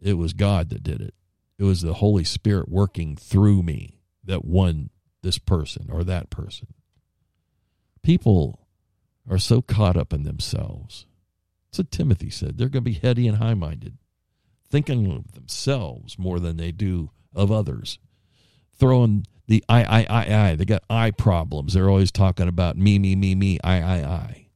It 0.00 0.14
was 0.14 0.32
God 0.32 0.70
that 0.70 0.82
did 0.82 1.02
it. 1.02 1.12
It 1.58 1.64
was 1.64 1.82
the 1.82 1.92
Holy 1.92 2.24
Spirit 2.24 2.70
working 2.70 3.14
through 3.14 3.62
me 3.62 3.98
that 4.24 4.46
won 4.46 4.88
this 5.20 5.36
person 5.36 5.90
or 5.92 6.04
that 6.04 6.30
person. 6.30 6.68
People 8.02 8.66
are 9.28 9.36
so 9.36 9.60
caught 9.60 9.98
up 9.98 10.14
in 10.14 10.22
themselves. 10.22 11.04
That's 11.66 11.80
what 11.80 11.90
Timothy 11.90 12.30
said. 12.30 12.56
They're 12.56 12.70
going 12.70 12.82
to 12.82 12.90
be 12.90 12.94
heady 12.94 13.28
and 13.28 13.36
high 13.36 13.52
minded, 13.52 13.98
thinking 14.72 15.12
of 15.12 15.32
themselves 15.32 16.18
more 16.18 16.40
than 16.40 16.56
they 16.56 16.72
do 16.72 17.10
of 17.34 17.52
others. 17.52 17.98
Throwing 18.78 19.26
the 19.46 19.62
I, 19.68 19.84
I, 19.84 20.06
I, 20.08 20.34
I. 20.48 20.56
They 20.56 20.64
got 20.64 20.82
I 20.88 21.10
problems. 21.10 21.74
They're 21.74 21.90
always 21.90 22.10
talking 22.10 22.48
about 22.48 22.76
me, 22.76 22.98
me, 22.98 23.14
me, 23.14 23.34
me, 23.34 23.58
I, 23.62 23.80
I, 23.82 23.96
I. 24.04 24.46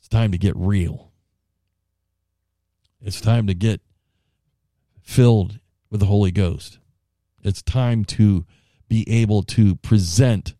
It's 0.00 0.08
time 0.08 0.32
to 0.32 0.38
get 0.38 0.56
real. 0.56 1.12
It's 3.00 3.20
time 3.20 3.46
to 3.46 3.54
get 3.54 3.80
filled 5.02 5.60
with 5.88 6.00
the 6.00 6.06
Holy 6.06 6.32
Ghost. 6.32 6.78
It's 7.42 7.62
time 7.62 8.04
to 8.06 8.44
be 8.88 9.08
able 9.08 9.44
to 9.44 9.76
present 9.76 10.54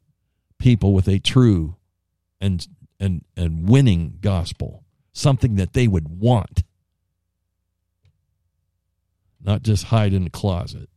people 0.58 0.94
with 0.94 1.08
a 1.08 1.18
true 1.18 1.74
and 2.40 2.66
and 3.00 3.24
and 3.36 3.68
winning 3.68 4.18
gospel, 4.20 4.84
something 5.20 5.56
that 5.56 5.74
they 5.74 5.86
would 5.86 6.08
want. 6.20 6.64
Not 9.42 9.62
just 9.62 9.84
hide 9.84 10.12
in 10.12 10.24
the 10.24 10.30
closet. 10.30 10.88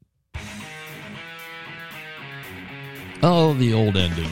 Oh, 3.21 3.53
the 3.53 3.73
old 3.73 3.95
ending. 3.95 4.29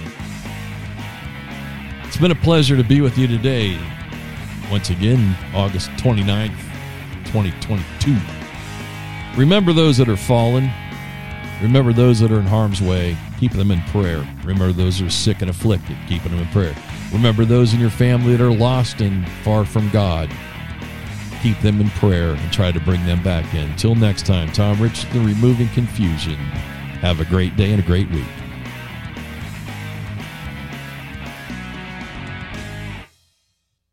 It's 2.04 2.18
been 2.18 2.32
a 2.32 2.36
pleasure 2.36 2.76
to 2.76 2.84
be 2.84 3.00
with 3.00 3.18
you 3.18 3.28
today. 3.28 3.80
Once 4.70 4.89
again, 4.89 5.36
August 5.54 5.89
29th, 5.92 6.58
2022. 7.26 8.18
Remember 9.38 9.72
those 9.72 9.98
that 9.98 10.10
are 10.10 10.18
fallen. 10.18 10.70
Remember 11.62 11.94
those 11.94 12.20
that 12.20 12.32
are 12.32 12.39
in 12.39 12.46
harm's 12.46 12.82
way. 12.82 13.16
Keep 13.39 13.54
them 13.54 13.72
in 13.72 13.82
prayer. 13.84 14.28
Remember 14.44 14.74
those 14.74 15.00
who 15.00 15.06
are 15.06 15.10
sick 15.10 15.42
and 15.42 15.50
afflicted. 15.50 15.96
Keeping 16.10 16.32
them 16.32 16.42
in 16.42 16.48
prayer. 16.48 16.76
Remember 17.12 17.45
those 17.45 17.74
in 17.74 17.80
your 17.80 17.89
family 17.89 18.36
that 18.36 18.43
are 18.43 18.53
lost 18.53 19.01
and 19.01 19.28
far 19.43 19.66
from 19.66 19.89
God. 19.89 20.30
Keep 21.41 21.59
them 21.62 21.82
in 21.82 21.89
prayer 21.91 22.36
and 22.36 22.53
try 22.53 22.72
to 22.72 22.80
bring 22.80 23.05
them 23.05 23.22
back 23.24 23.53
in. 23.53 23.70
Until 23.70 23.95
next 23.95 24.26
time, 24.26 24.51
Tom 24.51 24.82
Rich, 24.82 25.09
the 25.12 25.20
Removing 25.20 25.70
Confusion. 25.70 26.38
Have 27.01 27.20
a 27.20 27.26
great 27.26 27.55
day 27.57 27.72
and 27.72 27.82
a 27.82 27.86
great 27.86 28.09
week. 28.12 28.28